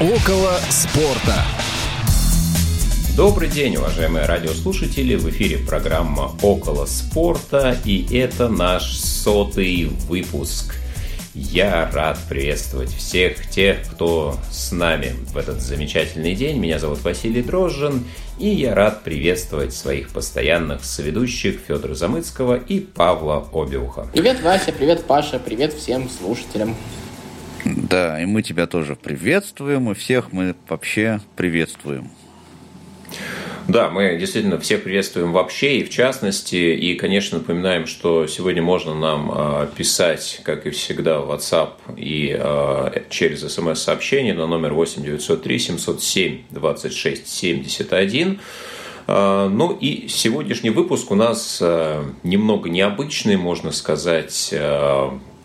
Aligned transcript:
Около 0.00 0.52
спорта. 0.70 1.42
Добрый 3.16 3.48
день, 3.48 3.78
уважаемые 3.78 4.26
радиослушатели! 4.26 5.16
В 5.16 5.28
эфире 5.30 5.58
программа 5.58 6.30
«Около 6.40 6.86
спорта» 6.86 7.76
и 7.84 8.06
это 8.16 8.48
наш 8.48 8.96
сотый 8.96 9.86
выпуск. 10.06 10.76
Я 11.34 11.90
рад 11.90 12.16
приветствовать 12.28 12.90
всех 12.90 13.50
тех, 13.50 13.78
кто 13.90 14.36
с 14.52 14.70
нами 14.70 15.16
в 15.32 15.36
этот 15.36 15.60
замечательный 15.60 16.36
день. 16.36 16.58
Меня 16.58 16.78
зовут 16.78 17.02
Василий 17.02 17.42
Дрожжин, 17.42 18.04
и 18.38 18.46
я 18.46 18.76
рад 18.76 19.02
приветствовать 19.02 19.74
своих 19.74 20.10
постоянных 20.10 20.84
соведущих 20.84 21.58
Федора 21.66 21.94
Замыцкого 21.94 22.54
и 22.54 22.78
Павла 22.78 23.48
Обиуха. 23.52 24.06
Привет, 24.12 24.42
Вася, 24.42 24.70
привет, 24.70 25.06
Паша, 25.06 25.40
привет 25.40 25.74
всем 25.74 26.08
слушателям. 26.08 26.76
Да, 27.64 28.20
и 28.20 28.26
мы 28.26 28.42
тебя 28.42 28.66
тоже 28.66 28.96
приветствуем, 28.96 29.90
и 29.90 29.94
всех 29.94 30.32
мы 30.32 30.54
вообще 30.68 31.20
приветствуем. 31.36 32.10
Да, 33.68 33.90
мы 33.90 34.16
действительно 34.16 34.58
всех 34.58 34.84
приветствуем 34.84 35.32
вообще 35.32 35.80
и 35.80 35.84
в 35.84 35.90
частности. 35.90 36.56
И, 36.56 36.94
конечно, 36.94 37.36
напоминаем, 37.38 37.86
что 37.86 38.26
сегодня 38.26 38.62
можно 38.62 38.94
нам 38.94 39.30
э, 39.30 39.68
писать, 39.76 40.40
как 40.42 40.66
и 40.66 40.70
всегда, 40.70 41.20
в 41.20 41.30
WhatsApp 41.30 41.72
и 41.94 42.34
э, 42.38 43.02
через 43.10 43.40
смс-сообщение 43.52 44.32
на 44.32 44.46
номер 44.46 44.72
8 44.72 45.02
903 45.02 45.58
707 45.58 46.38
26 46.50 47.28
71. 47.28 48.40
Ну 49.06 49.72
и 49.80 50.06
сегодняшний 50.08 50.68
выпуск 50.68 51.10
у 51.10 51.14
нас 51.14 51.60
э, 51.62 52.04
немного 52.24 52.68
необычный, 52.68 53.38
можно 53.38 53.72
сказать, 53.72 54.52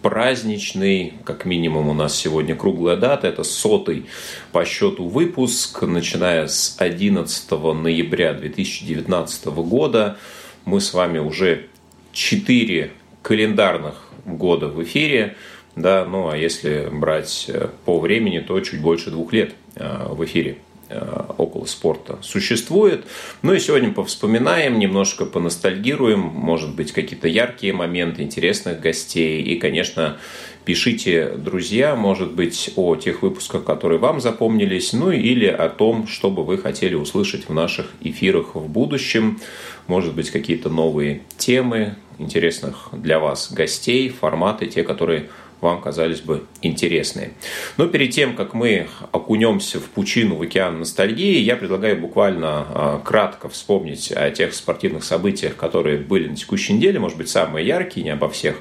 праздничный, 0.04 1.14
как 1.24 1.46
минимум 1.46 1.88
у 1.90 1.94
нас 1.94 2.16
сегодня 2.16 2.56
круглая 2.56 2.98
дата, 2.98 3.28
это 3.28 3.44
сотый 3.44 4.06
по 4.52 4.66
счету 4.66 5.08
выпуск, 5.08 5.82
начиная 5.82 6.48
с 6.48 6.76
11 6.78 7.50
ноября 7.52 8.34
2019 8.34 9.46
года. 9.46 10.18
Мы 10.66 10.82
с 10.82 10.94
вами 10.94 11.18
уже 11.20 11.68
4 12.12 12.92
календарных 13.24 14.10
года 14.26 14.68
в 14.68 14.84
эфире, 14.84 15.36
да, 15.76 16.06
ну 16.06 16.30
а 16.30 16.38
если 16.38 16.90
брать 16.92 17.46
э, 17.48 17.70
по 17.86 18.00
времени, 18.00 18.40
то 18.40 18.60
чуть 18.60 18.82
больше 18.82 19.10
двух 19.10 19.34
лет 19.34 19.54
э, 19.76 20.08
в 20.10 20.24
эфире. 20.26 20.58
Э, 20.90 21.24
около 21.38 21.66
спорта 21.66 22.20
существует. 22.22 23.06
Ну 23.42 23.54
и 23.54 23.60
сегодня 23.60 23.92
повспоминаем, 23.92 24.80
немножко 24.80 25.26
поностальгируем, 25.26 26.20
может 26.20 26.76
быть, 26.76 26.92
какие-то 26.92 27.30
яркие 27.30 27.72
моменты, 27.72 28.22
интересных 28.22 28.82
гостей. 28.82 29.42
И, 29.42 29.58
конечно, 29.58 30.18
пишите, 30.66 31.30
друзья, 31.38 31.96
может 31.96 32.34
быть, 32.34 32.72
о 32.76 32.98
тех 32.98 33.22
выпусках, 33.22 33.64
которые 33.64 33.98
вам 33.98 34.20
запомнились, 34.20 34.92
ну 34.92 35.10
или 35.10 35.48
о 35.48 35.70
том, 35.70 36.06
что 36.06 36.30
бы 36.30 36.44
вы 36.44 36.58
хотели 36.58 36.96
услышать 36.96 37.48
в 37.48 37.54
наших 37.54 37.88
эфирах 38.02 38.56
в 38.56 38.68
будущем. 38.68 39.40
Может 39.88 40.14
быть, 40.14 40.32
какие-то 40.32 40.70
новые 40.70 41.22
темы, 41.38 41.96
интересных 42.20 42.90
для 42.92 43.20
вас 43.20 43.52
гостей, 43.52 44.10
форматы, 44.10 44.68
те, 44.68 44.84
которые 44.84 45.30
вам 45.64 45.82
казались 45.82 46.22
бы 46.22 46.44
интересные. 46.62 47.32
Но 47.78 47.88
перед 47.88 48.12
тем, 48.12 48.36
как 48.36 48.54
мы 48.54 48.88
окунемся 49.12 49.80
в 49.80 49.86
пучину, 49.86 50.36
в 50.36 50.42
океан 50.42 50.80
ностальгии, 50.80 51.40
я 51.40 51.56
предлагаю 51.56 51.98
буквально 52.00 52.66
а, 52.70 53.02
кратко 53.04 53.50
вспомнить 53.50 54.12
о 54.12 54.30
тех 54.30 54.54
спортивных 54.54 55.04
событиях, 55.04 55.56
которые 55.56 55.98
были 55.98 56.28
на 56.28 56.36
текущей 56.36 56.74
неделе, 56.74 57.00
может 57.00 57.18
быть, 57.18 57.30
самые 57.30 57.66
яркие, 57.66 58.04
не 58.04 58.12
обо 58.12 58.30
всех 58.30 58.58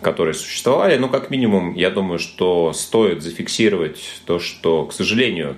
которые 0.00 0.34
существовали. 0.34 0.96
Но, 0.96 1.08
как 1.08 1.28
минимум, 1.28 1.74
я 1.74 1.90
думаю, 1.90 2.20
что 2.20 2.72
стоит 2.72 3.20
зафиксировать 3.20 3.98
то, 4.26 4.38
что, 4.38 4.86
к 4.86 4.92
сожалению, 4.92 5.56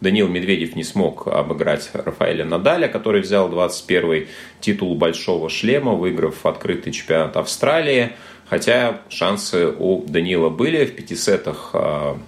Данил 0.00 0.28
Медведев 0.28 0.74
не 0.74 0.82
смог 0.82 1.26
обыграть 1.26 1.90
Рафаэля 1.92 2.46
Надаля, 2.46 2.88
который 2.88 3.20
взял 3.20 3.52
21-й 3.52 4.28
титул 4.60 4.94
большого 4.94 5.50
шлема, 5.50 5.92
выиграв 5.92 6.46
открытый 6.46 6.90
чемпионат 6.90 7.36
Австралии– 7.36 8.12
Хотя 8.52 9.00
шансы 9.08 9.66
у 9.66 10.04
Данила 10.06 10.50
были 10.50 10.84
в 10.84 10.94
пяти 10.94 11.16
сетах. 11.16 11.70
А, 11.72 12.18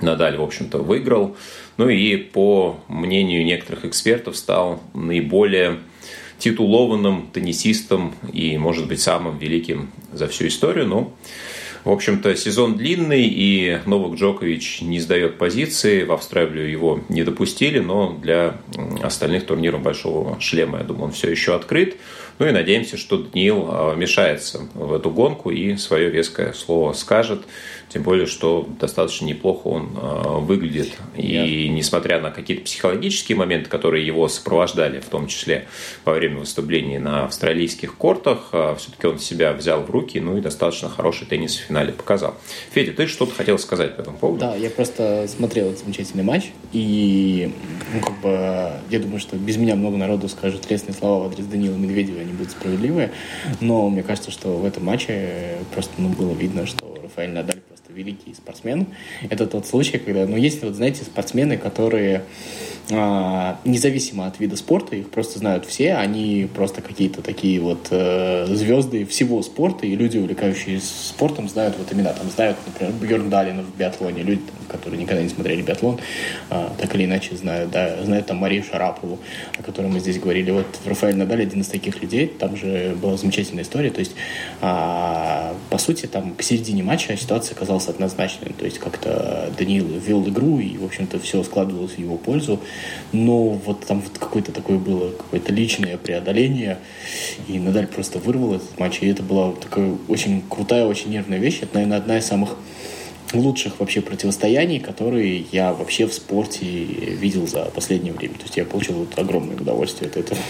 Надаль, 0.00 0.36
в 0.36 0.42
общем-то, 0.42 0.78
выиграл. 0.78 1.36
Ну 1.76 1.88
и 1.88 2.16
по 2.16 2.78
мнению 2.86 3.44
некоторых 3.44 3.84
экспертов 3.84 4.36
стал 4.36 4.80
наиболее 4.94 5.78
титулованным 6.38 7.30
теннисистом 7.32 8.14
и, 8.32 8.56
может 8.58 8.86
быть, 8.86 9.00
самым 9.00 9.38
великим 9.38 9.90
за 10.12 10.28
всю 10.28 10.46
историю. 10.46 10.86
Но, 10.86 11.12
в 11.82 11.90
общем-то, 11.90 12.36
сезон 12.36 12.76
длинный, 12.76 13.26
и 13.26 13.80
Новак 13.86 14.14
Джокович 14.14 14.82
не 14.82 15.00
сдает 15.00 15.36
позиции. 15.36 16.04
В 16.04 16.12
Австралию 16.12 16.70
его 16.70 17.00
не 17.08 17.24
допустили, 17.24 17.80
но 17.80 18.16
для 18.22 18.58
остальных 19.02 19.46
турниров 19.46 19.82
Большого 19.82 20.40
шлема, 20.40 20.78
я 20.78 20.84
думаю, 20.84 21.06
он 21.06 21.12
все 21.12 21.28
еще 21.28 21.56
открыт. 21.56 21.96
Ну 22.38 22.46
и 22.46 22.50
надеемся, 22.50 22.96
что 22.96 23.18
Даниил 23.18 23.66
а, 23.68 23.94
вмешается 23.94 24.68
в 24.74 24.92
эту 24.92 25.10
гонку 25.10 25.50
и 25.50 25.76
свое 25.76 26.10
веское 26.10 26.52
слово 26.52 26.92
скажет. 26.92 27.42
Тем 27.88 28.02
более, 28.02 28.26
что 28.26 28.68
достаточно 28.80 29.24
неплохо 29.24 29.68
он 29.68 29.90
а, 29.96 30.38
выглядит. 30.38 30.92
И 31.16 31.68
несмотря 31.70 32.20
на 32.20 32.30
какие-то 32.30 32.64
психологические 32.64 33.36
моменты, 33.36 33.70
которые 33.70 34.04
его 34.04 34.28
сопровождали, 34.28 35.00
в 35.00 35.06
том 35.06 35.28
числе 35.28 35.66
во 36.04 36.14
время 36.14 36.40
выступлений 36.40 36.98
на 36.98 37.24
австралийских 37.24 37.96
кортах, 37.96 38.48
а, 38.52 38.74
все-таки 38.74 39.06
он 39.06 39.18
себя 39.18 39.52
взял 39.52 39.82
в 39.82 39.90
руки, 39.90 40.20
ну 40.20 40.36
и 40.36 40.40
достаточно 40.40 40.88
хороший 40.88 41.26
теннис 41.26 41.56
в 41.56 41.60
финале 41.60 41.92
показал. 41.92 42.34
Федя, 42.72 42.92
ты 42.92 43.06
что-то 43.06 43.34
хотел 43.34 43.58
сказать 43.58 43.96
по 43.96 44.02
этому 44.02 44.18
поводу? 44.18 44.40
Да, 44.40 44.56
я 44.56 44.68
просто 44.68 45.26
смотрел 45.28 45.68
этот 45.68 45.80
замечательный 45.80 46.24
матч, 46.24 46.50
и 46.72 47.52
ну, 47.96 48.02
как 48.02 48.20
бы, 48.20 48.72
я 48.90 48.98
думаю, 48.98 49.20
что 49.20 49.36
без 49.36 49.56
меня 49.56 49.74
много 49.74 49.96
народу 49.96 50.28
скажет 50.28 50.70
лестные 50.70 50.94
слова 50.94 51.24
в 51.24 51.32
адрес 51.32 51.46
Данила 51.46 51.76
Медведева, 51.76 52.20
они 52.20 52.32
будут 52.32 52.50
справедливые, 52.50 53.10
но 53.60 53.88
мне 53.88 54.02
кажется, 54.02 54.30
что 54.30 54.56
в 54.56 54.64
этом 54.64 54.84
матче 54.84 55.58
просто 55.72 55.92
ну, 55.98 56.10
было 56.10 56.32
видно, 56.32 56.66
что 56.66 56.96
Рафаэль 57.02 57.30
Надаль 57.30 57.60
просто 57.60 57.92
великий 57.92 58.34
спортсмен. 58.34 58.88
Это 59.30 59.46
тот 59.46 59.66
случай, 59.66 59.98
когда, 59.98 60.26
ну, 60.26 60.36
есть 60.36 60.62
вот, 60.62 60.74
знаете, 60.74 61.04
спортсмены, 61.04 61.56
которые 61.56 62.22
независимо 62.88 64.26
от 64.26 64.38
вида 64.38 64.56
спорта, 64.56 64.94
их 64.94 65.10
просто 65.10 65.40
знают 65.40 65.66
все, 65.66 65.94
они 65.94 66.48
просто 66.54 66.82
какие-то 66.82 67.20
такие 67.20 67.60
вот 67.60 67.88
э, 67.90 68.46
звезды 68.46 69.04
всего 69.04 69.42
спорта, 69.42 69.86
и 69.86 69.96
люди, 69.96 70.18
увлекающиеся 70.18 70.86
спортом, 71.08 71.48
знают 71.48 71.76
вот 71.78 71.92
имена, 71.92 72.12
там 72.12 72.30
знают, 72.30 72.56
например, 72.64 72.92
Бьерн 72.92 73.28
Далина 73.28 73.62
в 73.62 73.76
биатлоне, 73.76 74.22
люди, 74.22 74.42
там, 74.42 74.66
которые 74.68 75.00
никогда 75.02 75.20
не 75.20 75.28
смотрели 75.28 75.62
биатлон, 75.62 75.98
э, 76.50 76.68
так 76.78 76.94
или 76.94 77.06
иначе 77.06 77.36
знают, 77.36 77.72
да, 77.72 78.04
знают 78.04 78.26
там 78.26 78.36
Марию 78.36 78.62
Шарапову, 78.62 79.18
о 79.58 79.62
которой 79.64 79.90
мы 79.90 79.98
здесь 79.98 80.20
говорили, 80.20 80.52
вот 80.52 80.66
Рафаэль 80.84 81.16
Надаль 81.16 81.42
один 81.42 81.62
из 81.62 81.66
таких 81.66 82.00
людей, 82.00 82.28
там 82.28 82.56
же 82.56 82.96
была 83.02 83.16
замечательная 83.16 83.64
история, 83.64 83.90
то 83.90 83.98
есть, 83.98 84.14
э, 84.60 85.54
по 85.70 85.78
сути, 85.78 86.06
там 86.06 86.34
к 86.34 86.42
середине 86.42 86.84
матча 86.84 87.16
ситуация 87.16 87.56
оказалась 87.56 87.88
однозначной, 87.88 88.52
то 88.56 88.64
есть 88.64 88.78
как-то 88.78 89.52
Даниил 89.58 89.86
вел 89.86 90.22
игру, 90.28 90.60
и, 90.60 90.76
в 90.78 90.84
общем-то, 90.84 91.18
все 91.18 91.42
складывалось 91.42 91.94
в 91.94 91.98
его 91.98 92.16
пользу, 92.16 92.60
но 93.12 93.50
вот 93.50 93.86
там 93.86 94.00
вот 94.00 94.18
какое-то 94.18 94.52
такое 94.52 94.78
было, 94.78 95.10
какое-то 95.10 95.52
личное 95.52 95.96
преодоление, 95.96 96.78
и 97.48 97.58
Надаль 97.58 97.86
просто 97.86 98.18
вырвал 98.18 98.54
этот 98.54 98.78
матч, 98.78 98.98
и 99.00 99.06
это 99.06 99.22
была 99.22 99.52
такая 99.52 99.96
очень 100.08 100.42
крутая, 100.48 100.86
очень 100.86 101.10
нервная 101.10 101.38
вещь. 101.38 101.60
Это, 101.62 101.74
наверное, 101.74 101.98
одна 101.98 102.18
из 102.18 102.26
самых 102.26 102.56
лучших 103.32 103.80
вообще 103.80 104.00
противостояний, 104.00 104.78
которые 104.78 105.46
я 105.52 105.72
вообще 105.72 106.06
в 106.06 106.14
спорте 106.14 106.66
видел 106.66 107.46
за 107.46 107.64
последнее 107.66 108.12
время. 108.12 108.34
То 108.34 108.42
есть 108.42 108.56
я 108.56 108.64
получил 108.64 108.94
вот 108.96 109.18
огромное 109.18 109.56
удовольствие 109.56 110.08
от 110.10 110.16
этого. 110.16 110.40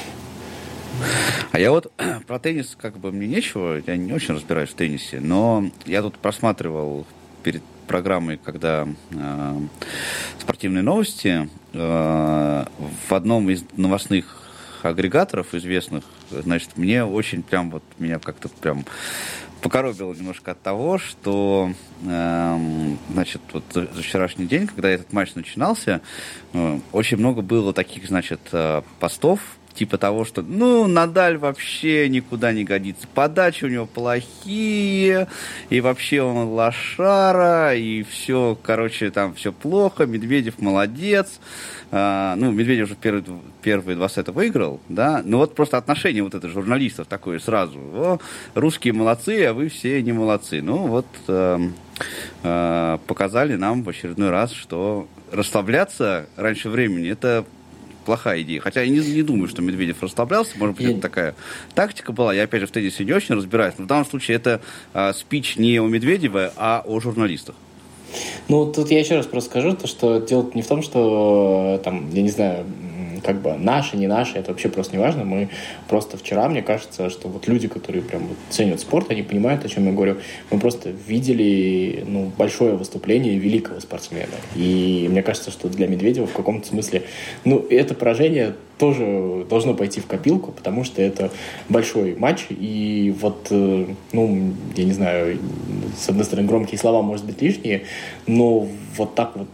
А 1.52 1.58
я 1.58 1.70
вот 1.70 1.92
про 2.26 2.38
теннис 2.38 2.76
как 2.80 2.98
бы 2.98 3.12
мне 3.12 3.26
нечего, 3.26 3.82
я 3.86 3.96
не 3.96 4.12
очень 4.12 4.34
разбираюсь 4.34 4.70
в 4.70 4.74
теннисе, 4.74 5.20
но 5.20 5.70
я 5.84 6.02
тут 6.02 6.18
просматривал 6.18 7.06
перед 7.42 7.62
программой, 7.86 8.38
когда 8.42 8.88
э, 9.12 9.60
спортивные 10.40 10.82
новости, 10.82 11.48
в 11.76 13.12
одном 13.12 13.50
из 13.50 13.64
новостных 13.76 14.42
агрегаторов 14.82 15.54
известных, 15.54 16.04
значит, 16.30 16.76
мне 16.76 17.04
очень 17.04 17.42
прям 17.42 17.70
вот 17.70 17.82
меня 17.98 18.18
как-то 18.18 18.48
прям 18.48 18.84
покоробило 19.62 20.12
немножко 20.14 20.52
от 20.52 20.62
того, 20.62 20.98
что, 20.98 21.72
э, 22.04 22.58
значит, 23.10 23.40
вот 23.52 23.64
за, 23.72 23.86
за 23.92 24.02
вчерашний 24.02 24.46
день, 24.46 24.66
когда 24.66 24.90
этот 24.90 25.12
матч 25.12 25.34
начинался, 25.34 26.02
э, 26.52 26.78
очень 26.92 27.16
много 27.16 27.42
было 27.42 27.72
таких, 27.72 28.06
значит, 28.06 28.40
э, 28.52 28.82
постов 29.00 29.40
типа 29.76 29.98
того, 29.98 30.24
что, 30.24 30.42
ну, 30.42 30.86
Надаль 30.86 31.36
вообще 31.36 32.08
никуда 32.08 32.52
не 32.52 32.64
годится, 32.64 33.06
подачи 33.14 33.64
у 33.64 33.68
него 33.68 33.86
плохие, 33.86 35.28
и 35.70 35.80
вообще 35.80 36.22
он 36.22 36.48
лошара, 36.48 37.74
и 37.74 38.02
все, 38.02 38.58
короче, 38.62 39.10
там 39.10 39.34
все 39.34 39.52
плохо, 39.52 40.06
Медведев 40.06 40.58
молодец, 40.58 41.40
а, 41.92 42.34
ну, 42.36 42.50
Медведев 42.50 42.86
уже 42.86 42.96
первые, 42.96 43.24
первые 43.62 43.96
два 43.96 44.08
сета 44.08 44.32
выиграл, 44.32 44.80
да, 44.88 45.22
но 45.24 45.38
вот 45.38 45.54
просто 45.54 45.76
отношение 45.76 46.22
вот 46.22 46.34
это 46.34 46.48
журналистов 46.48 47.06
такое 47.06 47.38
сразу, 47.38 47.78
о, 47.78 48.18
русские 48.54 48.94
молодцы, 48.94 49.44
а 49.44 49.52
вы 49.52 49.68
все 49.68 50.02
не 50.02 50.12
молодцы, 50.12 50.62
ну, 50.62 50.86
вот... 50.86 51.06
Э, 51.28 51.58
э, 52.42 52.98
показали 53.06 53.56
нам 53.56 53.82
в 53.82 53.88
очередной 53.88 54.28
раз, 54.28 54.52
что 54.52 55.08
расслабляться 55.32 56.28
раньше 56.36 56.68
времени 56.68 57.08
это 57.08 57.46
плохая 58.06 58.40
идея. 58.42 58.60
Хотя 58.60 58.82
я 58.82 58.88
не, 58.88 59.00
не 59.00 59.22
думаю, 59.22 59.48
что 59.48 59.60
Медведев 59.60 60.02
расслаблялся. 60.02 60.52
Может 60.56 60.76
быть, 60.76 60.86
это 60.86 61.00
такая 61.00 61.34
тактика 61.74 62.12
была. 62.12 62.32
Я, 62.32 62.44
опять 62.44 62.62
же, 62.62 62.66
в 62.66 62.70
теннисе 62.70 63.04
не 63.04 63.12
очень 63.12 63.34
разбираюсь. 63.34 63.74
Но 63.76 63.84
в 63.84 63.88
данном 63.88 64.06
случае 64.06 64.36
это 64.36 64.62
э, 64.94 65.12
спич 65.12 65.56
не 65.56 65.78
о 65.78 65.86
Медведеве, 65.86 66.52
а 66.56 66.82
о 66.86 67.00
журналистах. 67.00 67.54
Ну, 68.48 68.72
тут 68.72 68.90
я 68.90 69.00
еще 69.00 69.16
раз 69.16 69.26
просто 69.26 69.50
скажу, 69.50 69.76
то, 69.76 69.86
что 69.86 70.20
дело 70.20 70.50
не 70.54 70.62
в 70.62 70.66
том, 70.66 70.82
что, 70.82 71.80
там, 71.84 72.08
я 72.12 72.22
не 72.22 72.30
знаю, 72.30 72.64
как 73.26 73.42
бы 73.42 73.54
наши, 73.54 73.96
не 73.96 74.06
наши, 74.06 74.38
это 74.38 74.52
вообще 74.52 74.68
просто 74.68 74.96
не 74.96 75.02
важно. 75.02 75.24
Мы 75.24 75.48
просто 75.88 76.16
вчера, 76.16 76.48
мне 76.48 76.62
кажется, 76.62 77.10
что 77.10 77.28
вот 77.28 77.48
люди, 77.48 77.66
которые 77.66 78.02
прям 78.02 78.28
вот 78.28 78.36
ценят 78.50 78.78
спорт, 78.78 79.10
они 79.10 79.22
понимают, 79.22 79.64
о 79.64 79.68
чем 79.68 79.86
я 79.86 79.92
говорю. 79.92 80.18
Мы 80.50 80.60
просто 80.60 80.90
видели 80.90 82.04
ну, 82.06 82.30
большое 82.38 82.76
выступление 82.76 83.36
великого 83.36 83.80
спортсмена. 83.80 84.36
И 84.54 85.08
мне 85.10 85.24
кажется, 85.24 85.50
что 85.50 85.68
для 85.68 85.88
Медведева 85.88 86.28
в 86.28 86.32
каком-то 86.32 86.68
смысле, 86.68 87.02
ну, 87.44 87.66
это 87.68 87.94
поражение 87.94 88.54
тоже 88.78 89.46
должно 89.48 89.74
пойти 89.74 90.00
в 90.00 90.06
копилку, 90.06 90.52
потому 90.52 90.84
что 90.84 91.00
это 91.00 91.30
большой 91.68 92.14
матч, 92.16 92.46
и 92.50 93.14
вот, 93.20 93.48
э, 93.50 93.86
ну, 94.12 94.54
я 94.76 94.84
не 94.84 94.92
знаю, 94.92 95.38
с 95.98 96.08
одной 96.08 96.24
стороны, 96.24 96.46
громкие 96.46 96.78
слова, 96.78 97.02
может 97.02 97.24
быть, 97.24 97.40
лишние, 97.40 97.84
но 98.26 98.68
вот 98.96 99.14
так 99.14 99.32
вот, 99.36 99.48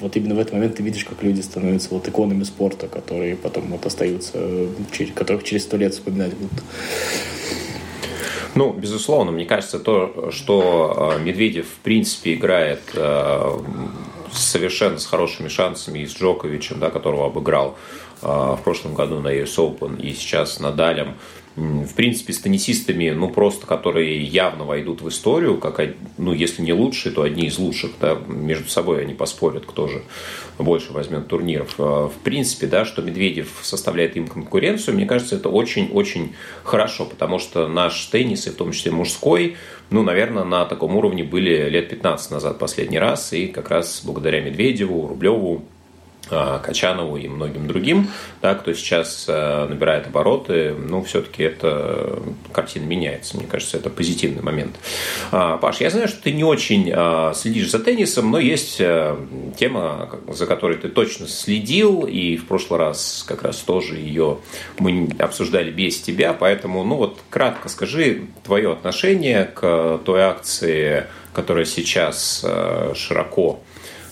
вот 0.00 0.16
именно 0.16 0.34
в 0.34 0.38
этот 0.38 0.54
момент 0.54 0.76
ты 0.76 0.82
видишь, 0.82 1.04
как 1.04 1.22
люди 1.22 1.40
становятся 1.40 1.88
вот 1.90 2.06
иконами 2.06 2.44
спорта, 2.44 2.88
которые 2.88 3.36
потом 3.36 3.64
вот 3.68 3.84
остаются, 3.86 4.38
которых 5.14 5.44
через 5.44 5.64
сто 5.64 5.76
лет 5.76 5.94
вспоминать 5.94 6.34
будут. 6.34 6.62
Ну, 8.54 8.72
безусловно, 8.72 9.30
мне 9.30 9.44
кажется, 9.44 9.78
то, 9.78 10.30
что 10.32 11.14
э, 11.16 11.22
Медведев, 11.22 11.66
в 11.66 11.78
принципе, 11.78 12.34
играет 12.34 12.80
э, 12.94 13.58
совершенно 14.32 14.98
с 14.98 15.06
хорошими 15.06 15.48
шансами 15.48 16.00
и 16.00 16.06
с 16.06 16.16
Джоковичем, 16.16 16.80
да, 16.80 16.90
которого 16.90 17.26
обыграл 17.26 17.76
в 18.22 18.60
прошлом 18.64 18.94
году 18.94 19.20
на 19.20 19.28
US 19.28 19.56
Open 19.56 20.00
и 20.00 20.12
сейчас 20.12 20.54
с 20.54 20.60
Надалем, 20.60 21.14
в 21.58 21.94
принципе, 21.94 22.32
с 22.32 22.38
теннисистами, 22.38 23.10
ну, 23.10 23.28
просто, 23.28 23.66
которые 23.66 24.22
явно 24.22 24.64
войдут 24.64 25.02
в 25.02 25.08
историю, 25.08 25.58
как, 25.58 25.80
ну, 26.16 26.32
если 26.32 26.62
не 26.62 26.72
лучшие, 26.72 27.12
то 27.12 27.22
одни 27.22 27.46
из 27.46 27.58
лучших, 27.58 27.92
да, 28.00 28.16
между 28.28 28.68
собой 28.68 29.02
они 29.02 29.14
поспорят, 29.14 29.66
кто 29.66 29.88
же 29.88 30.02
больше 30.58 30.92
возьмет 30.92 31.26
турниров. 31.26 31.74
А, 31.78 32.08
в 32.08 32.14
принципе, 32.22 32.66
да, 32.66 32.84
что 32.84 33.02
Медведев 33.02 33.48
составляет 33.62 34.16
им 34.16 34.28
конкуренцию, 34.28 34.94
мне 34.94 35.06
кажется, 35.06 35.36
это 35.36 35.48
очень-очень 35.48 36.34
хорошо, 36.62 37.04
потому 37.06 37.38
что 37.38 37.66
наш 37.66 38.06
теннис, 38.06 38.46
и 38.46 38.50
в 38.50 38.54
том 38.54 38.72
числе 38.72 38.92
мужской, 38.92 39.56
ну, 39.90 40.02
наверное, 40.02 40.44
на 40.44 40.64
таком 40.64 40.96
уровне 40.96 41.24
были 41.24 41.68
лет 41.68 41.88
15 41.88 42.30
назад 42.30 42.58
последний 42.58 42.98
раз, 42.98 43.32
и 43.32 43.48
как 43.48 43.70
раз 43.70 44.02
благодаря 44.04 44.40
Медведеву, 44.40 45.08
Рублеву, 45.08 45.64
а, 45.64 45.77
Качанову 46.28 47.16
и 47.16 47.28
многим 47.28 47.66
другим, 47.66 48.10
да, 48.42 48.54
кто 48.54 48.72
сейчас 48.72 49.26
э, 49.28 49.66
набирает 49.68 50.06
обороты, 50.06 50.74
ну, 50.74 51.02
все-таки 51.02 51.42
эта 51.42 52.18
картина 52.52 52.84
меняется. 52.84 53.36
Мне 53.36 53.46
кажется, 53.46 53.76
это 53.76 53.90
позитивный 53.90 54.42
момент. 54.42 54.76
А, 55.32 55.56
Паш, 55.58 55.80
я 55.80 55.90
знаю, 55.90 56.08
что 56.08 56.22
ты 56.22 56.32
не 56.32 56.44
очень 56.44 56.92
а, 56.94 57.32
следишь 57.34 57.70
за 57.70 57.78
теннисом, 57.78 58.30
но 58.30 58.38
есть 58.38 58.76
э, 58.80 59.16
тема, 59.58 60.10
за 60.28 60.46
которой 60.46 60.76
ты 60.76 60.88
точно 60.88 61.26
следил, 61.28 62.02
и 62.02 62.36
в 62.36 62.46
прошлый 62.46 62.78
раз 62.78 63.24
как 63.26 63.42
раз 63.42 63.58
тоже 63.58 63.96
ее 63.96 64.38
мы 64.78 65.08
обсуждали 65.18 65.70
без 65.70 66.00
тебя, 66.00 66.32
поэтому, 66.32 66.84
ну, 66.84 66.96
вот 66.96 67.18
кратко 67.30 67.68
скажи 67.68 68.22
твое 68.44 68.72
отношение 68.72 69.44
к 69.44 70.00
той 70.04 70.22
акции, 70.22 71.06
которая 71.32 71.64
сейчас 71.64 72.44
э, 72.44 72.92
широко 72.94 73.60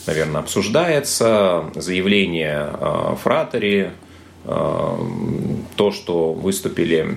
наверное, 0.07 0.41
обсуждается. 0.41 1.65
Заявление 1.75 2.71
э, 2.73 3.17
Фратери, 3.23 3.93
э, 4.45 4.99
то, 5.77 5.93
что 5.93 6.33
выступили 6.33 7.17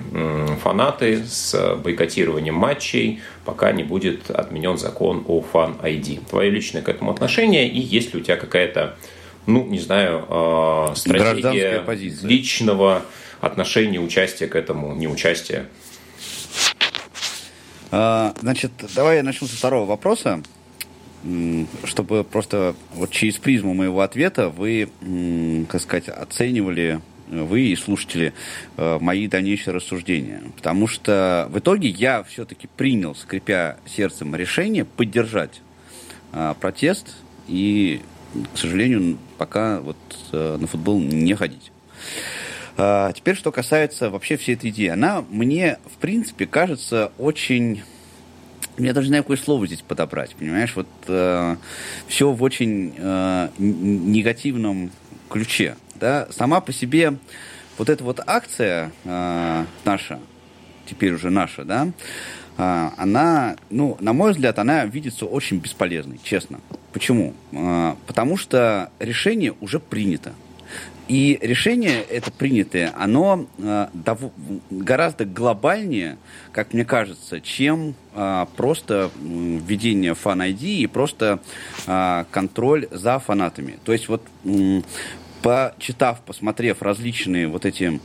фанаты 0.62 1.24
с 1.24 1.76
бойкотированием 1.76 2.54
матчей, 2.54 3.20
пока 3.44 3.72
не 3.72 3.82
будет 3.82 4.30
отменен 4.30 4.76
закон 4.76 5.24
о 5.26 5.40
фан-ID. 5.40 6.28
Твое 6.28 6.50
личное 6.50 6.82
к 6.82 6.88
этому 6.88 7.10
отношение 7.10 7.68
и 7.68 7.80
есть 7.80 8.12
ли 8.12 8.20
у 8.20 8.22
тебя 8.22 8.36
какая-то, 8.36 8.96
ну, 9.46 9.64
не 9.64 9.78
знаю, 9.78 10.26
э, 10.28 10.92
стратегия 10.94 11.84
личного 12.22 13.02
отношения, 13.40 13.98
участия 13.98 14.46
к 14.46 14.54
этому, 14.54 14.94
неучастия? 14.94 15.66
А, 17.92 18.34
значит, 18.40 18.70
давай 18.94 19.16
я 19.16 19.22
начну 19.22 19.48
со 19.48 19.56
второго 19.56 19.86
вопроса 19.86 20.42
чтобы 21.84 22.24
просто 22.24 22.74
вот 22.94 23.10
через 23.10 23.36
призму 23.36 23.74
моего 23.74 24.00
ответа 24.00 24.48
вы, 24.48 24.88
как 25.68 25.80
сказать, 25.80 26.08
оценивали 26.08 27.00
э, 27.30 27.42
вы 27.42 27.68
и 27.68 27.76
слушатели 27.76 28.32
э, 28.76 28.98
мои 29.00 29.28
дальнейшие 29.28 29.74
рассуждения. 29.74 30.42
Потому 30.56 30.86
что 30.86 31.48
в 31.50 31.58
итоге 31.58 31.88
я 31.88 32.22
все-таки 32.22 32.68
принял, 32.74 33.14
скрипя 33.14 33.76
сердцем, 33.86 34.34
решение 34.34 34.86
поддержать 34.86 35.60
э, 36.32 36.54
протест 36.58 37.16
и, 37.48 38.00
к 38.54 38.58
сожалению, 38.58 39.18
пока 39.36 39.80
вот 39.80 39.96
на 40.32 40.66
футбол 40.66 41.00
не 41.00 41.34
ходить. 41.34 41.72
Теперь, 42.76 43.34
что 43.34 43.50
касается 43.50 44.08
вообще 44.08 44.36
всей 44.36 44.54
этой 44.54 44.70
идеи. 44.70 44.86
Она 44.86 45.24
мне, 45.28 45.78
в 45.92 45.98
принципе, 45.98 46.46
кажется 46.46 47.12
очень 47.18 47.82
я 48.84 48.92
даже 48.92 49.06
не 49.06 49.10
знаю, 49.10 49.22
какое 49.24 49.36
слово 49.36 49.66
здесь 49.66 49.82
подобрать, 49.82 50.34
понимаешь? 50.36 50.74
Вот 50.76 50.88
э, 51.06 51.56
все 52.06 52.32
в 52.32 52.42
очень 52.42 52.94
э, 52.96 53.48
негативном 53.58 54.90
ключе. 55.28 55.76
Да? 55.94 56.28
Сама 56.30 56.60
по 56.60 56.72
себе 56.72 57.14
вот 57.78 57.88
эта 57.88 58.04
вот 58.04 58.20
акция 58.26 58.92
э, 59.04 59.64
наша, 59.84 60.20
теперь 60.86 61.14
уже 61.14 61.30
наша, 61.30 61.64
да, 61.64 61.88
э, 62.58 62.90
она, 62.96 63.56
ну, 63.70 63.96
на 64.00 64.12
мой 64.12 64.32
взгляд, 64.32 64.58
она 64.58 64.84
видится 64.84 65.24
очень 65.26 65.58
бесполезной, 65.58 66.20
честно. 66.22 66.60
Почему? 66.92 67.34
Э, 67.52 67.94
потому 68.06 68.36
что 68.36 68.90
решение 68.98 69.54
уже 69.60 69.80
принято. 69.80 70.34
И 71.10 71.40
решение 71.42 72.02
это 72.02 72.30
принятое, 72.30 72.94
оно 72.96 73.48
э, 73.58 73.88
гораздо 74.70 75.24
глобальнее, 75.24 76.18
как 76.52 76.72
мне 76.72 76.84
кажется, 76.84 77.40
чем 77.40 77.96
э, 78.14 78.46
просто 78.56 79.10
введение 79.20 80.14
фан-ID 80.14 80.62
и 80.62 80.86
просто 80.86 81.40
э, 81.88 82.24
контроль 82.30 82.86
за 82.92 83.18
фанатами. 83.18 83.80
То 83.82 83.92
есть 83.92 84.08
вот 84.08 84.22
э, 84.44 84.82
почитав, 85.42 86.20
посмотрев 86.20 86.80
различные 86.80 87.48
вот 87.48 87.66
эти 87.66 88.00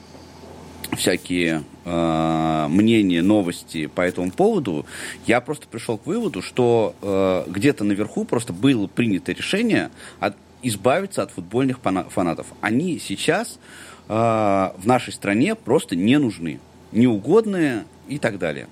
всякие 0.98 1.64
э, 1.84 2.68
мнения, 2.70 3.22
новости 3.22 3.86
по 3.86 4.02
этому 4.02 4.32
поводу, 4.32 4.88
я 5.28 5.42
просто 5.42 5.68
пришел 5.68 6.00
к 6.00 6.08
выводу, 6.08 6.42
что 6.42 6.96
э, 7.04 7.44
где-то 7.52 7.84
наверху 7.84 8.26
просто 8.26 8.52
было 8.52 8.88
принято 8.88 9.32
решение 9.32 9.92
от, 10.20 10.36
избавиться 10.68 11.24
от 11.24 11.32
футбольных 11.32 11.80
фанатов. 11.80 12.48
Они 12.62 13.00
сейчас 13.00 13.60
э, 14.08 14.14
в 14.14 14.86
нашей 14.86 15.14
стране 15.14 15.56
просто 15.56 15.96
не 15.96 16.18
нужны, 16.18 16.60
неугодные 16.92 17.86
и 18.08 18.20
так 18.20 18.38
далее. 18.40 18.68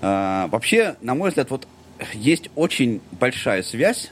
Э, 0.00 0.48
вообще, 0.50 0.96
на 1.00 1.14
мой 1.14 1.30
взгляд, 1.30 1.50
вот 1.50 1.66
есть 2.14 2.50
очень 2.56 3.00
большая 3.12 3.62
связь 3.62 4.10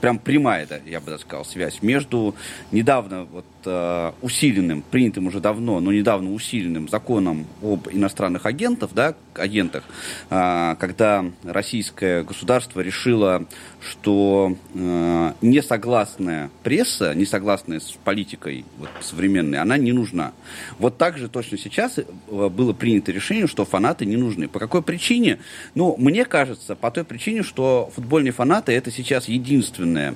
прям 0.00 0.18
прямая, 0.18 0.66
да, 0.66 0.78
я 0.86 1.00
бы 1.00 1.10
так 1.10 1.20
сказал, 1.20 1.44
связь 1.44 1.82
между 1.82 2.34
недавно 2.72 3.24
вот, 3.24 3.46
э, 3.64 4.12
усиленным, 4.22 4.82
принятым 4.82 5.26
уже 5.26 5.40
давно, 5.40 5.80
но 5.80 5.92
недавно 5.92 6.32
усиленным 6.32 6.88
законом 6.88 7.46
об 7.62 7.88
иностранных 7.90 8.46
агентах, 8.46 8.90
да, 8.94 9.14
агентах, 9.34 9.84
э, 10.30 10.76
когда 10.78 11.24
российское 11.44 12.22
государство 12.22 12.80
решило, 12.80 13.46
что 13.80 14.56
э, 14.74 15.32
несогласная 15.40 16.50
пресса, 16.62 17.14
несогласная 17.14 17.80
с 17.80 17.96
политикой 18.04 18.64
вот, 18.78 18.88
современной, 19.00 19.58
она 19.58 19.76
не 19.76 19.92
нужна. 19.92 20.32
Вот 20.78 20.98
так 20.98 21.18
же 21.18 21.28
точно 21.28 21.58
сейчас 21.58 21.98
э, 21.98 22.04
было 22.26 22.72
принято 22.72 23.12
решение, 23.12 23.46
что 23.46 23.64
фанаты 23.64 24.06
не 24.06 24.16
нужны. 24.16 24.48
По 24.48 24.58
какой 24.58 24.82
причине? 24.82 25.38
Ну, 25.74 25.96
мне 25.98 26.24
кажется, 26.24 26.74
по 26.74 26.90
той 26.90 27.04
причине, 27.04 27.42
что 27.42 27.90
футбольные 27.94 28.32
фанаты 28.32 28.72
это 28.72 28.90
сейчас 28.90 29.28
единственное 29.28 29.87
э, 29.96 30.12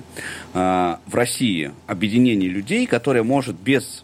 в 0.53 1.15
России 1.15 1.71
объединение 1.87 2.49
людей, 2.49 2.85
которое 2.85 3.23
может 3.23 3.55
без 3.55 4.03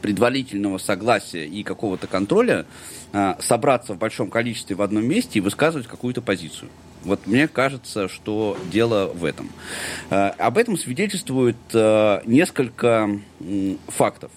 предварительного 0.00 0.78
согласия 0.78 1.46
и 1.46 1.62
какого-то 1.62 2.06
контроля 2.06 2.66
э, 3.12 3.34
собраться 3.40 3.94
в 3.94 3.98
большом 3.98 4.30
количестве 4.30 4.76
в 4.76 4.82
одном 4.82 5.06
месте 5.06 5.38
и 5.38 5.42
высказывать 5.42 5.86
какую-то 5.86 6.22
позицию. 6.22 6.70
Вот 7.04 7.26
мне 7.26 7.46
кажется, 7.48 8.08
что 8.08 8.58
дело 8.70 9.06
в 9.06 9.24
этом. 9.24 9.50
Э, 10.10 10.28
об 10.38 10.58
этом 10.58 10.76
свидетельствует 10.76 11.56
несколько 11.72 13.08
фактов. 13.88 14.30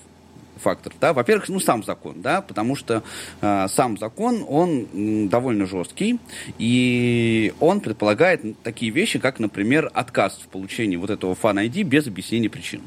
Факторов. 0.59 0.97
Да? 0.99 1.13
Во-первых, 1.13 1.49
ну, 1.49 1.59
сам 1.59 1.83
закон, 1.83 2.21
да, 2.21 2.41
потому 2.41 2.75
что 2.75 3.03
э, 3.41 3.67
сам 3.69 3.97
закон, 3.97 4.45
он 4.47 5.27
довольно 5.29 5.65
жесткий, 5.65 6.19
и 6.57 7.53
он 7.59 7.81
предполагает 7.81 8.41
такие 8.63 8.91
вещи, 8.91 9.19
как, 9.19 9.39
например, 9.39 9.89
отказ 9.93 10.39
в 10.43 10.47
получении 10.47 10.95
вот 10.95 11.09
этого 11.09 11.35
фан-ID 11.35 11.83
без 11.83 12.07
объяснения 12.07 12.49
причин 12.49 12.81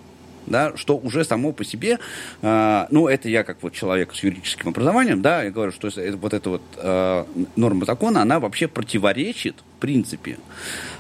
да, 0.46 0.76
что 0.76 0.96
уже 0.96 1.24
само 1.24 1.52
по 1.52 1.64
себе, 1.64 1.98
э, 2.42 2.86
ну, 2.90 3.08
это 3.08 3.28
я 3.28 3.44
как 3.44 3.62
вот 3.62 3.72
человек 3.72 4.14
с 4.14 4.22
юридическим 4.22 4.68
образованием, 4.68 5.22
да, 5.22 5.42
я 5.42 5.50
говорю, 5.50 5.72
что 5.72 5.88
это, 5.88 6.16
вот 6.16 6.34
эта 6.34 6.50
вот 6.50 6.62
э, 6.76 7.24
норма 7.56 7.84
закона, 7.84 8.22
она 8.22 8.40
вообще 8.40 8.68
противоречит, 8.68 9.56
в 9.76 9.80
принципе, 9.80 10.38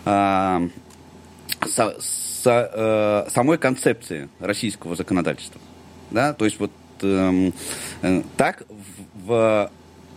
э, 0.04 0.68
со, 1.66 1.96
со, 2.00 2.70
э, 2.72 3.30
самой 3.30 3.58
концепции 3.58 4.28
российского 4.40 4.96
законодательства, 4.96 5.60
да, 6.12 6.32
то 6.32 6.44
есть 6.44 6.60
вот 6.60 6.70
э, 7.02 7.50
э, 8.02 8.22
так 8.36 8.64
в, 8.68 9.10
в 9.26 9.70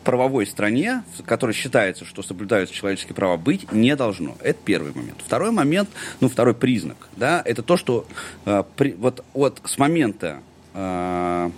правовой 0.06 0.46
стране, 0.46 1.04
в 1.18 1.24
которой 1.24 1.52
считается, 1.52 2.06
что 2.06 2.22
соблюдаются 2.22 2.74
человеческие 2.74 3.16
права, 3.16 3.36
быть 3.38 3.72
не 3.72 3.96
должно. 3.96 4.38
Это 4.42 4.60
первый 4.64 4.94
момент. 4.94 5.18
Второй 5.26 5.52
момент, 5.52 5.90
ну, 6.22 6.30
второй 6.30 6.54
признак, 6.54 7.10
да, 7.18 7.42
это 7.44 7.64
то, 7.64 7.76
что 7.76 8.06
э, 8.46 8.64
при, 8.78 8.94
вот, 8.94 9.26
вот 9.34 9.60
с 9.66 9.78
момента 9.78 10.40
э, 10.74 11.50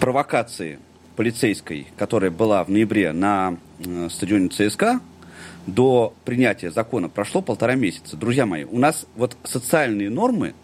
провокации 0.00 0.80
полицейской, 1.14 1.88
которая 1.96 2.30
была 2.30 2.64
в 2.64 2.70
ноябре 2.70 3.12
на 3.12 3.58
э, 3.80 4.08
стадионе 4.10 4.48
ЦСКА, 4.48 5.00
до 5.66 6.14
принятия 6.24 6.70
закона 6.70 7.10
прошло 7.10 7.42
полтора 7.42 7.74
месяца. 7.74 8.16
Друзья 8.16 8.46
мои, 8.46 8.64
у 8.64 8.78
нас 8.78 9.04
вот 9.14 9.36
социальные 9.44 10.08
нормы 10.08 10.54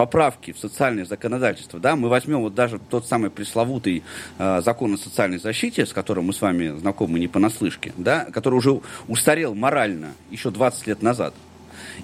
поправки 0.00 0.52
в 0.52 0.58
социальное 0.58 1.04
законодательство, 1.04 1.78
да, 1.78 1.94
мы 1.94 2.08
возьмем 2.08 2.40
вот 2.40 2.54
даже 2.54 2.78
тот 2.78 3.06
самый 3.06 3.28
пресловутый 3.28 4.02
э, 4.38 4.62
закон 4.64 4.94
о 4.94 4.96
социальной 4.96 5.38
защите, 5.38 5.84
с 5.84 5.92
которым 5.92 6.24
мы 6.24 6.32
с 6.32 6.40
вами 6.40 6.70
знакомы 6.78 7.18
не 7.18 7.28
понаслышке, 7.28 7.92
да, 7.98 8.24
который 8.24 8.54
уже 8.54 8.80
устарел 9.08 9.54
морально 9.54 10.14
еще 10.30 10.50
20 10.50 10.86
лет 10.86 11.02
назад. 11.02 11.34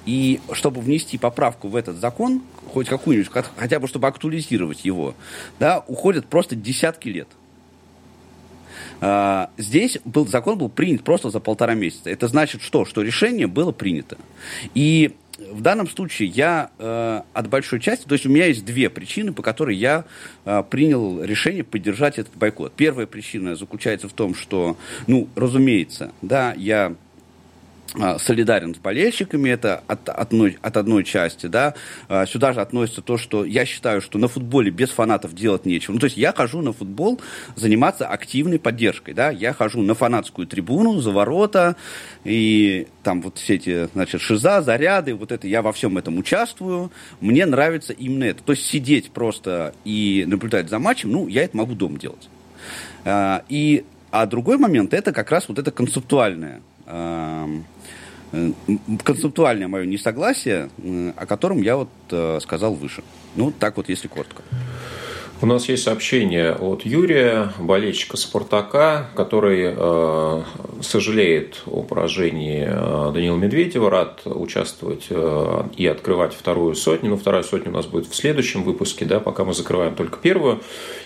И 0.05 0.43
чтобы 0.53 0.83
внести 0.83 1.17
поправку 1.17 1.69
в 1.69 1.75
этот 1.75 1.97
закон, 1.97 2.43
хоть 2.71 2.87
какую-нибудь, 2.87 3.33
хотя 3.57 3.81
бы 3.81 3.89
чтобы 3.89 4.09
актуализировать 4.09 4.85
его, 4.85 5.15
да, 5.59 5.83
уходят 5.87 6.27
просто 6.27 6.55
десятки 6.55 7.09
лет. 7.09 7.29
А, 9.01 9.49
здесь 9.57 9.99
был, 10.05 10.27
закон 10.27 10.59
был 10.59 10.69
принят 10.69 11.03
просто 11.03 11.31
за 11.31 11.41
полтора 11.41 11.73
месяца. 11.73 12.11
Это 12.11 12.29
значит 12.29 12.61
что? 12.61 12.85
Что 12.85 13.01
решение 13.01 13.47
было 13.47 13.73
принято. 13.73 14.19
И 14.75 15.15
в 15.39 15.61
данном 15.61 15.89
случае 15.89 16.29
я 16.29 16.71
э, 16.79 17.21
от 17.33 17.49
большой 17.49 17.81
части, 17.81 18.07
то 18.07 18.15
есть 18.15 18.27
у 18.27 18.31
меня 18.31 18.47
есть 18.47 18.65
две 18.65 18.89
причины, 18.89 19.33
по 19.33 19.43
которой 19.43 19.77
я 19.77 20.05
э, 20.45 20.63
принял 20.69 21.23
решение 21.23 21.65
поддержать 21.65 22.19
этот 22.19 22.35
бойкот. 22.37 22.73
Первая 22.75 23.07
причина 23.07 23.55
заключается 23.55 24.09
в 24.09 24.13
том, 24.13 24.35
что, 24.35 24.77
ну, 25.07 25.29
разумеется, 25.37 26.13
да, 26.23 26.55
я 26.57 26.95
солидарен 28.19 28.75
с 28.75 28.79
болельщиками, 28.79 29.51
это 29.51 29.83
от 29.87 30.09
одной, 30.09 30.59
от 30.61 30.77
одной 30.77 31.05
части, 31.05 31.47
да, 31.47 31.75
а, 32.09 32.27
сюда 32.27 32.53
же 32.53 32.61
относится 32.61 33.01
то, 33.01 33.17
что 33.17 33.45
я 33.45 33.65
считаю, 33.65 34.01
что 34.01 34.19
на 34.19 34.29
футболе 34.29 34.71
без 34.71 34.91
фанатов 34.91 35.35
делать 35.35 35.67
нечего. 35.67 35.95
Ну, 35.95 35.99
то 35.99 36.07
есть 36.07 36.17
я 36.17 36.33
хожу 36.33 36.61
на 36.63 36.73
футбол 36.73 37.21
заниматься 37.55 38.07
активной 38.07 38.59
поддержкой, 38.59 39.15
да, 39.15 39.31
я 39.31 39.53
хожу 39.53 39.83
на 39.83 39.95
фанатскую 39.95 40.47
трибуну, 40.47 41.01
за 41.01 41.11
ворота, 41.11 41.77
и 42.25 42.89
там 43.03 43.23
вот 43.23 43.39
все 43.39 43.55
эти, 43.55 43.89
значит, 43.93 44.21
шиза, 44.21 44.63
заряды, 44.63 45.15
вот 45.15 45.33
это, 45.33 45.47
я 45.47 45.63
во 45.63 45.73
всем 45.73 45.97
этом 45.97 46.19
участвую, 46.19 46.91
мне 47.21 47.47
нравится 47.47 47.93
именно 47.93 48.25
это. 48.25 48.43
То 48.43 48.53
есть 48.53 48.67
сидеть 48.67 49.11
просто 49.11 49.75
и 49.85 50.25
наблюдать 50.27 50.69
за 50.69 50.79
матчем, 50.79 51.13
ну, 51.13 51.29
я 51.29 51.45
это 51.45 51.57
могу 51.57 51.75
дома 51.75 51.99
делать. 51.99 52.29
А, 53.05 53.45
и, 53.49 53.85
а 54.11 54.27
другой 54.27 54.59
момент, 54.59 54.93
это 54.93 55.13
как 55.13 55.31
раз 55.31 55.49
вот 55.49 55.59
это 55.59 55.71
концептуальное 55.71 56.61
концептуальное 59.05 59.69
мое 59.69 59.87
несогласие, 59.87 60.71
о 61.17 61.27
котором 61.27 61.63
я 61.63 61.77
вот 61.77 61.89
э, 62.11 62.39
сказал 62.41 62.75
выше. 62.75 63.03
Ну, 63.35 63.51
так 63.51 63.77
вот, 63.77 63.89
если 63.89 64.09
коротко. 64.09 64.43
У 65.43 65.45
нас 65.45 65.69
есть 65.69 65.83
сообщение 65.83 66.53
от 66.53 66.87
Юрия, 66.87 67.53
болельщика 67.59 68.17
«Спартака», 68.17 69.11
который 69.15 69.75
э, 69.77 70.43
сожалеет 70.81 71.63
о 71.67 71.83
поражении 71.83 72.65
э, 72.67 73.13
Данила 73.13 73.37
Медведева, 73.37 73.91
рад 73.91 74.23
участвовать 74.25 75.09
э, 75.11 75.63
и 75.77 75.87
открывать 75.87 76.33
вторую 76.33 76.75
сотню. 76.75 77.11
Ну, 77.11 77.17
вторая 77.19 77.43
сотня 77.43 77.71
у 77.71 77.75
нас 77.75 77.85
будет 77.85 78.07
в 78.07 78.15
следующем 78.15 78.63
выпуске, 78.63 79.05
да, 79.05 79.21
пока 79.21 79.45
мы 79.45 79.53
закрываем 79.53 79.95
только 79.95 80.17
первую. 80.17 80.63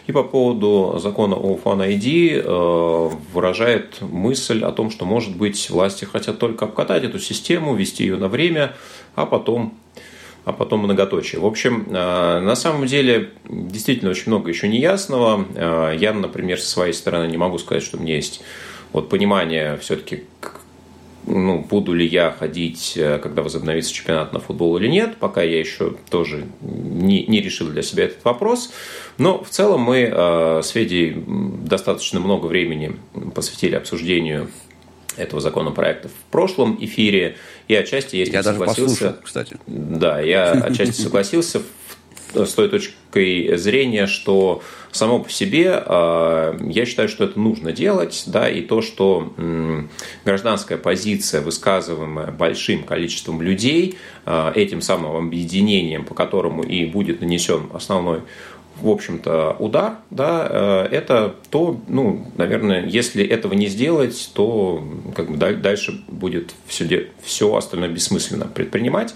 И 0.07 0.13
по 0.13 0.23
поводу 0.23 1.01
закона 1.03 1.35
о 1.35 1.57
Fan 1.57 1.89
ID 1.89 2.43
э, 2.45 3.11
выражает 3.35 4.01
мысль 4.01 4.63
о 4.63 4.71
том, 4.71 4.93
что, 4.93 5.07
может 5.07 5.37
быть, 5.37 5.69
власти 5.71 6.05
хотят 6.05 6.39
только 6.39 6.67
обкатать 6.67 7.03
эту 7.03 7.19
систему, 7.19 7.75
ввести 7.75 8.05
ее 8.05 8.17
на 8.17 8.29
время, 8.29 8.77
а 9.17 9.27
потом 9.27 9.75
а 10.45 10.53
потом 10.53 10.81
многоточие. 10.81 11.41
В 11.41 11.47
общем, 11.47 11.87
э, 11.89 12.41
на 12.41 12.57
самом 12.57 12.87
деле 12.87 13.31
действительно 13.49 14.11
очень 14.11 14.29
много 14.29 14.49
еще 14.49 14.69
неясного. 14.69 15.47
Э, 15.55 15.95
я, 15.99 16.13
например, 16.13 16.61
со 16.61 16.69
своей 16.69 16.93
стороны 16.93 17.31
не 17.31 17.37
могу 17.37 17.59
сказать, 17.59 17.83
что 17.83 17.99
у 17.99 18.01
меня 18.01 18.17
есть 18.17 18.43
вот 18.93 19.09
понимание 19.09 19.77
все-таки, 19.77 20.25
ну, 21.27 21.61
буду 21.61 21.93
ли 21.93 22.07
я 22.07 22.35
ходить, 22.37 22.95
э, 22.97 23.19
когда 23.19 23.43
возобновится 23.43 23.93
чемпионат 23.93 24.33
на 24.33 24.41
футбол 24.41 24.79
или 24.79 24.89
нет. 24.89 25.17
Пока 25.19 25.43
я 25.43 25.59
еще 25.59 25.95
тоже 26.09 26.47
не, 26.63 27.27
не 27.27 27.41
решил 27.41 27.69
для 27.69 27.83
себя 27.83 28.05
этот 28.05 28.25
вопрос. 28.25 28.73
Но 29.19 29.45
в 29.45 29.51
целом 29.51 29.83
мы 29.83 30.11
с 30.63 30.69
Федей 30.71 31.15
достаточно 31.27 32.21
много 32.21 32.47
времени 32.47 32.97
посвятили 33.35 33.75
обсуждению 33.75 34.49
этого 35.17 35.41
законопроекта 35.41 36.09
в 36.09 36.31
прошлом 36.31 36.77
эфире. 36.81 37.37
И 37.69 37.75
отчасти 37.75 38.17
я, 38.17 38.25
я 38.25 38.43
даже 38.43 38.59
согласился. 38.59 38.95
Послушал, 38.95 39.17
кстати. 39.25 39.57
Да, 39.67 40.21
я 40.21 40.53
отчасти 40.65 41.01
согласился 41.01 41.63
с 42.35 42.53
той 42.55 42.69
точкой 42.69 43.57
зрения, 43.57 44.07
что 44.07 44.63
само 44.93 45.21
по 45.21 45.31
себе 45.31 45.83
э, 45.85 46.59
я 46.69 46.87
считаю, 46.87 47.09
что 47.09 47.25
это 47.25 47.39
нужно 47.39 47.73
делать, 47.73 48.25
да, 48.27 48.49
и 48.49 48.63
то, 48.63 48.83
что 48.83 49.33
гражданская 50.25 50.79
позиция, 50.79 51.41
высказываемая 51.41 52.31
большим 52.31 52.85
количеством 52.85 53.43
людей, 53.43 53.99
э, 54.27 54.53
этим 54.55 54.81
самым 54.81 55.17
объединением, 55.27 56.05
по 56.05 56.15
которому 56.15 56.63
и 56.63 56.85
будет 56.87 57.21
нанесен 57.21 57.69
основной 57.73 58.21
в 58.81 58.89
общем-то, 58.89 59.57
удар, 59.59 59.95
да, 60.11 60.47
э, 60.49 60.89
это 60.91 61.35
то, 61.51 61.81
ну, 61.89 62.27
наверное, 62.37 62.87
если 62.87 63.25
этого 63.25 63.55
не 63.55 63.67
сделать, 63.67 64.31
то 64.35 64.83
как 65.15 65.31
бы 65.31 65.37
дальше 65.37 66.03
будет 66.09 66.55
все, 66.67 67.09
все 67.23 67.55
остальное 67.55 67.91
бессмысленно 67.91 68.47
предпринимать. 68.47 69.15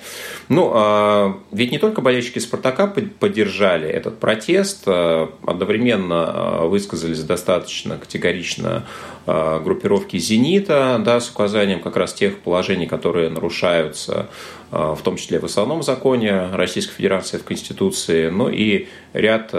Ну, 0.48 0.70
а 0.74 1.38
ведь 1.52 1.72
не 1.72 1.78
только 1.78 2.02
болельщики 2.02 2.38
«Спартака» 2.38 2.86
поддержали 3.18 3.88
этот 3.88 4.18
протест, 4.18 4.84
а 4.86 5.30
одновременно 5.46 6.24
а, 6.26 6.66
высказались 6.66 7.22
достаточно 7.22 7.96
категорично 7.96 8.84
группировки 9.26 10.18
«Зенита», 10.18 11.00
да, 11.02 11.18
с 11.18 11.30
указанием 11.30 11.80
как 11.80 11.96
раз 11.96 12.12
тех 12.12 12.40
положений, 12.40 12.88
которые 12.88 13.30
нарушаются 13.30 14.28
в 14.70 14.98
том 15.02 15.16
числе 15.16 15.38
в 15.38 15.44
основном 15.44 15.82
законе 15.82 16.48
Российской 16.52 16.94
Федерации, 16.94 17.38
в 17.38 17.44
Конституции, 17.44 18.28
ну 18.28 18.48
и 18.48 18.88
ряд 19.12 19.53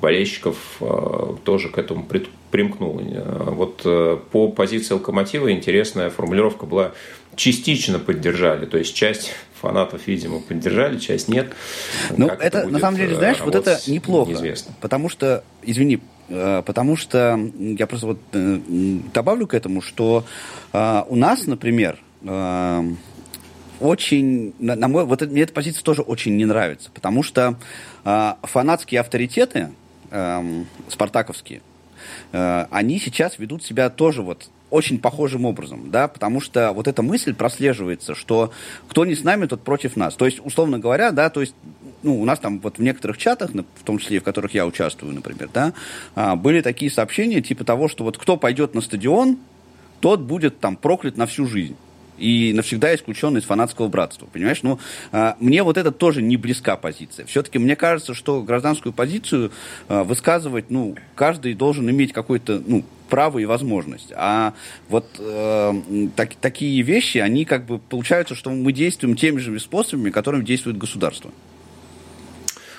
болельщиков 0.00 0.56
тоже 1.44 1.68
к 1.68 1.78
этому 1.78 2.06
примкнул. 2.50 3.00
Вот 3.46 3.82
по 4.30 4.48
позиции 4.48 4.94
«Локомотива» 4.94 5.52
интересная 5.52 6.10
формулировка 6.10 6.66
была 6.66 6.92
«частично 7.36 7.98
поддержали», 7.98 8.66
то 8.66 8.78
есть 8.78 8.94
часть 8.94 9.32
фанатов, 9.60 10.06
видимо, 10.08 10.40
поддержали, 10.40 10.98
часть 10.98 11.28
нет. 11.28 11.52
Ну, 12.16 12.26
это, 12.26 12.42
это 12.42 12.68
на 12.68 12.80
самом 12.80 12.96
деле, 12.96 13.14
знаешь, 13.14 13.40
вот 13.40 13.54
это 13.54 13.78
неплохо. 13.86 14.30
Неизвестно. 14.30 14.74
Потому 14.80 15.08
что, 15.08 15.44
извини, 15.62 16.00
потому 16.28 16.96
что 16.96 17.38
я 17.58 17.86
просто 17.86 18.06
вот 18.08 18.18
добавлю 19.12 19.46
к 19.46 19.54
этому, 19.54 19.80
что 19.80 20.24
у 20.72 21.16
нас, 21.16 21.46
например, 21.46 21.98
очень, 23.82 24.54
на, 24.58 24.76
на 24.76 24.88
мой, 24.88 25.04
вот 25.04 25.22
мне 25.22 25.42
эта 25.42 25.52
позиция 25.52 25.82
тоже 25.82 26.02
очень 26.02 26.36
не 26.36 26.44
нравится, 26.44 26.90
потому 26.94 27.22
что 27.22 27.56
э, 28.04 28.32
фанатские 28.42 29.00
авторитеты, 29.00 29.70
э, 30.10 30.64
спартаковские, 30.88 31.62
э, 32.32 32.66
они 32.70 32.98
сейчас 32.98 33.38
ведут 33.38 33.64
себя 33.64 33.90
тоже 33.90 34.22
вот 34.22 34.48
очень 34.70 34.98
похожим 34.98 35.44
образом, 35.44 35.90
да, 35.90 36.08
потому 36.08 36.40
что 36.40 36.72
вот 36.72 36.88
эта 36.88 37.02
мысль 37.02 37.34
прослеживается, 37.34 38.14
что 38.14 38.52
кто 38.88 39.04
не 39.04 39.14
с 39.14 39.22
нами, 39.22 39.46
тот 39.46 39.62
против 39.62 39.96
нас. 39.96 40.14
То 40.14 40.24
есть, 40.24 40.40
условно 40.42 40.78
говоря, 40.78 41.10
да, 41.10 41.28
то 41.28 41.42
есть 41.42 41.54
ну, 42.02 42.20
у 42.20 42.24
нас 42.24 42.38
там 42.38 42.58
вот 42.60 42.78
в 42.78 42.82
некоторых 42.82 43.18
чатах, 43.18 43.50
в 43.50 43.84
том 43.84 43.98
числе 43.98 44.16
и 44.16 44.20
в 44.20 44.24
которых 44.24 44.54
я 44.54 44.66
участвую, 44.66 45.14
например, 45.14 45.50
да, 45.52 45.74
а, 46.14 46.36
были 46.36 46.62
такие 46.62 46.90
сообщения 46.90 47.42
типа 47.42 47.64
того, 47.64 47.88
что 47.88 48.04
вот 48.04 48.16
кто 48.16 48.36
пойдет 48.38 48.74
на 48.74 48.80
стадион, 48.80 49.38
тот 50.00 50.20
будет 50.20 50.58
там 50.58 50.76
проклят 50.76 51.16
на 51.16 51.26
всю 51.26 51.46
жизнь 51.46 51.76
и 52.22 52.52
навсегда 52.52 52.94
исключен 52.94 53.36
из 53.36 53.44
фанатского 53.44 53.88
братства, 53.88 54.26
понимаешь? 54.32 54.62
Ну, 54.62 54.78
а, 55.10 55.36
мне 55.40 55.62
вот 55.62 55.76
это 55.76 55.90
тоже 55.90 56.22
не 56.22 56.36
близка 56.36 56.76
позиция. 56.76 57.26
Все-таки 57.26 57.58
мне 57.58 57.74
кажется, 57.74 58.14
что 58.14 58.42
гражданскую 58.42 58.92
позицию 58.92 59.50
а, 59.88 60.04
высказывать, 60.04 60.66
ну, 60.70 60.94
каждый 61.16 61.54
должен 61.54 61.90
иметь 61.90 62.12
какой-то, 62.12 62.62
ну, 62.64 62.84
право 63.08 63.40
и 63.40 63.44
возможность. 63.44 64.10
А 64.16 64.54
вот 64.88 65.04
э, 65.18 65.72
так, 66.16 66.34
такие 66.36 66.80
вещи, 66.80 67.18
они 67.18 67.44
как 67.44 67.66
бы 67.66 67.78
получаются, 67.78 68.34
что 68.34 68.48
мы 68.48 68.72
действуем 68.72 69.16
теми 69.16 69.38
же 69.38 69.60
способами, 69.60 70.08
которыми 70.08 70.44
действует 70.44 70.78
государство. 70.78 71.30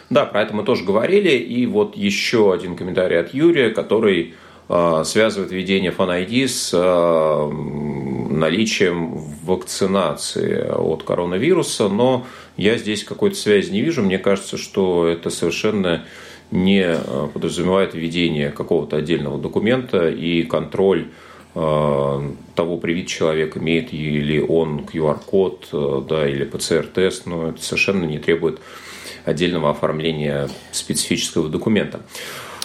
Да, 0.10 0.26
про 0.26 0.42
это 0.42 0.56
мы 0.56 0.64
тоже 0.64 0.86
говорили. 0.86 1.32
И 1.38 1.68
вот 1.68 1.96
еще 1.96 2.52
один 2.52 2.76
комментарий 2.76 3.20
от 3.20 3.32
Юрия, 3.36 3.70
который 3.70 4.34
э, 4.70 5.04
связывает 5.06 5.52
введение 5.52 5.92
Fan 5.92 6.26
ID 6.28 6.48
с 6.48 6.72
э, 6.74 8.34
наличием 8.34 9.16
вакцинации 9.44 10.68
от 10.70 11.04
коронавируса. 11.04 11.90
Но 11.90 12.26
я 12.58 12.78
здесь 12.78 13.04
какой-то 13.04 13.36
связи 13.36 13.72
не 13.72 13.82
вижу. 13.82 14.04
Мне 14.04 14.18
кажется, 14.18 14.58
что 14.58 15.08
это 15.08 15.30
совершенно 15.30 16.06
не 16.52 16.84
э, 16.84 17.28
подразумевает 17.34 17.94
введение 17.94 18.50
какого-то 18.50 18.98
отдельного 18.98 19.38
документа 19.38 20.10
и 20.10 20.44
контроль 20.44 21.08
того, 21.54 22.78
привит 22.82 23.06
человек, 23.06 23.58
имеет 23.58 23.94
ли 23.94 24.42
он 24.42 24.88
QR-код 24.92 26.08
да, 26.08 26.28
или 26.28 26.46
ПЦР-тест, 26.46 27.28
но 27.28 27.50
это 27.50 27.62
совершенно 27.62 28.06
не 28.06 28.18
требует 28.18 28.60
отдельного 29.24 29.70
оформления 29.70 30.50
специфического 30.72 31.50
документа. 31.50 32.02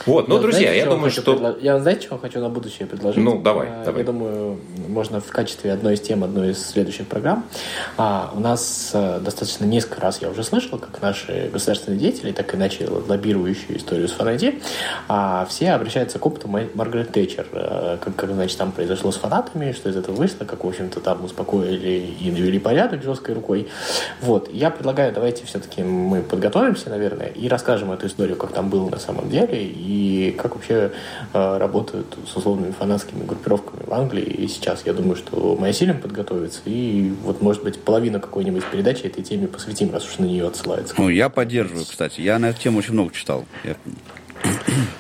Вот, 0.09 0.27
ну, 0.27 0.37
я, 0.37 0.41
друзья, 0.41 0.61
знаете, 0.61 0.79
я 0.79 0.87
думаю, 0.87 1.11
что... 1.11 1.23
Предло... 1.23 1.57
Я, 1.61 1.79
знаете, 1.81 2.07
что 2.07 2.17
хочу 2.17 2.41
на 2.41 2.49
будущее 2.49 2.89
предложить? 2.89 3.23
Ну, 3.23 3.43
давай, 3.43 3.69
а, 3.69 3.85
давай. 3.85 4.01
Я 4.01 4.07
думаю, 4.07 4.59
можно 4.89 5.21
в 5.21 5.27
качестве 5.27 5.71
одной 5.71 5.95
из 5.95 6.01
тем, 6.01 6.25
одной 6.25 6.53
из 6.53 6.67
следующих 6.67 7.07
программ. 7.07 7.45
А, 7.99 8.33
у 8.35 8.41
нас 8.41 8.93
а, 8.95 9.21
достаточно 9.21 9.67
несколько 9.67 10.01
раз 10.01 10.23
я 10.23 10.31
уже 10.31 10.45
слышал, 10.45 10.79
как 10.79 11.03
наши 11.03 11.51
государственные 11.53 12.01
деятели, 12.01 12.33
так 12.33 12.55
и 12.55 12.57
иначе 12.57 12.89
лоббирующие 12.89 13.77
историю 13.77 14.09
с 14.09 14.13
фанати, 14.13 14.61
а, 15.09 15.47
все 15.51 15.73
обращаются 15.73 16.19
к 16.19 16.25
опыту 16.25 16.49
Маргарет 16.49 17.13
Тэтчер. 17.13 17.47
А, 17.53 17.99
как, 17.99 18.17
как, 18.17 18.31
значит, 18.31 18.57
там 18.57 18.73
произошло 18.73 19.13
с 19.13 19.17
фанатами, 19.17 19.73
что 19.73 19.91
из 19.91 19.97
этого 19.97 20.15
вышло, 20.15 20.47
как, 20.47 20.65
в 20.65 20.69
общем-то, 20.69 21.01
там 21.01 21.23
успокоили 21.23 22.15
и 22.19 22.31
навели 22.31 22.59
порядок 22.59 23.03
жесткой 23.03 23.35
рукой. 23.35 23.69
Вот, 24.23 24.51
я 24.51 24.71
предлагаю, 24.71 25.13
давайте 25.13 25.45
все-таки 25.45 25.83
мы 25.83 26.23
подготовимся, 26.23 26.89
наверное, 26.89 27.27
и 27.27 27.47
расскажем 27.47 27.93
эту 27.93 28.07
историю, 28.07 28.37
как 28.37 28.53
там 28.53 28.71
было 28.71 28.89
на 28.89 28.99
самом 28.99 29.29
деле, 29.29 29.63
и 29.63 29.98
и 29.99 30.31
как 30.33 30.55
вообще 30.55 30.93
э, 31.33 31.59
работают 31.59 32.17
с 32.27 32.37
условными 32.37 32.73
фанатскими 32.73 33.25
группировками 33.25 33.83
в 33.85 33.93
Англии. 33.93 34.25
И 34.25 34.49
сейчас 34.49 34.83
я 34.87 34.93
думаю, 34.93 35.17
что 35.17 35.57
мы 35.59 35.69
осилим 35.69 36.01
подготовиться, 36.01 36.61
и 36.67 37.13
вот, 37.25 37.43
может 37.43 37.65
быть, 37.65 37.81
половину 37.81 38.21
какой-нибудь 38.21 38.65
передачи 38.67 39.03
этой 39.03 39.23
теме 39.25 39.49
посвятим, 39.49 39.93
раз 39.93 40.07
уж 40.07 40.19
на 40.19 40.25
нее 40.25 40.47
отсылается. 40.47 40.95
Ну, 40.99 41.09
я 41.09 41.29
поддерживаю, 41.29 41.85
кстати. 41.85 42.21
Я 42.21 42.39
на 42.39 42.51
эту 42.51 42.61
тему 42.61 42.79
очень 42.79 42.93
много 42.93 43.13
читал. 43.13 43.45
Я... 43.65 43.77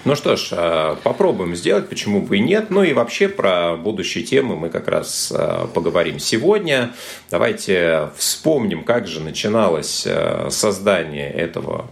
Ну 0.05 0.17
что 0.17 0.37
ж, 0.37 0.49
э, 0.53 0.97
попробуем 1.03 1.55
сделать, 1.55 1.89
почему 1.89 2.23
бы 2.23 2.39
и 2.39 2.41
нет. 2.41 2.71
Ну 2.71 2.83
и 2.83 2.93
вообще 2.93 3.29
про 3.29 3.77
будущие 3.77 4.25
темы 4.25 4.57
мы 4.57 4.69
как 4.71 4.89
раз 4.89 5.33
э, 5.37 5.67
поговорим 5.75 6.19
сегодня. 6.19 6.93
Давайте 7.31 8.09
вспомним, 8.17 8.85
как 8.85 9.07
же 9.07 9.21
начиналось 9.21 10.07
создание 10.49 11.31
этого 11.31 11.89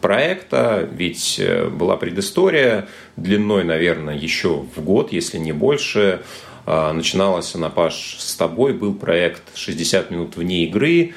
проекта, 0.00 0.88
ведь 0.90 1.36
э, 1.38 1.68
была 1.68 1.96
предыстория 1.96 2.88
длиной, 3.16 3.64
наверное, 3.64 4.16
еще 4.16 4.64
в 4.74 4.80
год, 4.82 5.12
если 5.12 5.38
не 5.38 5.52
больше. 5.52 6.22
А, 6.70 6.92
начиналась 6.92 7.54
она, 7.54 7.70
Паш, 7.70 8.16
с 8.18 8.36
тобой, 8.36 8.74
был 8.74 8.94
проект 8.94 9.42
«60 9.54 10.12
минут 10.12 10.36
вне 10.36 10.64
игры», 10.64 11.14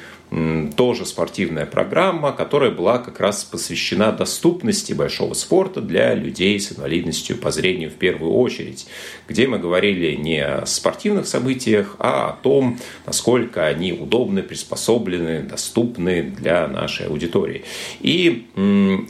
тоже 0.78 1.06
спортивная 1.06 1.66
программа, 1.66 2.32
которая 2.32 2.72
была 2.72 3.00
как 3.00 3.20
раз 3.20 3.44
посвящена 3.44 4.14
доступности 4.14 4.94
большого 4.94 5.34
спорта 5.34 5.82
для 5.82 6.14
людей 6.14 6.58
с 6.58 6.72
инвалидностью 6.72 7.38
по 7.38 7.52
зрению 7.52 7.90
в 7.90 7.96
первую 7.96 8.32
очередь, 8.34 8.88
где 9.28 9.46
мы 9.48 9.60
говорили 9.60 10.16
не 10.16 10.40
о 10.40 10.66
спортивных 10.66 11.28
событиях, 11.28 11.98
а 12.00 12.30
о 12.30 12.44
том, 12.44 12.80
насколько 13.06 13.66
они 13.66 13.92
удобны, 13.92 14.42
приспособлены, 14.42 15.42
доступны 15.42 16.24
для 16.24 16.66
нашей 16.68 17.08
аудитории. 17.08 17.66
И 18.00 18.48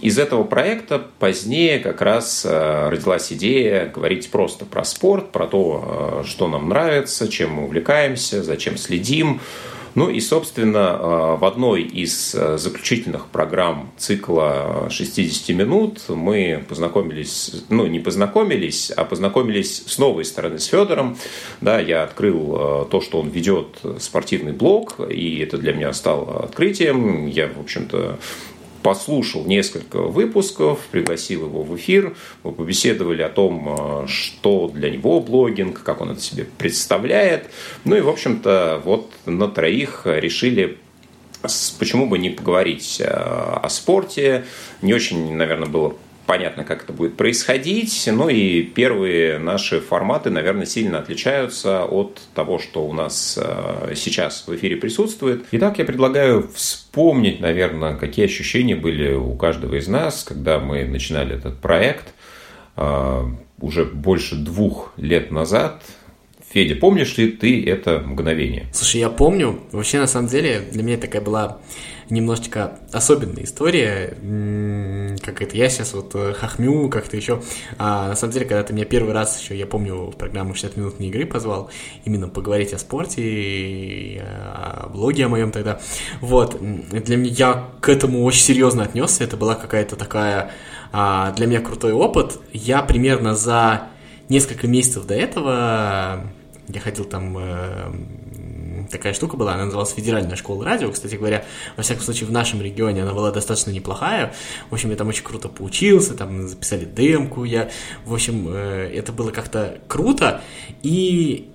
из 0.02 0.18
этого 0.18 0.44
проекта 0.44 1.06
позднее 1.20 1.80
как 1.80 2.02
раз 2.02 2.46
э, 2.50 2.90
родилась 2.90 3.32
идея 3.32 3.86
говорить 3.86 4.32
просто 4.32 4.66
про 4.66 4.84
спорт, 4.84 5.32
про 5.32 5.46
то, 5.46 6.24
э, 6.24 6.28
что 6.28 6.48
нам 6.48 6.70
нравится, 6.70 7.28
чем 7.28 7.54
мы 7.54 7.66
увлекаемся, 7.66 8.44
зачем 8.44 8.78
следим, 8.78 9.40
ну 9.96 10.10
и, 10.10 10.20
собственно, 10.20 10.98
э, 11.00 11.38
в 11.38 11.46
одной 11.46 11.84
из 11.84 12.34
э, 12.34 12.58
заключительных 12.58 13.28
программ 13.28 13.92
цикла 13.98 14.88
60 14.90 15.56
минут 15.56 16.02
мы 16.08 16.64
познакомились, 16.68 17.64
ну 17.70 17.86
не 17.88 18.00
познакомились, 18.00 18.92
а 18.92 19.04
познакомились 19.04 19.84
с 19.86 19.98
новой 19.98 20.24
стороны 20.26 20.60
с 20.60 20.66
Федором. 20.66 21.18
Да, 21.60 21.80
я 21.80 22.04
открыл 22.04 22.56
э, 22.56 22.86
то, 22.90 23.02
что 23.02 23.20
он 23.20 23.30
ведет 23.30 23.80
спортивный 24.00 24.54
блог, 24.54 25.00
и 25.10 25.40
это 25.40 25.58
для 25.58 25.74
меня 25.74 25.92
стало 25.94 26.44
открытием. 26.44 27.28
Я, 27.28 27.48
в 27.48 27.60
общем-то, 27.60 28.18
послушал 28.84 29.46
несколько 29.46 29.98
выпусков, 30.02 30.80
пригласил 30.92 31.46
его 31.46 31.64
в 31.64 31.76
эфир, 31.76 32.16
мы 32.44 32.52
побеседовали 32.52 33.22
о 33.22 33.30
том, 33.30 34.04
э, 34.04 34.08
что 34.08 34.68
для 34.68 34.90
него 34.90 35.20
блогинг, 35.20 35.84
как 35.84 36.02
он 36.02 36.12
это 36.12 36.22
себе 36.22 36.46
представляет. 36.58 37.50
Ну 37.84 37.96
и, 37.96 38.02
в 38.02 38.10
общем-то, 38.10 38.82
вот 38.84 39.12
на 39.26 39.48
троих 39.48 40.04
решили 40.06 40.78
почему 41.80 42.06
бы 42.06 42.18
не 42.18 42.30
поговорить 42.30 42.98
э, 43.00 43.06
о 43.06 43.68
спорте. 43.70 44.46
Не 44.82 44.94
очень, 44.94 45.36
наверное, 45.36 45.68
было 45.68 45.96
понятно, 46.32 46.64
как 46.64 46.84
это 46.84 46.94
будет 46.94 47.18
происходить. 47.18 48.10
Ну 48.10 48.30
и 48.30 48.62
первые 48.62 49.38
наши 49.38 49.82
форматы, 49.82 50.30
наверное, 50.30 50.66
сильно 50.66 51.00
отличаются 51.00 51.84
от 51.84 52.22
того, 52.34 52.58
что 52.58 52.88
у 52.88 52.94
нас 52.94 53.38
э, 53.38 53.96
сейчас 53.98 54.48
в 54.48 54.56
эфире 54.56 54.78
присутствует. 54.78 55.44
Итак, 55.52 55.78
я 55.78 55.84
предлагаю 55.84 56.50
вспомнить, 56.56 57.42
наверное, 57.42 57.98
какие 57.98 58.28
ощущения 58.28 58.78
были 58.78 59.14
у 59.14 59.36
каждого 59.36 59.76
из 59.76 59.90
нас, 59.90 60.24
когда 60.24 60.58
мы 60.60 60.86
начинали 60.86 61.36
этот 61.36 61.60
проект 61.60 62.14
э, 62.78 63.24
уже 63.60 63.84
больше 63.84 64.36
двух 64.36 64.94
лет 64.96 65.32
назад. 65.32 65.84
Федя, 66.54 66.78
помнишь 66.78 67.18
ли 67.18 67.30
ты 67.30 67.62
это 67.66 68.00
мгновение? 68.00 68.68
Слушай, 68.72 69.02
я 69.02 69.10
помню. 69.10 69.60
Вообще, 69.74 70.00
на 70.00 70.08
самом 70.08 70.30
деле, 70.30 70.62
для 70.72 70.82
меня 70.82 70.96
такая 70.96 71.22
была 71.22 71.60
немножечко 72.10 72.78
особенная 72.92 73.44
история. 73.44 74.16
Как 75.22 75.42
это, 75.42 75.56
я 75.56 75.70
сейчас 75.70 75.94
вот 75.94 76.14
э, 76.16 76.34
хохмю 76.34 76.90
как-то 76.90 77.16
еще. 77.16 77.42
А, 77.78 78.10
на 78.10 78.16
самом 78.16 78.34
деле, 78.34 78.46
когда 78.46 78.64
ты 78.64 78.74
меня 78.74 78.86
первый 78.86 79.14
раз 79.14 79.40
еще, 79.40 79.58
я 79.58 79.66
помню, 79.66 80.12
в 80.12 80.16
программу 80.18 80.54
60 80.54 80.78
минут 80.78 81.00
не 81.00 81.10
игры 81.10 81.26
позвал, 81.26 81.70
именно 82.06 82.28
поговорить 82.28 82.74
о 82.74 82.80
спорте 82.80 83.22
и 83.22 84.18
о 84.20 84.90
блоге 84.90 85.26
о 85.26 85.30
моем 85.30 85.52
тогда. 85.52 85.80
Вот, 86.20 86.60
для 86.60 87.18
меня, 87.18 87.32
я 87.32 87.70
к 87.80 87.90
этому 87.90 88.24
очень 88.24 88.42
серьезно 88.42 88.84
отнесся, 88.84 89.24
это 89.24 89.38
была 89.38 89.56
какая-то 89.56 89.96
такая 89.96 90.52
а, 90.92 91.32
для 91.32 91.48
меня 91.48 91.62
крутой 91.62 91.94
опыт. 91.94 92.40
Я 92.52 92.82
примерно 92.82 93.36
за 93.36 93.90
несколько 94.30 94.68
месяцев 94.68 95.06
до 95.06 95.14
этого 95.14 96.24
я 96.74 96.80
ходил 96.80 97.06
там 97.06 97.38
э, 97.38 97.92
такая 98.92 99.14
штука 99.14 99.38
была, 99.38 99.54
она 99.54 99.66
называлась 99.66 99.94
Федеральная 99.94 100.36
школа 100.36 100.66
радио, 100.66 100.92
кстати 100.92 101.16
говоря, 101.16 101.46
во 101.78 101.84
всяком 101.84 102.04
случае 102.04 102.28
в 102.28 102.32
нашем 102.32 102.62
регионе 102.62 103.04
она 103.04 103.14
была 103.14 103.32
достаточно 103.32 103.72
неплохая, 103.72 104.34
в 104.70 104.74
общем, 104.74 104.92
я 104.92 104.96
там 104.96 105.08
очень 105.08 105.24
круто 105.24 105.48
поучился, 105.48 106.14
там 106.14 106.48
записали 106.48 106.86
демку, 106.86 107.44
я, 107.44 107.72
в 108.06 108.14
общем, 108.14 108.48
э, 108.50 108.92
это 108.94 109.12
было 109.12 109.32
как-то 109.32 109.80
круто, 109.88 110.42
и 110.84 111.50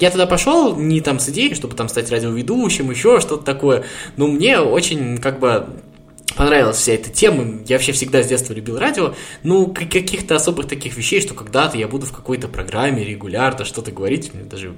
я 0.00 0.10
туда 0.10 0.26
пошел 0.26 0.76
не 0.76 1.00
там 1.00 1.18
с 1.18 1.28
идеей, 1.30 1.54
чтобы 1.54 1.74
там 1.74 1.88
стать 1.88 2.10
радиоведущим, 2.10 2.90
еще 2.90 3.20
что-то 3.20 3.44
такое, 3.44 3.84
но 4.16 4.26
мне 4.26 4.60
очень 4.60 5.18
как 5.18 5.40
бы 5.40 5.66
понравилась 6.36 6.76
вся 6.76 6.92
эта 6.92 7.10
тема. 7.10 7.60
Я 7.66 7.76
вообще 7.76 7.92
всегда 7.92 8.22
с 8.22 8.28
детства 8.28 8.52
любил 8.52 8.78
радио. 8.78 9.14
Ну, 9.42 9.66
каких-то 9.66 10.36
особых 10.36 10.68
таких 10.68 10.96
вещей, 10.96 11.20
что 11.20 11.34
когда-то 11.34 11.76
я 11.76 11.88
буду 11.88 12.06
в 12.06 12.12
какой-то 12.12 12.46
программе 12.48 13.04
регулярно 13.04 13.64
что-то 13.64 13.90
говорить, 13.90 14.32
мне 14.32 14.44
даже 14.44 14.74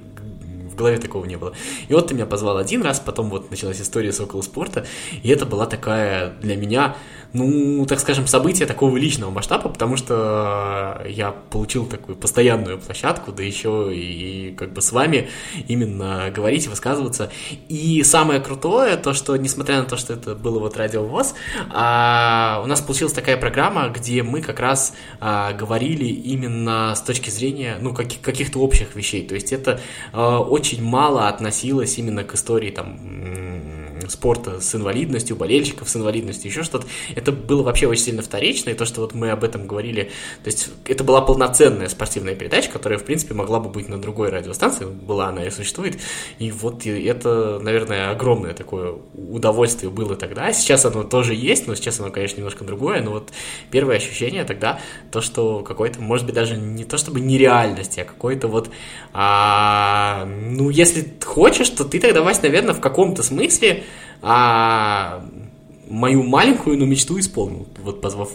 в 0.71 0.75
голове 0.75 0.97
такого 0.97 1.25
не 1.25 1.35
было. 1.35 1.53
И 1.87 1.93
вот 1.93 2.07
ты 2.07 2.13
меня 2.13 2.25
позвал 2.25 2.57
один 2.57 2.81
раз, 2.81 2.99
потом 2.99 3.29
вот 3.29 3.51
началась 3.51 3.81
история 3.81 4.11
с 4.11 4.19
около 4.19 4.41
спорта, 4.41 4.85
и 5.21 5.29
это 5.29 5.45
была 5.45 5.65
такая 5.65 6.33
для 6.41 6.55
меня 6.55 6.95
ну, 7.33 7.85
так 7.85 7.99
скажем, 7.99 8.27
событие 8.27 8.67
такого 8.67 8.97
личного 8.97 9.31
масштаба, 9.31 9.69
потому 9.69 9.95
что 9.97 11.01
я 11.07 11.31
получил 11.31 11.85
такую 11.85 12.17
постоянную 12.17 12.77
площадку, 12.77 13.31
да 13.31 13.43
еще 13.43 13.91
и 13.93 14.53
как 14.57 14.73
бы 14.73 14.81
с 14.81 14.91
вами 14.91 15.29
именно 15.67 16.31
говорить, 16.35 16.67
высказываться. 16.67 17.31
И 17.69 18.03
самое 18.03 18.41
крутое, 18.41 18.97
то, 18.97 19.13
что, 19.13 19.35
несмотря 19.37 19.77
на 19.77 19.85
то, 19.85 19.97
что 19.97 20.13
это 20.13 20.35
было 20.35 20.59
вот 20.59 20.75
радио 20.77 21.03
ВОЗ, 21.03 21.33
а, 21.69 22.61
у 22.63 22.67
нас 22.67 22.81
получилась 22.81 23.13
такая 23.13 23.37
программа, 23.37 23.87
где 23.89 24.23
мы 24.23 24.41
как 24.41 24.59
раз 24.59 24.93
а, 25.19 25.53
говорили 25.53 26.05
именно 26.05 26.93
с 26.95 27.01
точки 27.01 27.29
зрения, 27.29 27.77
ну, 27.79 27.93
каких- 27.93 28.21
каких-то 28.21 28.59
общих 28.59 28.95
вещей. 28.95 29.25
То 29.25 29.35
есть 29.35 29.53
это 29.53 29.79
а, 30.11 30.39
очень 30.39 30.83
мало 30.83 31.29
относилось 31.29 31.97
именно 31.97 32.23
к 32.23 32.35
истории 32.35 32.71
там 32.71 32.99
спорта 34.11 34.59
с 34.59 34.75
инвалидностью, 34.75 35.35
болельщиков 35.35 35.89
с 35.89 35.95
инвалидностью, 35.95 36.51
еще 36.51 36.63
что-то. 36.63 36.87
Это 37.15 37.31
было 37.31 37.63
вообще 37.63 37.87
очень 37.87 38.03
сильно 38.03 38.21
вторично, 38.21 38.71
и 38.71 38.73
то, 38.73 38.85
что 38.85 39.01
вот 39.01 39.13
мы 39.13 39.31
об 39.31 39.43
этом 39.43 39.67
говорили, 39.67 40.11
то 40.43 40.49
есть 40.49 40.69
это 40.85 41.03
была 41.03 41.21
полноценная 41.21 41.87
спортивная 41.87 42.35
передача, 42.35 42.69
которая, 42.69 42.99
в 42.99 43.03
принципе, 43.03 43.33
могла 43.33 43.59
бы 43.59 43.69
быть 43.69 43.89
на 43.89 43.99
другой 43.99 44.29
радиостанции, 44.29 44.85
была 44.85 45.27
она 45.29 45.45
и 45.45 45.49
существует, 45.49 45.97
и 46.39 46.51
вот 46.51 46.85
это, 46.85 47.59
наверное, 47.61 48.11
огромное 48.11 48.53
такое 48.53 48.95
удовольствие 49.13 49.89
было 49.89 50.15
тогда. 50.15 50.51
Сейчас 50.53 50.85
оно 50.85 51.03
тоже 51.03 51.33
есть, 51.33 51.67
но 51.67 51.75
сейчас 51.75 51.99
оно, 51.99 52.11
конечно, 52.11 52.37
немножко 52.37 52.63
другое, 52.63 53.01
но 53.01 53.11
вот 53.11 53.31
первое 53.69 53.97
ощущение 53.97 54.43
тогда, 54.43 54.79
то, 55.11 55.21
что 55.21 55.59
какой-то, 55.59 56.01
может 56.01 56.25
быть, 56.25 56.35
даже 56.35 56.57
не 56.57 56.83
то 56.83 56.97
чтобы 56.97 57.21
нереальности, 57.21 58.01
а 58.01 58.05
какой-то 58.05 58.47
вот, 58.47 58.69
а, 59.13 60.25
ну, 60.25 60.69
если 60.69 61.13
хочешь, 61.23 61.69
то 61.69 61.85
ты 61.85 61.99
тогда, 61.99 62.21
Вась, 62.21 62.41
наверное, 62.41 62.73
в 62.73 62.81
каком-то 62.81 63.23
смысле 63.23 63.83
а 64.21 65.25
мою 65.89 66.23
маленькую, 66.23 66.77
но 66.77 66.85
мечту 66.85 67.19
исполнил, 67.19 67.67
вот 67.83 68.01
позвав 68.01 68.31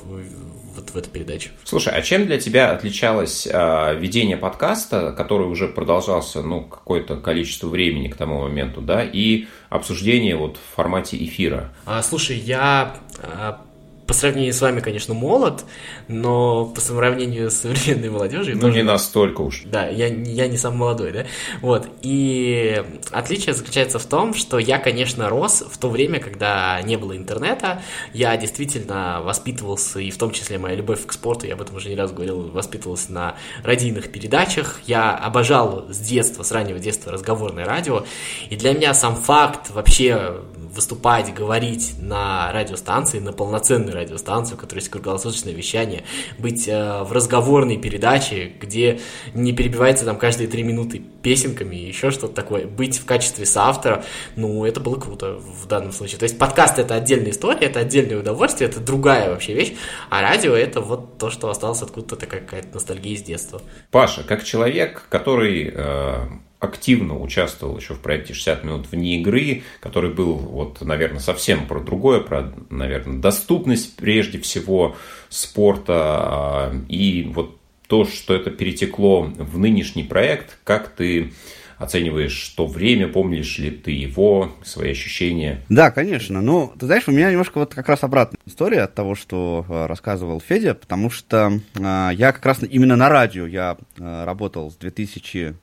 вот 0.76 0.90
в 0.90 0.96
эту 0.96 1.10
передачу. 1.10 1.50
Слушай, 1.64 1.94
а 1.94 2.02
чем 2.02 2.26
для 2.26 2.38
тебя 2.38 2.70
отличалось 2.70 3.48
а, 3.50 3.94
ведение 3.94 4.36
подкаста, 4.36 5.12
который 5.12 5.46
уже 5.46 5.68
продолжался, 5.68 6.42
ну, 6.42 6.62
какое-то 6.62 7.16
количество 7.16 7.68
времени 7.68 8.08
к 8.08 8.16
тому 8.16 8.42
моменту, 8.42 8.82
да, 8.82 9.02
и 9.02 9.46
обсуждение 9.70 10.36
вот 10.36 10.58
в 10.58 10.74
формате 10.76 11.16
эфира? 11.16 11.72
А, 11.86 12.02
слушай, 12.02 12.36
я 12.36 12.96
а, 13.22 13.62
по 14.06 14.14
сравнению 14.14 14.52
с 14.52 14.60
вами, 14.60 14.80
конечно, 14.80 15.14
молод, 15.14 15.64
но 16.08 16.66
по 16.66 16.80
сравнению 16.80 17.50
с 17.50 17.56
современной 17.56 18.08
молодежью... 18.10 18.54
Ну, 18.54 18.62
тоже... 18.62 18.74
не 18.74 18.82
настолько 18.82 19.40
уж. 19.40 19.62
Да, 19.64 19.88
я, 19.88 20.06
я 20.06 20.46
не 20.46 20.56
сам 20.56 20.76
молодой, 20.76 21.12
да? 21.12 21.26
Вот, 21.60 21.88
и 22.02 22.82
отличие 23.10 23.54
заключается 23.54 23.98
в 23.98 24.06
том, 24.06 24.34
что 24.34 24.58
я, 24.58 24.78
конечно, 24.78 25.28
рос 25.28 25.64
в 25.68 25.76
то 25.78 25.88
время, 25.88 26.20
когда 26.20 26.80
не 26.82 26.96
было 26.96 27.16
интернета, 27.16 27.82
я 28.12 28.36
действительно 28.36 29.20
воспитывался, 29.22 29.98
и 29.98 30.10
в 30.10 30.18
том 30.18 30.30
числе 30.30 30.58
моя 30.58 30.76
любовь 30.76 31.04
к 31.04 31.12
спорту, 31.12 31.46
я 31.46 31.54
об 31.54 31.62
этом 31.62 31.76
уже 31.76 31.88
не 31.88 31.96
раз 31.96 32.12
говорил, 32.12 32.50
воспитывался 32.50 33.12
на 33.12 33.36
радийных 33.64 34.12
передачах, 34.12 34.80
я 34.86 35.16
обожал 35.16 35.86
с 35.90 35.98
детства, 35.98 36.42
с 36.44 36.52
раннего 36.52 36.78
детства 36.78 37.12
разговорное 37.12 37.64
радио, 37.64 38.04
и 38.50 38.56
для 38.56 38.72
меня 38.72 38.94
сам 38.94 39.16
факт 39.16 39.70
вообще 39.70 40.42
выступать, 40.76 41.34
говорить 41.34 41.94
на 42.00 42.52
радиостанции, 42.52 43.18
на 43.18 43.32
полноценной 43.32 43.92
радиостанции, 43.92 44.54
у 44.54 44.58
которой 44.58 44.78
есть 44.80 44.90
круглосуточное 44.90 45.52
вещание, 45.52 46.04
быть 46.38 46.68
э, 46.68 47.02
в 47.02 47.12
разговорной 47.12 47.78
передаче, 47.78 48.52
где 48.60 49.00
не 49.34 49.52
перебивается 49.52 50.04
там 50.04 50.18
каждые 50.18 50.48
три 50.48 50.62
минуты 50.62 51.02
песенками 51.22 51.74
и 51.76 51.88
еще 51.88 52.10
что-то 52.10 52.34
такое, 52.34 52.66
быть 52.66 52.98
в 52.98 53.04
качестве 53.04 53.46
соавтора, 53.46 54.04
ну, 54.36 54.64
это 54.64 54.80
было 54.80 54.98
круто 55.00 55.32
в 55.34 55.66
данном 55.66 55.92
случае. 55.92 56.18
То 56.18 56.24
есть 56.24 56.38
подкаст 56.38 56.78
это 56.78 56.94
отдельная 56.94 57.30
история, 57.30 57.66
это 57.66 57.80
отдельное 57.80 58.18
удовольствие, 58.18 58.70
это 58.70 58.80
другая 58.80 59.30
вообще 59.30 59.54
вещь, 59.54 59.74
а 60.10 60.22
радио 60.22 60.54
это 60.54 60.80
вот 60.80 61.18
то, 61.18 61.30
что 61.30 61.50
осталось 61.50 61.82
откуда-то 61.82 62.26
какая-то 62.26 62.68
ностальгия 62.74 63.14
из 63.14 63.22
детства. 63.22 63.60
Паша, 63.90 64.22
как 64.22 64.44
человек, 64.44 65.06
который 65.08 65.72
э, 65.74 66.26
активно 66.66 67.18
участвовал 67.18 67.78
еще 67.78 67.94
в 67.94 68.00
проекте 68.00 68.34
60 68.34 68.64
минут 68.64 68.86
вне 68.90 69.18
игры, 69.18 69.62
который 69.80 70.12
был, 70.12 70.34
вот, 70.34 70.82
наверное, 70.82 71.20
совсем 71.20 71.66
про 71.66 71.80
другое, 71.80 72.20
про, 72.20 72.52
наверное, 72.68 73.18
доступность 73.18 73.96
прежде 73.96 74.38
всего 74.38 74.96
спорта 75.28 75.94
а, 75.94 76.74
и 76.88 77.30
вот 77.34 77.58
то, 77.86 78.04
что 78.04 78.34
это 78.34 78.50
перетекло 78.50 79.22
в 79.22 79.58
нынешний 79.58 80.04
проект, 80.04 80.58
как 80.64 80.88
ты 80.88 81.32
оцениваешь 81.78 82.48
то 82.56 82.66
время, 82.66 83.08
помнишь 83.08 83.58
ли 83.58 83.70
ты 83.70 83.90
его, 83.90 84.52
свои 84.64 84.92
ощущения? 84.92 85.62
Да, 85.68 85.90
конечно. 85.90 86.40
Ну, 86.40 86.72
ты 86.78 86.86
знаешь, 86.86 87.06
у 87.06 87.12
меня 87.12 87.30
немножко 87.30 87.58
вот 87.58 87.74
как 87.74 87.88
раз 87.88 88.02
обратная 88.02 88.38
история 88.46 88.82
от 88.82 88.94
того, 88.94 89.14
что 89.14 89.64
э, 89.68 89.86
рассказывал 89.86 90.40
Федя, 90.40 90.74
потому 90.74 91.10
что 91.10 91.60
э, 91.74 92.10
я 92.14 92.32
как 92.32 92.44
раз 92.46 92.62
именно 92.62 92.96
на 92.96 93.08
радио 93.08 93.46
я 93.46 93.76
э, 93.98 94.24
работал 94.24 94.70
с 94.70 94.76
2000 94.76 95.54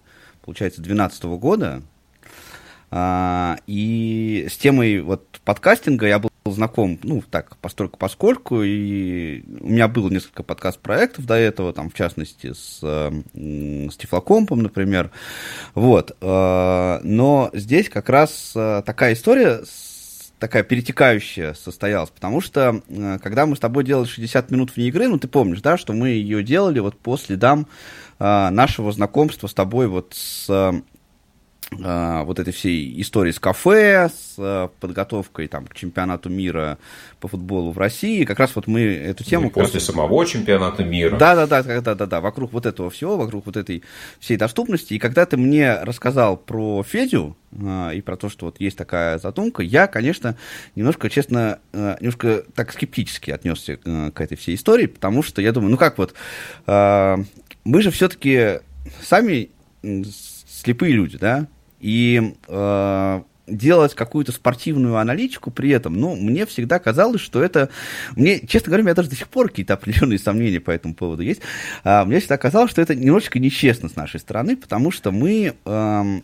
получается, 0.43 0.81
2012 0.81 1.23
года. 1.39 1.81
А, 2.91 3.57
и 3.65 4.47
с 4.49 4.57
темой 4.57 5.01
вот 5.01 5.39
подкастинга 5.43 6.05
я 6.05 6.19
был 6.19 6.29
знаком, 6.45 6.99
ну, 7.03 7.23
так, 7.27 7.57
постольку 7.57 7.97
поскольку, 7.97 8.61
и 8.61 9.43
у 9.61 9.69
меня 9.69 9.87
было 9.87 10.09
несколько 10.09 10.43
подкаст-проектов 10.43 11.25
до 11.25 11.35
этого, 11.35 11.73
там, 11.73 11.89
в 11.89 11.95
частности, 11.95 12.53
с, 12.53 12.79
с 12.81 13.97
Тифлокомпом, 13.97 14.61
например, 14.61 15.09
вот, 15.73 16.15
а, 16.21 16.99
но 17.03 17.49
здесь 17.53 17.89
как 17.89 18.09
раз 18.09 18.53
а, 18.55 18.83
такая 18.83 19.13
история 19.13 19.63
такая 20.43 20.63
перетекающая 20.63 21.53
состоялась, 21.53 22.09
потому 22.09 22.41
что 22.41 22.81
когда 23.21 23.45
мы 23.45 23.55
с 23.55 23.59
тобой 23.59 23.85
делали 23.85 24.07
60 24.07 24.51
минут 24.51 24.75
вне 24.75 24.89
игры, 24.89 25.07
ну, 25.07 25.17
ты 25.17 25.29
помнишь, 25.29 25.61
да, 25.61 25.77
что 25.77 25.93
мы 25.93 26.09
ее 26.09 26.43
делали 26.43 26.79
вот 26.79 26.99
по 26.99 27.15
следам 27.15 27.65
а, 28.19 28.51
нашего 28.51 28.91
знакомства 28.91 29.47
с 29.47 29.53
тобой 29.53 29.87
вот 29.87 30.11
с 30.13 30.49
а, 30.49 30.73
вот 31.77 32.39
этой 32.39 32.53
всей 32.53 33.01
истории 33.01 33.31
с 33.31 33.39
кафе, 33.39 34.09
с 34.09 34.35
а, 34.37 34.69
подготовкой 34.79 35.47
там, 35.47 35.65
к 35.65 35.75
чемпионату 35.75 36.29
мира 36.29 36.77
по 37.19 37.27
футболу 37.27 37.71
в 37.71 37.77
России. 37.77 38.25
Как 38.25 38.39
раз 38.39 38.55
вот 38.55 38.67
мы 38.67 38.81
эту 38.81 39.23
тему... 39.23 39.45
Ну, 39.45 39.49
после 39.49 39.75
раз... 39.75 39.85
самого 39.85 40.25
чемпионата 40.25 40.83
мира. 40.83 41.17
Да, 41.17 41.35
да, 41.35 41.47
да, 41.47 41.81
да, 41.81 41.95
да, 41.95 42.05
да, 42.05 42.21
вокруг 42.21 42.53
вот 42.53 42.65
этого 42.65 42.89
всего, 42.89 43.17
вокруг 43.17 43.45
вот 43.45 43.57
этой 43.57 43.83
всей 44.19 44.37
доступности. 44.37 44.93
И 44.93 44.99
когда 44.99 45.25
ты 45.25 45.37
мне 45.37 45.75
рассказал 45.81 46.37
про 46.37 46.83
Федю 46.83 47.35
и 47.53 48.01
про 48.03 48.17
то, 48.17 48.29
что 48.29 48.47
вот 48.47 48.59
есть 48.59 48.77
такая 48.77 49.19
задумка, 49.19 49.61
я, 49.61 49.87
конечно, 49.87 50.35
немножко, 50.75 51.09
честно, 51.09 51.59
немножко 51.71 52.43
так 52.55 52.73
скептически 52.73 53.31
отнесся 53.31 53.77
к 53.77 54.19
этой 54.19 54.35
всей 54.35 54.55
истории, 54.55 54.87
потому 54.87 55.21
что 55.21 55.41
я 55.41 55.51
думаю, 55.51 55.71
ну 55.71 55.77
как 55.77 55.97
вот 55.97 56.15
мы 56.65 57.81
же 57.81 57.91
все-таки 57.91 58.59
сами 59.01 59.49
слепые 59.83 60.93
люди, 60.93 61.17
да, 61.17 61.47
и 61.83 62.33
э, 62.47 63.21
делать 63.45 63.93
какую-то 63.93 64.31
спортивную 64.31 64.97
аналитику 64.97 65.51
при 65.51 65.69
этом, 65.69 65.95
ну, 65.95 66.15
мне 66.15 66.45
всегда 66.45 66.79
казалось, 66.79 67.19
что 67.19 67.43
это... 67.43 67.69
Мне, 68.15 68.39
честно 68.39 68.67
говоря, 68.67 68.83
у 68.83 68.85
меня 68.85 68.95
даже 68.95 69.09
до 69.09 69.17
сих 69.17 69.27
пор 69.27 69.49
какие-то 69.49 69.73
определенные 69.73 70.17
сомнения 70.17 70.61
по 70.61 70.71
этому 70.71 70.95
поводу 70.95 71.23
есть. 71.23 71.41
А, 71.83 72.05
мне 72.05 72.19
всегда 72.19 72.37
казалось, 72.37 72.71
что 72.71 72.81
это 72.81 72.95
немножечко 72.95 73.39
нечестно 73.39 73.89
с 73.89 73.97
нашей 73.97 74.21
стороны, 74.21 74.55
потому 74.55 74.91
что 74.91 75.11
мы, 75.11 75.55
э, 75.65 76.21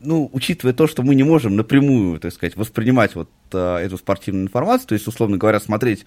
ну, 0.00 0.30
учитывая 0.32 0.72
то, 0.72 0.88
что 0.88 1.04
мы 1.04 1.14
не 1.14 1.22
можем 1.22 1.54
напрямую, 1.54 2.18
так 2.18 2.32
сказать, 2.32 2.56
воспринимать 2.56 3.14
вот 3.14 3.30
э, 3.52 3.76
эту 3.76 3.96
спортивную 3.96 4.46
информацию, 4.46 4.88
то 4.88 4.94
есть, 4.94 5.06
условно 5.06 5.36
говоря, 5.36 5.60
смотреть 5.60 6.04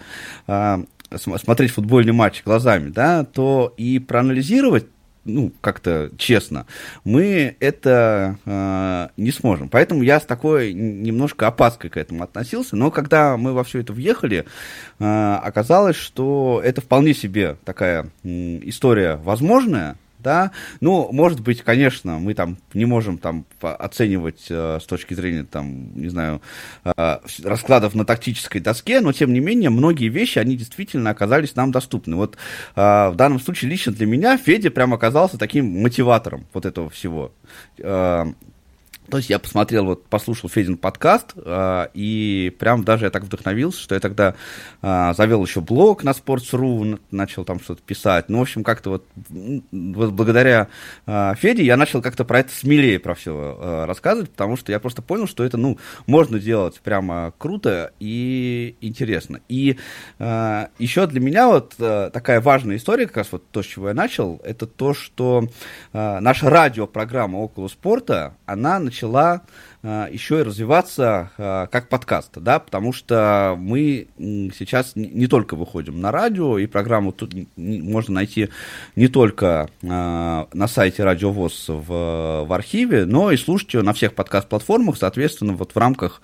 э, 0.48 0.84
смотреть 1.18 1.72
футбольный 1.72 2.14
матч 2.14 2.44
глазами, 2.44 2.90
да, 2.90 3.26
то 3.26 3.74
и 3.78 4.00
проанализировать 4.00 4.86
ну, 5.24 5.52
как-то 5.62 6.10
честно, 6.18 6.66
мы 7.04 7.56
это 7.60 8.38
э, 8.46 9.08
не 9.18 9.32
сможем. 9.32 9.70
Поэтому 9.70 10.04
я 10.04 10.20
с 10.20 10.26
такой 10.26 10.74
немножко 10.74 11.48
опаской 11.48 11.90
к 11.90 11.98
этому 11.98 12.24
относился. 12.24 12.76
Но 12.76 12.92
когда 12.92 13.38
мы 13.38 13.54
во 13.54 13.64
все 13.64 13.80
это 13.80 13.94
въехали, 13.94 14.46
э, 15.00 15.40
оказалось, 15.44 15.96
что 15.96 16.62
это 16.64 16.82
вполне 16.82 17.14
себе 17.14 17.58
такая 17.66 18.08
э, 18.24 18.28
история 18.64 19.18
возможная, 19.18 19.96
да, 20.22 20.52
ну, 20.80 21.10
может 21.12 21.40
быть, 21.40 21.62
конечно, 21.62 22.20
мы 22.20 22.34
там 22.34 22.58
не 22.74 22.86
можем 22.86 23.18
там 23.18 23.46
оценивать 23.62 24.46
э, 24.50 24.80
с 24.82 24.86
точки 24.86 25.14
зрения, 25.14 25.44
там, 25.44 25.94
не 25.96 26.10
знаю, 26.10 26.42
э, 26.84 27.18
раскладов 27.44 27.96
на 27.96 28.06
тактической 28.06 28.62
доске, 28.62 29.02
но, 29.02 29.12
тем 29.12 29.34
не 29.34 29.40
менее, 29.40 29.70
многие 29.70 30.10
вещи, 30.10 30.40
они 30.40 30.56
действительно 30.56 31.10
оказались 31.10 31.56
нам 31.56 31.72
доступны. 31.72 32.16
Вот 32.16 32.38
э, 32.76 33.10
в 33.10 33.16
данном 33.16 33.40
случае 33.40 33.72
лично 33.72 33.92
для 33.92 34.06
меня 34.06 34.38
Федя 34.38 34.72
прям 34.72 34.94
оказался 34.94 35.38
таким 35.38 35.82
мотиватором 35.82 36.46
вот 36.54 36.66
этого 36.66 36.90
всего. 36.90 37.32
Э, 37.80 38.26
то 39.12 39.18
есть 39.18 39.30
я 39.30 39.38
посмотрел, 39.40 39.86
вот 39.86 40.06
послушал 40.08 40.50
Федин 40.50 40.78
подкаст, 40.78 41.34
э, 41.36 41.88
и 41.94 42.56
прям 42.58 42.84
даже 42.84 43.06
я 43.06 43.12
так 43.12 43.24
вдохновился, 43.24 43.80
что 43.82 43.94
я 43.96 44.02
тогда 44.02 44.36
э, 44.82 45.14
завел 45.16 45.44
еще 45.46 45.62
блог 45.62 46.04
на 46.04 46.12
Sports.ru, 46.12 47.00
начал 47.12 47.46
там 47.46 47.60
что-то 47.60 47.82
писать. 47.84 48.30
Ну, 48.30 48.40
в 48.40 48.42
общем, 48.42 48.64
как-то 48.64 48.90
вот, 48.90 49.06
вот 49.30 50.14
благодаря 50.14 50.70
э, 51.06 51.34
Феде 51.38 51.64
я 51.64 51.78
начал 51.78 52.02
как-то 52.02 52.26
про 52.26 52.40
это 52.40 52.52
смелее 52.52 53.00
про 53.00 53.14
все 53.14 53.86
рассказывать, 53.86 54.32
потому 54.32 54.58
что 54.58 54.72
я 54.72 54.80
просто 54.80 55.02
понял, 55.02 55.28
что 55.28 55.44
это, 55.44 55.58
ну, 55.58 55.78
можно 56.08 56.40
делать 56.40 56.80
прямо 56.82 57.34
круто 57.38 57.92
и 58.00 58.76
интересно. 58.82 59.42
И 59.50 59.78
еще 60.20 61.08
для 61.08 61.20
меня 61.20 61.48
вот 61.48 61.76
такая 61.78 62.42
важная 62.42 62.78
история, 62.78 63.08
как 63.08 63.18
раз 63.18 63.28
вот 63.32 63.44
то, 63.52 63.62
с 63.62 63.66
чего 63.66 63.90
я 63.90 63.94
начал, 63.94 64.40
это 64.44 64.66
то, 64.66 64.94
что 64.94 65.48
э, 65.94 66.20
наша 66.20 66.50
радиопрограмма 66.50 67.38
«Около 67.38 67.68
спорта», 67.68 68.36
она 68.46 68.80
начала 68.80 69.01
а, 69.84 70.08
еще 70.12 70.40
и 70.40 70.44
развиваться 70.44 71.32
а, 71.40 71.66
как 71.68 71.90
подкаст, 71.90 72.32
да, 72.36 72.60
потому 72.60 72.94
что 72.94 73.56
мы 73.58 74.08
сейчас 74.18 74.92
не 74.96 75.26
только 75.26 75.56
выходим 75.56 76.00
на 76.00 76.12
радио, 76.12 76.60
и 76.60 76.68
программу 76.68 77.12
тут 77.12 77.34
можно 77.56 78.16
найти 78.16 78.50
не 78.96 79.08
только 79.08 79.70
а, 79.84 80.48
на 80.54 80.68
сайте 80.68 81.04
Радио 81.04 81.32
ВОЗ 81.32 81.66
в, 81.70 82.46
в 82.46 82.54
архиве, 82.54 83.06
но 83.06 83.32
и 83.32 83.38
слушать 83.38 83.74
ее 83.74 83.82
на 83.82 83.94
всех 83.94 84.14
подкаст-платформах, 84.14 84.98
соответственно, 84.98 85.54
вот 85.54 85.72
в 85.74 85.78
рамках 85.78 86.22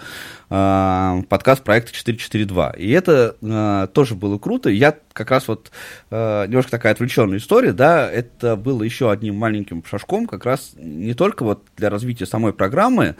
подкаст 0.50 1.64
проекта 1.64 1.92
442. 1.92 2.70
И 2.78 2.90
это 2.92 3.90
тоже 3.94 4.16
было 4.16 4.38
круто. 4.38 4.70
Я 4.70 4.96
как 5.18 5.32
раз 5.32 5.48
вот 5.48 5.72
немножко 6.12 6.72
такая 6.72 6.94
отвлеченная 6.94 7.38
история, 7.38 7.74
да, 7.74 8.10
это 8.10 8.56
было 8.56 8.84
еще 8.84 9.12
одним 9.12 9.36
маленьким 9.36 9.84
шажком 9.84 10.28
как 10.28 10.46
раз 10.46 10.74
не 10.78 11.14
только 11.14 11.44
вот 11.44 11.64
для 11.76 11.90
развития 11.90 12.26
самой 12.26 12.54
программы, 12.54 13.16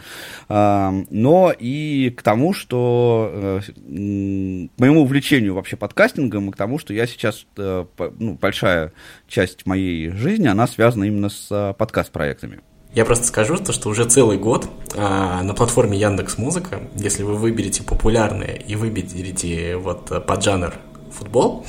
но 0.48 1.52
и 1.58 2.10
к 2.16 2.22
тому, 2.22 2.52
что 2.52 3.30
э, 3.32 3.60
к 3.60 4.80
моему 4.80 5.02
увлечению 5.02 5.54
вообще 5.54 5.76
подкастингом 5.76 6.48
и 6.48 6.52
к 6.52 6.56
тому, 6.56 6.78
что 6.78 6.92
я 6.94 7.06
сейчас, 7.06 7.46
э, 7.56 7.84
ну, 8.18 8.34
большая 8.34 8.92
часть 9.26 9.66
моей 9.66 10.10
жизни, 10.10 10.46
она 10.46 10.66
связана 10.66 11.04
именно 11.04 11.28
с 11.28 11.48
э, 11.50 11.74
подкаст-проектами. 11.76 12.60
Я 12.94 13.04
просто 13.04 13.26
скажу, 13.26 13.58
то, 13.58 13.72
что 13.72 13.90
уже 13.90 14.06
целый 14.06 14.38
год 14.38 14.66
а, 14.96 15.42
на 15.42 15.52
платформе 15.52 15.98
Яндекс 15.98 16.38
Музыка, 16.38 16.80
если 16.96 17.22
вы 17.22 17.34
выберете 17.34 17.82
популярные 17.82 18.56
и 18.66 18.76
выберете 18.76 19.76
вот 19.76 20.26
поджанр 20.26 20.74
футбол, 21.18 21.66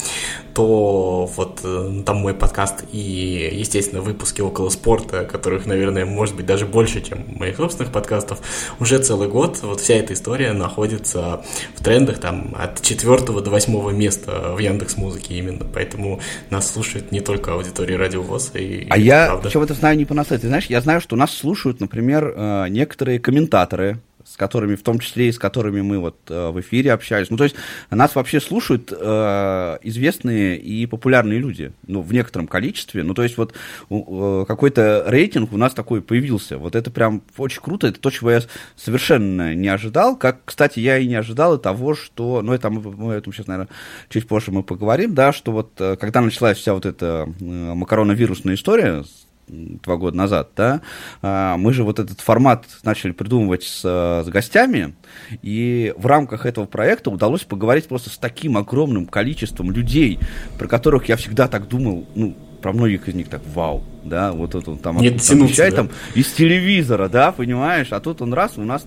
то 0.54 1.30
вот 1.36 1.62
э, 1.64 2.02
там 2.06 2.18
мой 2.18 2.34
подкаст 2.34 2.84
и, 2.92 3.50
естественно, 3.54 4.02
выпуски 4.02 4.42
около 4.42 4.70
спорта, 4.70 5.26
которых, 5.26 5.66
наверное, 5.66 6.06
может 6.06 6.36
быть 6.36 6.46
даже 6.46 6.66
больше, 6.66 7.02
чем 7.02 7.26
моих 7.38 7.58
собственных 7.58 7.92
подкастов, 7.92 8.40
уже 8.80 9.00
целый 9.00 9.28
год 9.28 9.60
вот 9.62 9.80
вся 9.80 9.96
эта 9.96 10.14
история 10.14 10.54
находится 10.54 11.44
в 11.76 11.84
трендах 11.84 12.20
там 12.20 12.56
от 12.58 12.82
четвертого 12.82 13.42
до 13.42 13.50
восьмого 13.50 13.92
места 13.92 14.54
в 14.54 14.60
Яндекс 14.60 14.98
Музыке 14.98 15.36
именно, 15.36 15.66
поэтому 15.66 16.20
нас 16.50 16.72
слушает 16.72 17.12
не 17.12 17.22
только 17.22 17.54
аудитория 17.54 17.98
Радио 17.98 18.22
ВОЗ. 18.22 18.52
И, 18.56 18.88
а 18.90 18.98
я 18.98 19.40
чего-то 19.50 19.74
знаю 19.74 19.98
не 19.98 20.06
по 20.06 20.16
Ты 20.24 20.48
знаешь, 20.48 20.66
я 20.66 20.82
знаю, 20.82 21.02
что 21.02 21.16
нас 21.16 21.32
слушают, 21.32 21.80
например, 21.80 22.34
э, 22.36 22.66
некоторые 22.70 23.20
комментаторы 23.20 24.00
с 24.30 24.38
которыми, 24.38 24.76
в 24.76 24.84
том 24.84 25.00
числе 25.00 25.30
и 25.30 25.32
с 25.32 25.40
которыми 25.40 25.82
мы 25.82 25.98
вот 25.98 26.18
э, 26.30 26.50
в 26.52 26.60
эфире 26.62 26.94
общались. 26.94 27.32
Ну, 27.32 27.38
то 27.38 27.46
есть 27.46 27.56
нас 27.90 28.14
вообще 28.14 28.40
слушают 28.40 28.94
э, 28.96 29.78
известные 29.82 30.58
и 30.58 30.86
популярные 30.86 31.40
люди, 31.40 31.74
ну, 31.88 32.02
в 32.02 32.14
некотором 32.14 32.48
количестве. 32.48 33.02
Ну, 33.02 33.16
то 33.16 33.24
есть 33.24 33.38
вот 33.38 33.56
э, 33.90 34.46
какой-то 34.48 35.06
рейтинг 35.08 35.52
у 35.52 35.58
нас 35.58 35.74
такой 35.74 36.02
появился. 36.02 36.60
Вот 36.60 36.76
это 36.76 36.92
прям 36.92 37.24
очень 37.38 37.62
круто, 37.62 37.88
это 37.88 38.00
то, 38.00 38.12
чего 38.12 38.30
я 38.32 38.42
совершенно 38.76 39.56
не 39.56 39.68
ожидал. 39.68 40.16
Как, 40.16 40.46
кстати, 40.46 40.80
я 40.80 41.00
и 41.00 41.08
не 41.08 41.16
ожидал 41.16 41.56
и 41.56 41.62
того, 41.62 41.96
что, 41.96 42.42
ну, 42.44 42.54
это 42.54 42.70
мы, 42.70 42.82
мы 42.82 43.14
этом 43.14 43.34
сейчас, 43.34 43.48
наверное, 43.48 43.70
чуть 44.10 44.28
позже 44.28 44.52
мы 44.52 44.62
поговорим, 44.62 45.16
да, 45.16 45.34
что 45.34 45.52
вот 45.52 45.72
э, 45.80 45.96
когда 45.96 46.22
началась 46.22 46.58
вся 46.58 46.76
вот 46.76 46.86
эта 46.86 47.28
э, 47.40 47.44
макароновирусная 47.44 48.54
история 48.54 49.04
два 49.50 49.98
года 49.98 50.18
назад, 50.18 50.50
да, 50.56 50.82
а, 51.22 51.58
мы 51.58 51.74
же 51.74 51.84
вот 51.84 52.00
этот 52.00 52.22
формат 52.22 52.66
начали 52.84 53.12
придумывать 53.12 53.64
с, 53.64 53.82
с 53.82 54.28
гостями, 54.28 54.96
и 55.42 55.94
в 55.98 56.06
рамках 56.06 56.46
этого 56.46 56.66
проекта 56.66 57.10
удалось 57.10 57.44
поговорить 57.44 57.88
просто 57.88 58.10
с 58.10 58.18
таким 58.18 58.58
огромным 58.58 59.06
количеством 59.06 59.72
людей, 59.72 60.20
про 60.58 60.68
которых 60.68 61.10
я 61.10 61.18
всегда 61.18 61.48
так 61.48 61.68
думал, 61.68 62.06
ну, 62.16 62.36
про 62.62 62.74
многих 62.74 63.08
из 63.08 63.16
них 63.16 63.30
так, 63.30 63.42
вау, 63.54 63.84
да, 64.04 64.32
вот 64.32 64.54
это 64.56 64.72
он 64.72 64.78
там, 64.78 64.98
Нет, 64.98 65.16
отвечает, 65.16 65.76
да? 65.76 65.78
там 65.84 65.90
из 66.14 66.28
телевизора, 66.32 67.08
да, 67.08 67.32
понимаешь, 67.32 67.88
а 67.92 68.00
тут 68.00 68.22
он 68.22 68.34
раз 68.34 68.58
у 68.58 68.64
нас 68.64 68.86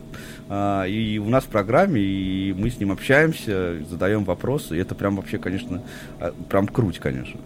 а, 0.48 0.84
и 0.84 1.18
у 1.18 1.28
нас 1.28 1.44
в 1.44 1.48
программе, 1.48 2.00
и 2.00 2.52
мы 2.52 2.70
с 2.70 2.78
ним 2.78 2.92
общаемся, 2.92 3.78
задаем 3.88 4.24
вопросы, 4.24 4.76
и 4.76 4.80
это 4.80 4.94
прям 4.94 5.16
вообще, 5.16 5.38
конечно, 5.38 5.82
а, 6.20 6.34
прям 6.48 6.66
круть, 6.68 6.98
конечно. 6.98 7.40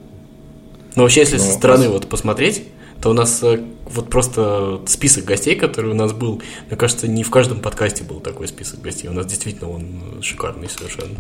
Но 0.97 1.03
вообще, 1.03 1.21
если 1.21 1.37
Но 1.37 1.43
со 1.43 1.53
стороны 1.53 1.89
вот 1.89 2.09
посмотреть, 2.09 2.67
то 3.01 3.11
у 3.11 3.13
нас 3.13 3.43
э, 3.43 3.63
вот 3.85 4.11
просто 4.11 4.81
список 4.87 5.25
гостей, 5.25 5.55
который 5.55 5.91
у 5.91 5.95
нас 5.95 6.13
был, 6.13 6.43
мне 6.69 6.77
кажется, 6.77 7.09
не 7.09 7.23
в 7.23 7.31
каждом 7.31 7.61
подкасте 7.61 8.05
был 8.05 8.21
такой 8.21 8.49
список 8.49 8.81
гостей. 8.81 9.09
У 9.09 9.13
нас 9.13 9.27
действительно 9.27 9.71
он 9.71 10.23
шикарный 10.23 10.69
совершенно. 10.69 11.17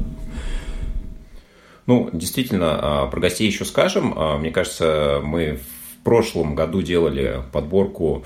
Ну, 1.86 2.10
действительно, 2.12 2.78
а, 2.80 3.06
про 3.06 3.20
гостей 3.20 3.46
еще 3.46 3.64
скажем. 3.64 4.14
А, 4.16 4.38
мне 4.38 4.50
кажется, 4.50 5.20
мы 5.22 5.60
в 6.00 6.04
прошлом 6.04 6.54
году 6.54 6.82
делали 6.82 7.42
подборку 7.52 8.24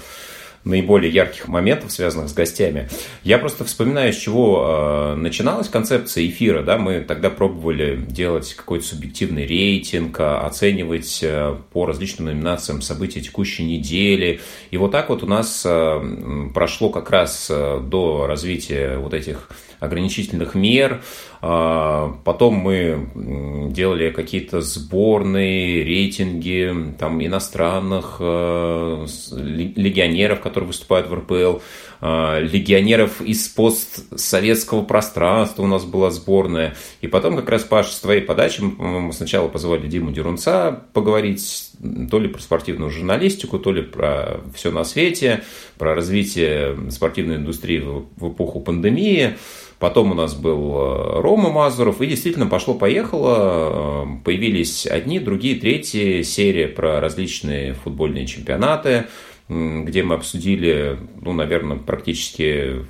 наиболее 0.64 1.10
ярких 1.10 1.48
моментов, 1.48 1.90
связанных 1.90 2.28
с 2.28 2.34
гостями. 2.34 2.88
Я 3.24 3.38
просто 3.38 3.64
вспоминаю, 3.64 4.12
с 4.12 4.16
чего 4.16 5.14
э, 5.14 5.14
начиналась 5.14 5.68
концепция 5.68 6.26
эфира. 6.26 6.62
Да? 6.62 6.76
Мы 6.76 7.00
тогда 7.00 7.30
пробовали 7.30 7.96
делать 7.96 8.52
какой-то 8.54 8.84
субъективный 8.84 9.46
рейтинг, 9.46 10.20
а, 10.20 10.46
оценивать 10.46 11.20
э, 11.22 11.56
по 11.72 11.86
различным 11.86 12.26
номинациям 12.26 12.82
события 12.82 13.20
текущей 13.20 13.64
недели. 13.64 14.40
И 14.70 14.76
вот 14.76 14.92
так 14.92 15.08
вот 15.08 15.22
у 15.22 15.26
нас 15.26 15.62
э, 15.64 16.50
прошло 16.52 16.90
как 16.90 17.10
раз 17.10 17.48
э, 17.50 17.80
до 17.82 18.26
развития 18.26 18.98
вот 18.98 19.14
этих 19.14 19.48
ограничительных 19.80 20.54
мер. 20.54 21.02
А, 21.42 22.18
потом 22.24 22.54
мы 22.54 23.70
делали 23.72 24.10
какие-то 24.10 24.60
сборные, 24.60 25.82
рейтинги 25.84 26.94
там, 26.98 27.24
иностранных 27.24 28.16
э, 28.20 29.06
легионеров, 29.32 30.40
которые 30.40 30.68
выступают 30.68 31.08
в 31.08 31.14
РПЛ, 31.14 31.60
а, 32.02 32.38
легионеров 32.40 33.20
из 33.20 33.48
постсоветского 33.48 34.82
пространства 34.82 35.62
у 35.62 35.66
нас 35.66 35.84
была 35.84 36.10
сборная. 36.10 36.74
И 37.00 37.08
потом 37.08 37.36
как 37.36 37.48
раз, 37.48 37.64
Паш, 37.64 37.88
с 37.88 38.00
твоей 38.00 38.20
подачи 38.20 38.60
мы 38.60 39.12
сначала 39.12 39.48
позвали 39.48 39.86
Диму 39.86 40.10
Дерунца 40.10 40.84
поговорить 40.92 41.70
то 42.10 42.18
ли 42.18 42.28
про 42.28 42.40
спортивную 42.40 42.90
журналистику, 42.90 43.58
то 43.58 43.72
ли 43.72 43.82
про 43.82 44.40
все 44.54 44.70
на 44.70 44.84
свете, 44.84 45.42
про 45.78 45.94
развитие 45.94 46.90
спортивной 46.90 47.36
индустрии 47.36 47.78
в 47.78 48.32
эпоху 48.32 48.60
пандемии. 48.60 49.36
Потом 49.80 50.10
у 50.10 50.14
нас 50.14 50.34
был 50.34 50.76
э, 50.76 51.20
Рома 51.22 51.48
Мазуров, 51.48 52.02
и 52.02 52.06
действительно 52.06 52.46
пошло-поехало. 52.46 54.04
Э, 54.04 54.22
появились 54.22 54.86
одни, 54.86 55.18
другие, 55.18 55.58
третьи 55.58 56.20
серии 56.20 56.66
про 56.66 57.00
различные 57.00 57.72
футбольные 57.72 58.26
чемпионаты, 58.26 59.06
где 59.48 60.02
мы 60.02 60.16
обсудили, 60.16 60.98
ну, 61.22 61.32
наверное, 61.32 61.78
практически 61.78 62.84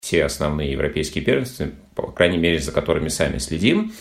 все 0.00 0.24
основные 0.24 0.72
европейские 0.72 1.22
первенства, 1.22 1.66
по 1.94 2.10
крайней 2.10 2.38
мере, 2.38 2.58
за 2.58 2.72
которыми 2.72 3.08
сами 3.08 3.36
следим. 3.36 3.92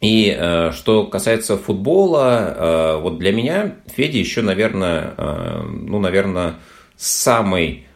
И 0.00 0.36
э, 0.36 0.72
что 0.72 1.06
касается 1.06 1.56
футбола, 1.56 2.98
вот 3.00 3.18
для 3.18 3.30
меня 3.30 3.76
Федя 3.86 4.18
еще, 4.18 4.42
наверное, 4.42 5.14
ну, 5.62 6.00
наверное, 6.00 6.56
самый 6.96 7.86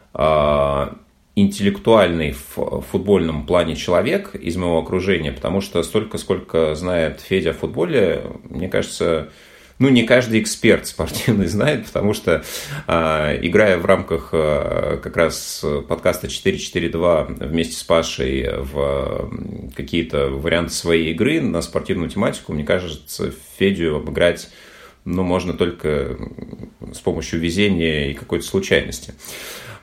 интеллектуальный 1.35 2.35
в 2.55 2.81
футбольном 2.81 3.45
плане 3.45 3.75
человек 3.75 4.35
из 4.35 4.55
моего 4.55 4.79
окружения, 4.79 5.31
потому 5.31 5.61
что 5.61 5.81
столько, 5.81 6.17
сколько 6.17 6.75
знает 6.75 7.21
Федя 7.21 7.51
о 7.51 7.53
футболе, 7.53 8.23
мне 8.43 8.69
кажется, 8.69 9.29
ну, 9.79 9.89
не 9.89 10.03
каждый 10.03 10.41
эксперт 10.41 10.85
спортивный 10.85 11.47
знает, 11.47 11.87
потому 11.87 12.13
что, 12.13 12.43
э, 12.87 13.39
играя 13.41 13.77
в 13.77 13.85
рамках 13.85 14.29
э, 14.31 14.99
как 15.01 15.17
раз 15.17 15.65
подкаста 15.89 16.27
442 16.27 17.23
вместе 17.23 17.75
с 17.75 17.83
Пашей 17.83 18.47
в 18.57 19.31
какие-то 19.75 20.27
варианты 20.27 20.73
своей 20.73 21.11
игры 21.13 21.41
на 21.41 21.61
спортивную 21.61 22.09
тематику, 22.09 22.53
мне 22.53 22.63
кажется, 22.63 23.33
Федю 23.57 23.95
обыграть 23.95 24.49
ну, 25.05 25.23
можно 25.23 25.53
только 25.53 26.17
с 26.93 26.99
помощью 26.99 27.39
везения 27.39 28.11
и 28.11 28.13
какой-то 28.13 28.45
случайности. 28.45 29.13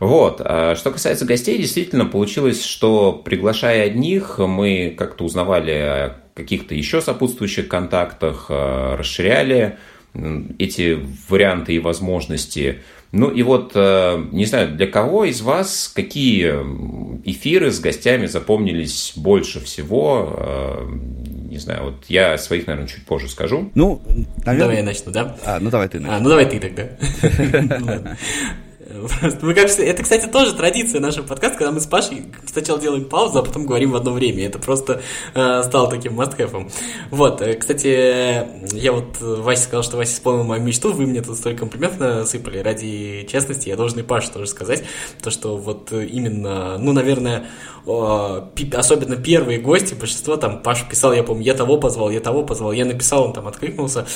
Вот. 0.00 0.40
А 0.42 0.74
что 0.74 0.90
касается 0.90 1.26
гостей, 1.26 1.58
действительно 1.58 2.06
получилось, 2.06 2.64
что 2.64 3.12
приглашая 3.12 3.84
одних, 3.84 4.38
мы 4.38 4.94
как-то 4.96 5.24
узнавали 5.24 5.72
о 5.72 6.16
каких-то 6.34 6.74
еще 6.74 7.02
сопутствующих 7.02 7.68
контактах, 7.68 8.46
а, 8.48 8.96
расширяли 8.96 9.76
эти 10.58 10.98
варианты 11.28 11.74
и 11.74 11.78
возможности. 11.78 12.78
Ну 13.12 13.28
и 13.28 13.42
вот, 13.42 13.72
а, 13.74 14.26
не 14.32 14.46
знаю, 14.46 14.74
для 14.74 14.86
кого 14.86 15.26
из 15.26 15.42
вас 15.42 15.92
какие 15.94 16.50
эфиры 17.24 17.70
с 17.70 17.78
гостями 17.78 18.24
запомнились 18.24 19.12
больше 19.16 19.60
всего? 19.60 20.88
Не 21.50 21.58
знаю, 21.58 21.84
вот 21.84 22.04
я 22.08 22.38
своих, 22.38 22.66
наверное, 22.68 22.88
чуть 22.88 23.04
позже 23.04 23.28
скажу. 23.28 23.70
Ну, 23.74 24.00
наверное... 24.46 24.58
Давай 24.58 24.76
я 24.78 24.82
начну, 24.82 25.12
да? 25.12 25.36
А, 25.44 25.58
ну 25.60 25.68
давай 25.68 25.88
ты 25.88 26.00
начни. 26.00 26.16
А, 26.16 26.20
ну 26.20 26.30
давай 26.30 26.46
ты 26.46 26.58
тогда. 26.58 26.88
Мы, 29.42 29.54
как, 29.54 29.70
это, 29.78 30.02
кстати, 30.02 30.26
тоже 30.26 30.54
традиция 30.54 31.00
нашего 31.00 31.26
подкаста, 31.26 31.58
когда 31.58 31.72
мы 31.72 31.80
с 31.80 31.86
Пашей 31.86 32.24
сначала 32.46 32.80
делаем 32.80 33.04
паузу, 33.04 33.38
а 33.38 33.42
потом 33.42 33.66
говорим 33.66 33.92
в 33.92 33.96
одно 33.96 34.12
время. 34.12 34.46
Это 34.46 34.58
просто 34.58 35.02
э, 35.34 35.62
стало 35.62 35.88
таким 35.88 36.20
-have. 36.20 36.70
Вот, 37.10 37.40
э, 37.40 37.54
кстати, 37.54 38.46
я 38.74 38.92
вот 38.92 39.20
Вася 39.20 39.62
сказал, 39.62 39.82
что 39.82 39.96
Вася 39.96 40.14
исполнил 40.14 40.44
мою 40.44 40.62
мечту, 40.62 40.92
вы 40.92 41.06
мне 41.06 41.22
тут 41.22 41.36
столько 41.36 41.60
комплиментов 41.60 42.00
насыпали. 42.00 42.58
Ради 42.58 43.26
честности 43.30 43.68
я 43.68 43.76
должен 43.76 44.00
и 44.00 44.02
Паше 44.02 44.30
тоже 44.30 44.46
сказать, 44.48 44.82
то, 45.22 45.30
что 45.30 45.56
вот 45.56 45.92
именно, 45.92 46.76
ну, 46.78 46.92
наверное, 46.92 47.46
особенно 47.86 49.16
первые 49.16 49.58
гости, 49.58 49.94
большинство 49.94 50.36
там, 50.36 50.62
Паша 50.62 50.84
писал, 50.88 51.12
я 51.12 51.22
помню, 51.22 51.44
я 51.44 51.54
того 51.54 51.78
позвал, 51.78 52.10
я 52.10 52.20
того 52.20 52.42
позвал, 52.42 52.72
я 52.72 52.84
написал, 52.84 53.24
он 53.24 53.32
там 53.32 53.46
откликнулся. 53.46 54.06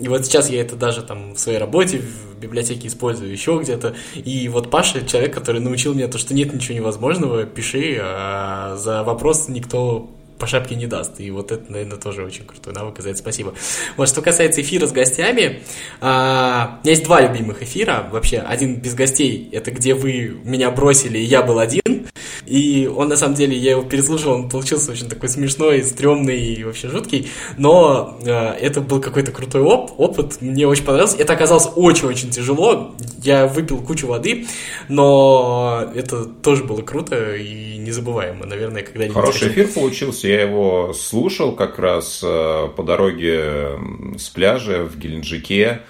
И 0.00 0.08
вот 0.08 0.24
сейчас 0.24 0.48
я 0.48 0.60
это 0.62 0.76
даже 0.76 1.02
там 1.02 1.34
в 1.34 1.38
своей 1.38 1.58
работе, 1.58 1.98
в 1.98 2.38
библиотеке 2.38 2.88
использую 2.88 3.30
еще 3.30 3.58
где-то. 3.60 3.94
И 4.14 4.48
вот 4.48 4.70
Паша, 4.70 5.06
человек, 5.06 5.34
который 5.34 5.60
научил 5.60 5.94
меня 5.94 6.08
то, 6.08 6.18
что 6.18 6.34
нет 6.34 6.52
ничего 6.52 6.76
невозможного, 6.78 7.44
пиши, 7.44 7.98
а 8.00 8.76
за 8.76 9.02
вопрос 9.02 9.48
никто 9.48 10.08
по 10.40 10.46
шапке 10.46 10.74
не 10.74 10.86
даст. 10.86 11.20
И 11.20 11.30
вот 11.30 11.52
это, 11.52 11.70
наверное, 11.70 11.98
тоже 11.98 12.24
очень 12.24 12.44
крутой 12.44 12.72
навык, 12.72 12.98
и 12.98 13.02
за 13.02 13.10
это 13.10 13.18
спасибо. 13.18 13.54
Вот, 13.96 14.08
что 14.08 14.22
касается 14.22 14.62
эфира 14.62 14.86
с 14.86 14.92
гостями, 14.92 15.62
а, 16.00 16.78
у 16.80 16.84
меня 16.84 16.92
есть 16.92 17.04
два 17.04 17.20
любимых 17.20 17.62
эфира. 17.62 18.08
Вообще, 18.10 18.38
один 18.38 18.76
без 18.76 18.94
гостей, 18.94 19.48
это 19.52 19.70
где 19.70 19.94
вы 19.94 20.36
меня 20.42 20.70
бросили, 20.70 21.18
и 21.18 21.24
я 21.24 21.42
был 21.42 21.58
один. 21.58 22.08
И 22.46 22.90
он, 22.92 23.08
на 23.08 23.16
самом 23.16 23.36
деле, 23.36 23.56
я 23.56 23.72
его 23.72 23.82
переслушал, 23.82 24.32
он 24.32 24.48
получился 24.48 24.90
очень 24.90 25.08
такой 25.08 25.28
смешной, 25.28 25.84
стрёмный 25.84 26.38
и 26.38 26.64
вообще 26.64 26.88
жуткий. 26.88 27.30
Но 27.56 28.18
э, 28.24 28.30
это 28.32 28.80
был 28.80 29.00
какой-то 29.00 29.30
крутой 29.30 29.62
оп 29.62 29.92
опыт, 29.98 30.38
мне 30.40 30.66
очень 30.66 30.84
понравился. 30.84 31.16
Это 31.18 31.34
оказалось 31.34 31.68
очень-очень 31.76 32.30
тяжело. 32.30 32.96
Я 33.22 33.46
выпил 33.46 33.78
кучу 33.78 34.06
воды, 34.06 34.46
но 34.88 35.92
это 35.94 36.24
тоже 36.24 36.64
было 36.64 36.82
круто 36.82 37.36
и 37.36 37.76
незабываемо, 37.78 38.46
наверное, 38.46 38.82
когда-нибудь. 38.82 39.14
Хороший 39.14 39.48
эфир 39.48 39.68
получился, 39.68 40.26
я 40.30 40.42
его 40.42 40.92
слушал 40.92 41.54
как 41.56 41.78
раз 41.78 42.20
э, 42.22 42.68
по 42.76 42.82
дороге 42.82 43.78
с 44.16 44.28
пляжа 44.28 44.84
в 44.84 44.96
Геленджике. 44.96 45.82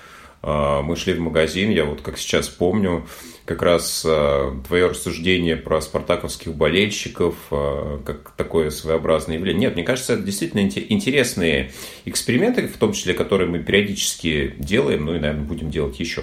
Э, 0.42 0.80
мы 0.82 0.96
шли 0.96 1.12
в 1.12 1.20
магазин, 1.20 1.70
я 1.70 1.84
вот 1.84 2.00
как 2.00 2.16
сейчас 2.18 2.48
помню, 2.48 3.06
как 3.44 3.62
раз 3.62 4.02
э, 4.08 4.52
твое 4.66 4.86
рассуждение 4.86 5.56
про 5.56 5.80
спартаковских 5.82 6.54
болельщиков, 6.54 7.34
как 7.50 8.32
такое 8.36 8.70
своеобразное 8.70 9.36
явление. 9.36 9.68
Нет, 9.68 9.74
мне 9.74 9.84
кажется, 9.84 10.14
это 10.14 10.22
действительно 10.22 10.60
интересные 10.60 11.72
эксперименты, 12.06 12.66
в 12.66 12.78
том 12.78 12.92
числе, 12.92 13.12
которые 13.12 13.48
мы 13.48 13.58
периодически 13.58 14.54
делаем, 14.58 15.04
ну 15.04 15.14
и, 15.14 15.18
наверное, 15.18 15.44
будем 15.44 15.70
делать 15.70 16.00
еще. 16.00 16.22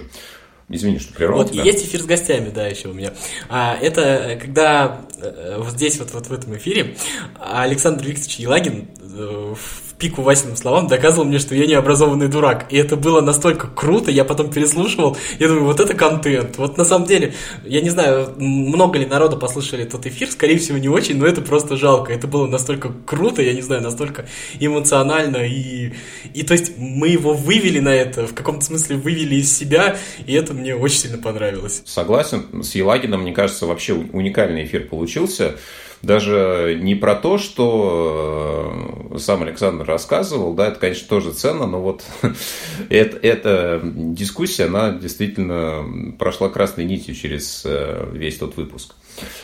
Извини, 0.69 0.99
что 0.99 1.13
прервал 1.13 1.39
Вот, 1.43 1.51
тебя. 1.51 1.63
есть 1.63 1.85
эфир 1.85 2.01
с 2.01 2.05
гостями, 2.05 2.49
да, 2.49 2.67
еще 2.67 2.89
у 2.89 2.93
меня. 2.93 3.13
А, 3.47 3.77
это 3.81 4.37
когда 4.41 5.01
э, 5.21 5.55
вот 5.59 5.71
здесь, 5.71 5.97
вот, 5.97 6.11
вот 6.13 6.27
в 6.27 6.33
этом 6.33 6.57
эфире, 6.57 6.97
Александр 7.39 8.05
Викторович 8.05 8.39
Елагин 8.39 8.89
в 8.99 9.86
пику 9.97 10.21
Васиным 10.21 10.55
словам 10.55 10.87
доказывал 10.87 11.25
мне, 11.25 11.39
что 11.39 11.55
я 11.55 11.65
не 11.65 11.73
образованный 11.73 12.27
дурак. 12.27 12.67
И 12.69 12.77
это 12.77 12.95
было 12.95 13.21
настолько 13.21 13.67
круто, 13.67 14.11
я 14.11 14.23
потом 14.23 14.51
переслушивал, 14.51 15.17
я 15.39 15.47
думаю, 15.47 15.65
вот 15.65 15.79
это 15.79 15.93
контент. 15.93 16.57
Вот 16.57 16.77
на 16.77 16.85
самом 16.85 17.07
деле, 17.07 17.33
я 17.63 17.81
не 17.81 17.89
знаю, 17.89 18.33
много 18.37 18.99
ли 18.99 19.05
народа 19.05 19.37
послушали 19.37 19.85
тот 19.85 20.05
эфир, 20.05 20.29
скорее 20.29 20.59
всего, 20.59 20.77
не 20.77 20.89
очень, 20.89 21.17
но 21.17 21.25
это 21.25 21.41
просто 21.41 21.77
жалко. 21.77 22.13
Это 22.13 22.27
было 22.27 22.47
настолько 22.47 22.91
круто, 23.05 23.41
я 23.41 23.53
не 23.53 23.61
знаю, 23.61 23.81
настолько 23.81 24.27
эмоционально. 24.59 25.37
И, 25.37 25.93
и 26.33 26.43
то 26.43 26.53
есть 26.53 26.73
мы 26.77 27.07
его 27.09 27.33
вывели 27.33 27.79
на 27.79 27.93
это, 27.93 28.27
в 28.27 28.33
каком-то 28.33 28.65
смысле 28.65 28.97
вывели 28.97 29.35
из 29.35 29.55
себя, 29.55 29.97
и 30.25 30.33
это 30.33 30.53
мне 30.53 30.75
очень 30.75 30.99
сильно 30.99 31.17
понравилось. 31.17 31.81
Согласен, 31.85 32.63
с 32.63 32.75
Елагином, 32.75 33.21
мне 33.21 33.33
кажется, 33.33 33.65
вообще 33.65 33.93
уникальный 33.93 34.65
эфир 34.65 34.87
получился 34.87 35.55
даже 36.01 36.77
не 36.81 36.95
про 36.95 37.15
то, 37.15 37.37
что 37.37 39.09
э, 39.13 39.17
сам 39.17 39.43
Александр 39.43 39.85
рассказывал, 39.85 40.53
да, 40.53 40.67
это, 40.67 40.79
конечно, 40.79 41.07
тоже 41.07 41.33
ценно, 41.33 41.67
но 41.67 41.81
вот 41.81 42.03
это, 42.89 43.17
эта 43.17 43.81
дискуссия, 43.83 44.65
она 44.65 44.91
действительно 44.91 46.13
прошла 46.17 46.49
красной 46.49 46.85
нитью 46.85 47.15
через 47.15 47.63
э, 47.65 48.09
весь 48.13 48.37
тот 48.37 48.57
выпуск. 48.57 48.95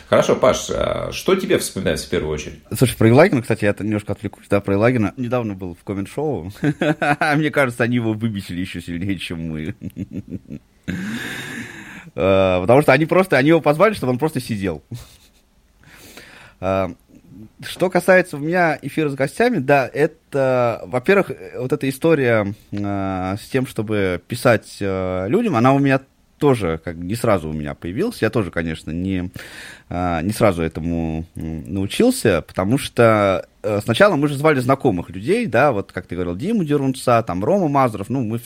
Хорошо, 0.07 0.35
Паш, 0.35 0.69
а 0.69 1.11
что 1.11 1.35
тебе 1.35 1.57
вспоминается 1.57 2.07
в 2.07 2.09
первую 2.09 2.33
очередь? 2.33 2.59
Слушай, 2.75 2.97
про 2.97 3.07
Елагина, 3.07 3.41
кстати, 3.41 3.65
я 3.65 3.75
немножко 3.79 4.13
отвлекусь, 4.13 4.45
да, 4.49 4.61
про 4.61 4.75
Елагина. 4.75 5.13
Недавно 5.17 5.55
был 5.55 5.75
в 5.75 5.83
коммент-шоу. 5.83 6.51
Мне 7.35 7.51
кажется, 7.51 7.83
они 7.83 7.95
его 7.95 8.13
выбесили 8.13 8.61
еще 8.61 8.81
сильнее, 8.81 9.17
чем 9.17 9.49
мы. 9.49 9.75
Э, 12.15 12.59
потому 12.61 12.81
что 12.81 12.93
они 12.93 13.05
просто, 13.05 13.37
они 13.37 13.49
его 13.49 13.61
позвали, 13.61 13.93
чтобы 13.93 14.11
он 14.11 14.19
просто 14.19 14.39
сидел. 14.39 14.83
А, 16.65 16.95
что 17.61 17.89
касается 17.89 18.37
у 18.37 18.39
меня 18.39 18.79
эфира 18.81 19.09
с 19.09 19.15
гостями, 19.15 19.57
да, 19.57 19.89
это, 19.91 20.81
во-первых, 20.85 21.29
вот 21.57 21.73
эта 21.73 21.89
история 21.89 22.53
э, 22.71 23.35
с 23.37 23.49
тем, 23.49 23.67
чтобы 23.67 24.21
писать 24.29 24.77
э, 24.79 25.25
людям, 25.27 25.57
она 25.57 25.73
у 25.73 25.79
меня 25.79 25.99
тоже 26.43 26.77
как 26.83 26.97
не 26.97 27.15
сразу 27.15 27.47
у 27.47 27.53
меня 27.53 27.73
появилась. 27.73 28.21
Я 28.21 28.29
тоже, 28.29 28.51
конечно, 28.51 28.91
не, 28.91 29.31
э, 29.87 30.21
не 30.23 30.33
сразу 30.33 30.61
этому 30.61 31.23
научился, 31.35 32.43
потому 32.45 32.77
что 32.77 33.47
э, 33.63 33.79
сначала 33.81 34.17
мы 34.17 34.27
же 34.27 34.35
звали 34.35 34.59
знакомых 34.59 35.09
людей, 35.09 35.45
да, 35.45 35.71
вот 35.71 35.93
как 35.93 36.05
ты 36.05 36.15
говорил, 36.15 36.35
Диму 36.35 36.65
Дерунца, 36.65 37.23
там 37.23 37.45
Рома 37.45 37.69
Мазуров, 37.69 38.09
ну, 38.09 38.25
мы, 38.25 38.41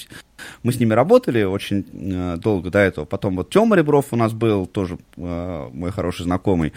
мы 0.62 0.74
с 0.74 0.80
ними 0.80 0.94
работали 0.94 1.42
очень 1.42 1.88
э, 1.92 2.38
долго 2.38 2.70
до 2.70 2.78
этого. 2.78 3.06
Потом 3.06 3.36
вот 3.36 3.50
Тёма 3.50 3.76
Ребров 3.76 4.06
у 4.12 4.16
нас 4.16 4.32
был, 4.32 4.68
тоже 4.68 5.00
э, 5.16 5.70
мой 5.74 5.92
хороший 5.92 6.22
знакомый. 6.22 6.74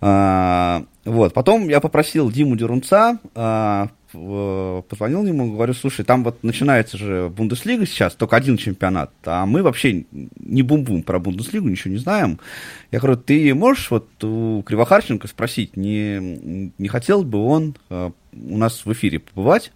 Э, 0.00 0.84
вот. 1.04 1.34
Потом 1.34 1.68
я 1.68 1.80
попросил 1.80 2.30
Диму 2.30 2.54
Дерунца, 2.54 3.18
э, 3.34 3.86
позвонил 4.14 5.26
ему, 5.26 5.52
говорю, 5.52 5.74
слушай, 5.74 6.04
там 6.04 6.24
вот 6.24 6.42
начинается 6.42 6.96
же 6.96 7.28
Бундеслига 7.28 7.86
сейчас, 7.86 8.14
только 8.14 8.36
один 8.36 8.56
чемпионат, 8.56 9.12
а 9.24 9.44
мы 9.44 9.62
вообще 9.62 10.04
не 10.10 10.62
бум-бум 10.62 11.02
про 11.02 11.18
Бундеслигу, 11.18 11.68
ничего 11.68 11.92
не 11.92 11.98
знаем. 11.98 12.38
Я 12.90 13.00
говорю, 13.00 13.16
ты 13.16 13.54
можешь 13.54 13.90
вот 13.90 14.08
у 14.22 14.62
Кривохарченко 14.62 15.28
спросить, 15.28 15.76
не, 15.76 16.72
не 16.78 16.88
хотел 16.88 17.24
бы 17.24 17.44
он 17.44 17.76
э, 17.90 18.10
у 18.32 18.56
нас 18.56 18.86
в 18.86 18.92
эфире 18.92 19.18
побывать? 19.18 19.72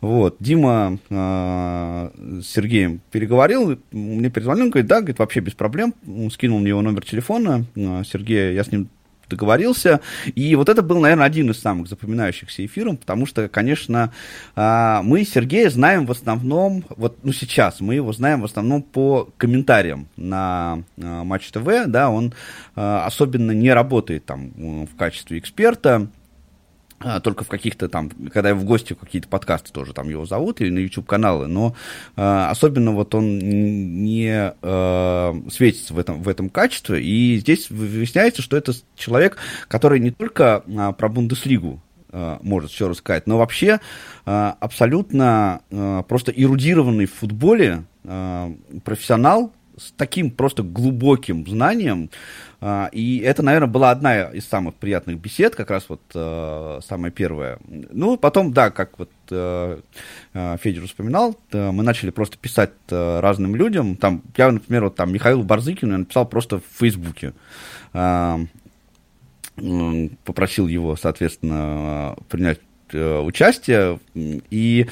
Вот, 0.00 0.36
Дима 0.40 0.98
э, 1.10 2.10
с 2.42 2.46
Сергеем 2.46 3.00
переговорил, 3.10 3.78
мне 3.92 4.30
перезвонил, 4.30 4.64
он 4.64 4.70
говорит, 4.70 4.88
да, 4.88 5.00
говорит, 5.00 5.18
вообще 5.18 5.40
без 5.40 5.52
проблем, 5.52 5.94
скинул 6.32 6.58
мне 6.58 6.70
его 6.70 6.80
номер 6.80 7.04
телефона, 7.04 7.66
э, 7.76 8.02
Сергея, 8.04 8.52
я 8.52 8.64
с 8.64 8.72
ним 8.72 8.88
договорился, 9.30 10.00
и 10.34 10.54
вот 10.56 10.68
это 10.68 10.82
был, 10.82 11.00
наверное, 11.00 11.26
один 11.26 11.50
из 11.50 11.60
самых 11.60 11.88
запоминающихся 11.88 12.64
эфиров, 12.66 12.98
потому 12.98 13.26
что, 13.26 13.48
конечно, 13.48 14.12
э, 14.56 15.00
мы 15.02 15.24
Сергея 15.24 15.70
знаем 15.70 16.06
в 16.06 16.10
основном, 16.10 16.84
вот, 16.90 17.18
ну, 17.22 17.32
сейчас 17.32 17.80
мы 17.80 17.94
его 17.94 18.12
знаем 18.12 18.42
в 18.42 18.44
основном 18.44 18.82
по 18.82 19.28
комментариям 19.36 20.08
на 20.16 20.82
э, 20.96 21.22
Матч 21.24 21.50
ТВ, 21.50 21.86
да, 21.86 22.10
он 22.10 22.34
э, 22.76 23.00
особенно 23.06 23.52
не 23.52 23.72
работает 23.72 24.26
там 24.26 24.50
в 24.86 24.96
качестве 24.96 25.38
эксперта, 25.38 25.90
а, 25.90 26.08
только 27.22 27.44
в 27.44 27.48
каких-то 27.48 27.88
там, 27.88 28.10
когда 28.32 28.50
я 28.50 28.54
в 28.54 28.64
гости 28.64 28.92
какие-то 28.92 29.28
подкасты 29.28 29.72
тоже 29.72 29.94
там 29.94 30.08
его 30.08 30.26
зовут, 30.26 30.60
или 30.60 30.70
на 30.70 30.78
YouTube-каналы, 30.78 31.46
но 31.46 31.74
э, 32.16 32.22
особенно 32.22 32.92
вот 32.92 33.14
он 33.14 33.38
не 33.38 34.52
э, 34.60 35.42
светится 35.50 35.94
в 35.94 35.98
этом, 35.98 36.22
в 36.22 36.28
этом 36.28 36.50
качестве, 36.50 37.02
и 37.02 37.38
здесь 37.38 37.70
выясняется, 37.70 38.42
что 38.42 38.56
это 38.56 38.74
человек, 38.96 39.38
который 39.68 39.98
не 39.98 40.10
только 40.10 40.62
э, 40.66 40.92
про 40.92 41.08
Бундеслигу 41.08 41.80
э, 42.12 42.38
может 42.42 42.70
все 42.70 42.88
рассказать, 42.88 43.26
но 43.26 43.38
вообще 43.38 43.80
э, 44.26 44.52
абсолютно 44.60 45.62
э, 45.70 46.02
просто 46.06 46.32
эрудированный 46.32 47.06
в 47.06 47.14
футболе 47.14 47.84
э, 48.04 48.54
профессионал, 48.84 49.52
с 49.80 49.92
таким 49.96 50.30
просто 50.30 50.62
глубоким 50.62 51.46
знанием. 51.46 52.10
А, 52.62 52.90
и 52.92 53.18
это, 53.18 53.42
наверное, 53.42 53.68
была 53.68 53.90
одна 53.90 54.24
из 54.24 54.46
самых 54.46 54.74
приятных 54.74 55.18
бесед, 55.18 55.54
как 55.54 55.70
раз 55.70 55.86
вот 55.88 56.02
э, 56.14 56.80
самая 56.86 57.10
первая. 57.10 57.58
Ну, 57.66 58.18
потом, 58.18 58.52
да, 58.52 58.70
как 58.70 58.98
вот 58.98 59.10
э, 59.30 59.80
э, 60.34 60.56
Федор 60.60 60.86
вспоминал, 60.86 61.36
мы 61.52 61.82
начали 61.82 62.10
просто 62.10 62.36
писать 62.36 62.72
разным 62.90 63.56
людям. 63.56 63.96
Там, 63.96 64.22
я, 64.36 64.52
например, 64.52 64.84
вот 64.84 64.96
там 64.96 65.12
Михаилу 65.12 65.42
Барзыкину 65.42 65.98
написал 65.98 66.26
просто 66.26 66.58
в 66.58 66.78
Фейсбуке 66.78 67.32
попросил 70.24 70.68
его, 70.68 70.96
соответственно, 70.96 72.16
принять 72.30 72.60
участие. 72.94 73.98
И 74.14 74.86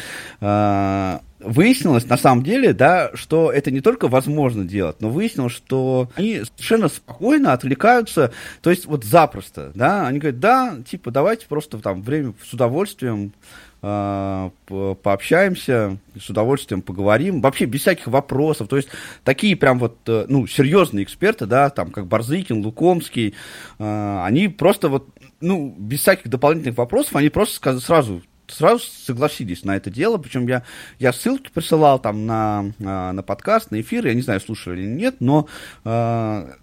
выяснилось 1.41 2.07
на 2.09 2.17
самом 2.17 2.43
деле, 2.43 2.73
да, 2.73 3.11
что 3.15 3.53
это 3.53 3.71
не 3.71 3.81
только 3.81 4.09
возможно 4.09 4.65
делать, 4.65 4.97
но 5.01 5.09
выяснилось, 5.09 5.53
что 5.53 6.11
они 6.17 6.43
совершенно 6.45 6.89
спокойно 6.89 7.53
отвлекаются, 7.53 8.33
то 8.61 8.71
есть 8.71 8.87
вот 8.87 9.05
запросто, 9.05 9.71
да, 9.75 10.07
они 10.07 10.19
говорят, 10.19 10.41
да, 10.41 10.77
типа, 10.89 11.11
давайте 11.11 11.47
просто 11.47 11.79
там 11.79 12.03
время 12.03 12.35
с 12.45 12.53
удовольствием 12.53 13.33
э, 13.33 13.68
пообщаемся, 13.81 15.99
с 16.19 16.29
удовольствием 16.29 16.83
поговорим, 16.83 17.41
вообще 17.41 17.65
без 17.65 17.83
всяких 17.83 18.09
вопросов, 18.09 18.69
то 18.69 18.77
есть 18.77 18.89
такие 19.23 19.55
прям 19.55 19.79
вот, 19.79 19.99
э, 20.09 20.27
ну, 20.29 20.49
серьезные 20.49 21.05
эксперты, 21.05 21.47
да, 21.47 21.71
там, 21.71 21.91
как 21.91 22.07
Барзыкин, 22.07 22.65
Лукомский, 22.65 23.35
э, 23.79 24.23
они 24.25 24.49
просто 24.49 24.89
вот, 24.89 25.09
ну, 25.41 25.73
без 25.79 26.01
всяких 26.01 26.29
дополнительных 26.29 26.77
вопросов, 26.77 27.15
они 27.15 27.29
просто 27.29 27.79
сразу 27.79 28.23
сразу 28.49 28.85
согласились 28.85 29.65
на 29.65 29.77
это 29.77 29.91
дело, 29.91 30.19
причем 30.19 30.47
я, 30.47 30.63
я 30.99 31.13
ссылки 31.13 31.51
присылал 31.53 31.99
там 31.99 32.27
на, 32.27 32.73
на, 32.79 33.13
на 33.13 33.23
подкаст, 33.23 33.71
на 33.71 33.81
эфир, 33.81 34.07
я 34.07 34.15
не 34.15 34.23
знаю, 34.23 34.41
слушали 34.41 34.83
или 34.83 34.89
нет, 34.89 35.17
но, 35.21 35.47
э, 35.85 35.89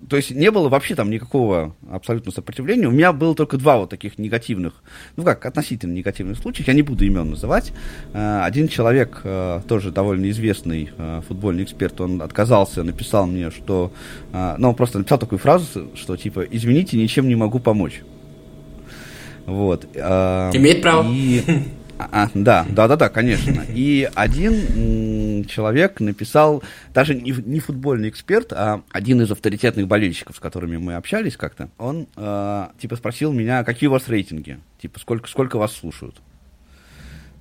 то 0.10 0.16
есть 0.16 0.32
не 0.32 0.52
было 0.52 0.70
вообще 0.70 0.96
там 0.96 1.10
никакого 1.10 1.76
абсолютно 1.90 2.32
сопротивления, 2.32 2.88
у 2.88 2.92
меня 2.92 3.14
было 3.14 3.36
только 3.36 3.58
два 3.58 3.78
вот 3.78 3.90
таких 3.90 4.18
негативных, 4.18 4.74
ну 5.16 5.24
как, 5.24 5.46
относительно 5.46 5.94
негативных 5.94 6.38
случаев, 6.38 6.68
я 6.68 6.74
не 6.74 6.82
буду 6.82 7.06
имен 7.06 7.30
называть, 7.30 7.72
э, 8.14 8.42
один 8.44 8.68
человек, 8.68 9.22
э, 9.24 9.62
тоже 9.68 9.92
довольно 9.92 10.30
известный 10.30 10.90
э, 10.98 11.22
футбольный 11.28 11.64
эксперт, 11.64 12.00
он 12.02 12.22
отказался, 12.22 12.84
написал 12.84 13.28
мне, 13.28 13.52
что, 13.52 13.92
э, 14.34 14.56
ну 14.58 14.70
он 14.70 14.76
просто 14.76 14.98
написал 14.98 15.20
такую 15.20 15.40
фразу, 15.40 15.90
что 15.96 16.18
типа, 16.18 16.42
извините, 16.50 16.98
ничем 16.98 17.28
не 17.28 17.36
могу 17.36 17.60
помочь. 17.60 18.02
Вот. 19.46 19.88
Э, 19.94 20.52
Имеет 20.54 20.82
право. 20.82 21.06
И... 21.12 21.44
А, 21.98 22.30
да, 22.34 22.66
да, 22.70 22.88
да, 22.88 22.96
да, 22.98 23.10
конечно. 23.10 23.64
И 23.74 24.10
один 24.16 25.46
человек 25.46 26.00
написал, 26.02 26.62
даже 26.94 27.16
не, 27.16 27.32
не 27.32 27.60
футбольный 27.60 28.10
эксперт, 28.10 28.52
а 28.52 28.82
один 28.92 29.22
из 29.22 29.32
авторитетных 29.32 29.88
болельщиков, 29.88 30.36
с 30.36 30.40
которыми 30.40 30.78
мы 30.78 30.96
общались 30.96 31.38
как-то, 31.38 31.70
он 31.78 32.08
э, 32.18 32.68
типа 32.80 32.98
спросил 32.98 33.32
меня, 33.32 33.64
какие 33.64 33.88
у 33.88 33.94
вас 33.94 34.10
рейтинги, 34.10 34.60
типа 34.82 35.00
сколько, 35.00 35.30
сколько 35.30 35.58
вас 35.58 35.74
слушают. 35.74 36.22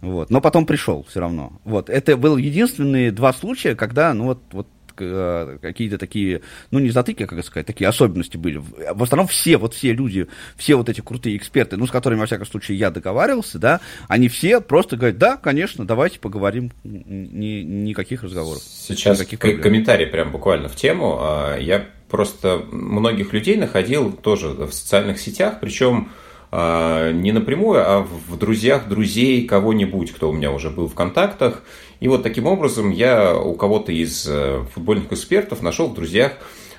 Вот. 0.00 0.30
Но 0.30 0.40
потом 0.40 0.66
пришел 0.66 1.04
все 1.08 1.20
равно. 1.20 1.52
Вот. 1.64 1.90
Это 1.90 2.16
был 2.16 2.36
единственные 2.36 3.10
два 3.10 3.32
случая, 3.32 3.74
когда, 3.74 4.12
ну 4.14 4.24
вот, 4.24 4.42
вот 4.52 4.68
какие-то 4.94 5.98
такие, 5.98 6.42
ну, 6.70 6.78
не 6.78 6.90
затыки, 6.90 7.26
как 7.26 7.44
сказать, 7.44 7.66
такие 7.66 7.88
особенности 7.88 8.36
были. 8.36 8.58
В 8.58 9.02
основном 9.02 9.26
все, 9.26 9.56
вот 9.56 9.74
все 9.74 9.92
люди, 9.92 10.26
все 10.56 10.76
вот 10.76 10.88
эти 10.88 11.00
крутые 11.00 11.36
эксперты, 11.36 11.76
ну, 11.76 11.86
с 11.86 11.90
которыми, 11.90 12.20
во 12.20 12.26
всяком 12.26 12.46
случае, 12.46 12.78
я 12.78 12.90
договаривался, 12.90 13.58
да, 13.58 13.80
они 14.08 14.28
все 14.28 14.60
просто 14.60 14.96
говорят, 14.96 15.18
да, 15.18 15.36
конечно, 15.36 15.86
давайте 15.86 16.20
поговорим, 16.20 16.72
ни, 16.84 17.62
никаких 17.62 18.22
разговоров. 18.22 18.62
Сейчас 18.62 19.20
никаких 19.20 19.60
комментарий 19.60 20.06
прям 20.06 20.30
буквально 20.30 20.68
в 20.68 20.76
тему. 20.76 21.18
А, 21.20 21.58
я 21.58 21.86
просто 22.08 22.64
многих 22.70 23.32
людей 23.32 23.56
находил 23.56 24.12
тоже 24.12 24.48
в 24.48 24.72
социальных 24.72 25.18
сетях, 25.18 25.58
причем 25.60 26.10
не 26.54 27.32
напрямую, 27.32 27.82
а 27.84 28.06
в 28.28 28.36
друзьях 28.36 28.88
друзей 28.88 29.46
кого-нибудь, 29.46 30.12
кто 30.12 30.30
у 30.30 30.32
меня 30.32 30.52
уже 30.52 30.70
был 30.70 30.88
в 30.88 30.94
контактах. 30.94 31.62
И 32.00 32.08
вот 32.08 32.22
таким 32.22 32.46
образом 32.46 32.90
я 32.90 33.34
у 33.34 33.54
кого-то 33.54 33.90
из 33.90 34.26
э, 34.28 34.62
футбольных 34.74 35.10
экспертов 35.12 35.62
нашел 35.62 35.88
в 35.88 35.94
друзьях 35.94 36.32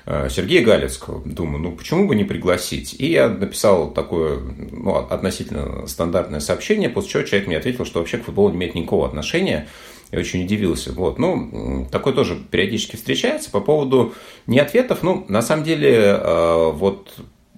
э, 0.04 0.28
Сергея 0.30 0.64
Галецкого. 0.64 1.20
Думаю, 1.24 1.62
ну 1.62 1.72
почему 1.72 2.06
бы 2.06 2.14
не 2.14 2.22
пригласить? 2.22 2.94
И 2.98 3.10
я 3.10 3.28
написал 3.28 3.90
такое 3.90 4.38
ну, 4.38 4.94
относительно 4.94 5.86
стандартное 5.88 6.40
сообщение, 6.40 6.88
после 6.88 7.10
чего 7.10 7.22
человек 7.24 7.48
мне 7.48 7.56
ответил, 7.56 7.84
что 7.84 7.98
вообще 7.98 8.18
к 8.18 8.24
футболу 8.24 8.50
не 8.50 8.56
имеет 8.56 8.74
никакого 8.76 9.06
отношения. 9.06 9.66
Я 10.12 10.20
очень 10.20 10.44
удивился. 10.44 10.92
Вот. 10.92 11.18
Ну, 11.18 11.88
такое 11.90 12.12
тоже 12.12 12.36
периодически 12.36 12.94
встречается. 12.94 13.50
По 13.50 13.60
поводу 13.60 14.14
не 14.46 14.60
ответов, 14.60 15.02
ну, 15.02 15.24
на 15.28 15.42
самом 15.42 15.64
деле, 15.64 15.92
э, 15.92 16.70
вот 16.72 17.10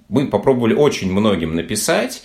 мы 0.09 0.27
попробовали 0.29 0.75
очень 0.75 1.13
многим 1.13 1.55
написать, 1.55 2.23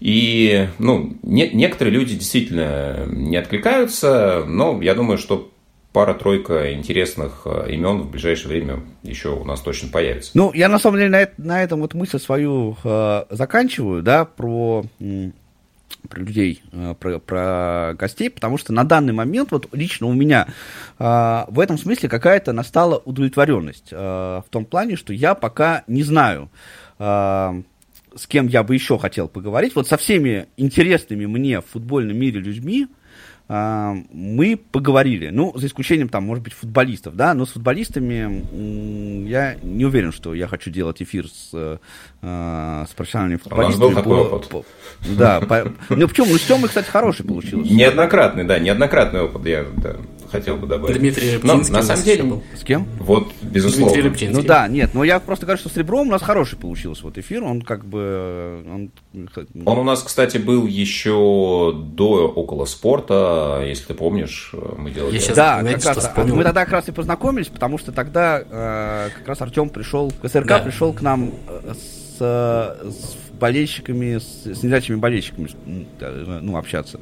и 0.00 0.68
ну, 0.78 1.16
не, 1.22 1.48
некоторые 1.50 1.94
люди 1.94 2.16
действительно 2.16 3.04
не 3.06 3.36
откликаются, 3.36 4.44
но 4.46 4.82
я 4.82 4.94
думаю, 4.94 5.16
что 5.16 5.52
пара-тройка 5.92 6.72
интересных 6.72 7.42
э, 7.44 7.70
имен 7.70 8.02
в 8.02 8.10
ближайшее 8.10 8.48
время 8.48 8.80
еще 9.02 9.28
у 9.28 9.44
нас 9.44 9.60
точно 9.60 9.90
появится. 9.90 10.32
Ну, 10.34 10.52
я 10.54 10.68
на 10.68 10.78
самом 10.78 10.98
деле 10.98 11.10
на, 11.10 11.28
на 11.36 11.62
этом 11.62 11.80
вот 11.80 11.94
мысль 11.94 12.18
свою 12.18 12.76
э, 12.82 13.24
заканчиваю, 13.30 14.02
да, 14.02 14.24
про, 14.24 14.84
про 16.08 16.20
людей, 16.20 16.62
э, 16.72 16.94
про, 16.98 17.18
про 17.18 17.94
гостей, 17.98 18.30
потому 18.30 18.58
что 18.58 18.72
на 18.72 18.84
данный 18.84 19.12
момент 19.12 19.52
вот 19.52 19.68
лично 19.72 20.06
у 20.06 20.14
меня 20.14 20.48
э, 20.98 21.44
в 21.48 21.60
этом 21.60 21.78
смысле 21.78 22.08
какая-то 22.08 22.52
настала 22.52 22.96
удовлетворенность 22.96 23.88
э, 23.92 23.96
в 23.96 24.46
том 24.50 24.64
плане, 24.64 24.96
что 24.96 25.12
я 25.12 25.34
пока 25.34 25.84
не 25.86 26.02
знаю, 26.02 26.48
э, 26.54 26.81
с 26.98 28.26
кем 28.26 28.46
я 28.46 28.62
бы 28.62 28.74
еще 28.74 28.98
хотел 28.98 29.28
поговорить. 29.28 29.74
Вот 29.74 29.88
со 29.88 29.96
всеми 29.96 30.46
интересными 30.56 31.26
мне 31.26 31.60
в 31.60 31.66
футбольном 31.66 32.16
мире 32.16 32.40
людьми 32.40 32.86
э, 33.48 33.94
мы 34.12 34.56
поговорили. 34.56 35.28
Ну, 35.30 35.52
за 35.56 35.66
исключением, 35.66 36.08
там, 36.08 36.24
может 36.24 36.44
быть, 36.44 36.52
футболистов, 36.52 37.16
да, 37.16 37.34
но 37.34 37.46
с 37.46 37.50
футболистами 37.50 39.26
я 39.28 39.56
не 39.62 39.84
уверен, 39.84 40.12
что 40.12 40.34
я 40.34 40.46
хочу 40.46 40.70
делать 40.70 41.02
эфир 41.02 41.28
с, 41.28 41.50
э, 41.52 41.78
с 42.22 42.94
профессиональными 42.94 43.38
футболистами. 43.38 43.84
У 43.84 43.90
нас 43.90 43.94
был 43.94 44.02
такой 44.02 44.18
опыт. 44.18 44.48
По, 44.48 44.64
да, 45.16 45.40
по, 45.40 45.72
ну 45.90 46.08
почему? 46.08 46.28
Ну, 46.32 46.38
с 46.38 46.42
Тёмой, 46.42 46.68
кстати, 46.68 46.88
хороший 46.88 47.24
получился. 47.24 47.72
Неоднократный, 47.72 48.44
да, 48.44 48.58
неоднократный 48.58 49.22
опыт. 49.22 49.46
Я, 49.46 49.64
да 49.76 49.96
хотел 50.32 50.56
бы 50.56 50.66
добавить. 50.66 50.98
Дмитрий 50.98 51.36
Рыбчинский 51.36 51.72
Но, 51.72 51.78
на 51.78 51.84
самом 51.84 52.02
деле... 52.02 52.22
Был. 52.24 52.42
С 52.56 52.64
кем? 52.64 52.88
Вот, 52.98 53.32
безусловно. 53.42 53.92
Дмитрий 53.92 54.08
Рыбчинский. 54.08 54.40
Ну 54.40 54.42
да, 54.42 54.66
нет, 54.66 54.94
но 54.94 55.04
я 55.04 55.20
просто 55.20 55.46
говорю, 55.46 55.60
что 55.60 55.68
с 55.68 55.76
Ребром 55.76 56.08
у 56.08 56.10
нас 56.10 56.22
хороший 56.22 56.58
получился 56.58 57.04
вот 57.04 57.18
эфир, 57.18 57.44
он 57.44 57.62
как 57.62 57.84
бы... 57.84 58.64
Он, 58.68 58.90
он 59.64 59.78
у 59.78 59.84
нас, 59.84 60.02
кстати, 60.02 60.38
был 60.38 60.66
еще 60.66 61.72
до 61.72 62.28
около 62.28 62.64
спорта, 62.64 63.62
если 63.66 63.84
ты 63.88 63.94
помнишь, 63.94 64.52
мы 64.76 64.90
делали... 64.90 65.14
Я 65.14 65.20
сейчас, 65.20 65.36
да, 65.36 65.60
знаете, 65.60 65.86
как 65.86 65.96
раз, 65.96 66.10
мы 66.16 66.42
тогда 66.42 66.64
как 66.64 66.72
раз 66.72 66.88
и 66.88 66.92
познакомились, 66.92 67.48
потому 67.48 67.78
что 67.78 67.92
тогда 67.92 68.40
э, 68.40 69.10
как 69.16 69.28
раз 69.28 69.40
Артем 69.42 69.68
пришел, 69.68 70.12
КСРК 70.22 70.46
да. 70.46 70.58
пришел 70.60 70.92
к 70.92 71.02
нам 71.02 71.32
э, 71.46 71.74
с, 71.74 72.18
с 72.18 73.16
болельщиками, 73.38 74.18
с, 74.18 74.44
с 74.44 74.62
незрячими 74.62 74.96
болельщиками, 74.96 75.48
ну, 76.40 76.56
общаться. 76.56 77.00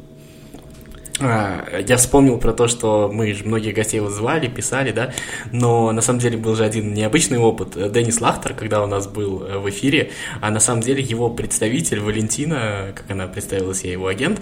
А, 1.21 1.81
я 1.87 1.97
вспомнил 1.97 2.39
про 2.39 2.53
то, 2.53 2.67
что 2.67 3.11
мы 3.13 3.33
же 3.35 3.45
многих 3.45 3.75
гостей 3.75 4.01
вот 4.01 4.13
звали, 4.13 4.49
писали, 4.49 4.91
да, 4.91 5.13
но 5.53 5.93
на 5.93 6.01
самом 6.01 6.19
деле 6.19 6.39
был 6.39 6.57
же 6.57 6.65
один 6.65 6.95
необычный 6.95 7.39
опыт. 7.39 7.93
Денис 7.93 8.21
Лахтер, 8.21 8.55
когда 8.55 8.83
у 8.83 8.87
нас 8.87 9.07
был 9.07 9.43
э, 9.43 9.59
в 9.59 9.69
эфире, 9.69 10.11
а 10.41 10.51
на 10.51 10.61
самом 10.61 10.81
деле 10.81 11.03
его 11.03 11.29
представитель 11.29 12.01
Валентина, 12.01 12.93
как 12.95 13.11
она 13.11 13.27
представилась, 13.27 13.85
я 13.85 13.93
его 13.93 14.07
агент, 14.07 14.41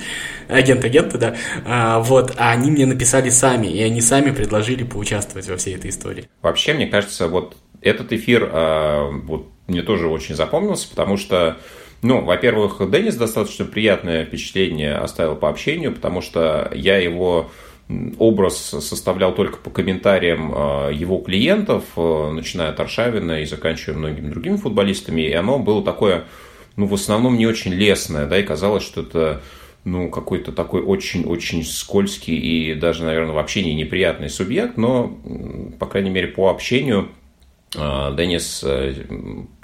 агент 0.49 0.85
агента, 0.85 1.18
да, 1.18 1.37
а, 1.64 1.99
вот, 2.01 2.35
а 2.37 2.53
они 2.53 2.70
мне 2.70 2.87
написали 2.87 3.31
сами, 3.31 3.66
и 3.66 3.83
они 3.83 4.01
сами 4.01 4.31
предложили 4.31 4.85
поучаствовать 4.85 5.49
во 5.49 5.57
всей 5.57 5.74
этой 5.74 5.91
истории. 5.91 6.29
Вообще, 6.43 6.74
мне 6.74 6.87
кажется, 6.87 7.26
вот 7.26 7.57
этот 7.81 8.12
эфир 8.12 8.49
а, 8.53 9.11
вот, 9.11 9.49
мне 9.66 9.83
тоже 9.83 10.07
очень 10.07 10.35
запомнился, 10.35 10.89
потому 10.89 11.16
что 11.16 11.57
ну, 12.03 12.25
во-первых, 12.25 12.79
Деннис 12.91 13.17
достаточно 13.17 13.65
приятное 13.65 14.25
впечатление 14.25 14.97
оставил 14.97 15.35
по 15.37 15.49
общению, 15.49 15.93
потому 15.93 16.21
что 16.21 16.71
я 16.75 16.99
его 16.99 17.51
образ 18.19 18.57
составлял 18.57 19.35
только 19.35 19.57
по 19.59 19.71
комментариям 19.71 20.53
а, 20.55 20.91
его 20.91 21.19
клиентов, 21.19 21.85
а, 21.97 22.31
начиная 22.31 22.71
от 22.71 22.81
Аршавина 22.81 23.41
и 23.41 23.47
заканчивая 23.47 23.97
многими 23.97 24.29
другими 24.29 24.57
футболистами, 24.57 25.23
и 25.23 25.33
оно 25.33 25.59
было 25.59 25.83
такое, 25.83 26.25
ну, 26.77 26.87
в 26.87 26.95
основном 26.95 27.37
не 27.37 27.47
очень 27.47 27.73
лестное, 27.73 28.27
да, 28.27 28.39
и 28.39 28.43
казалось, 28.43 28.85
что 28.85 29.01
это 29.01 29.41
ну, 29.85 30.11
какой-то 30.11 30.53
такой 30.53 30.83
очень-очень 30.83 31.65
скользкий 31.65 32.37
и 32.37 32.75
даже, 32.75 33.05
наверное, 33.05 33.33
в 33.33 33.39
общении 33.39 33.73
неприятный 33.73 34.29
субъект, 34.29 34.77
но, 34.77 35.17
по 35.79 35.87
крайней 35.87 36.11
мере, 36.11 36.29
по 36.29 36.51
общению 36.51 37.09
а, 37.75 38.13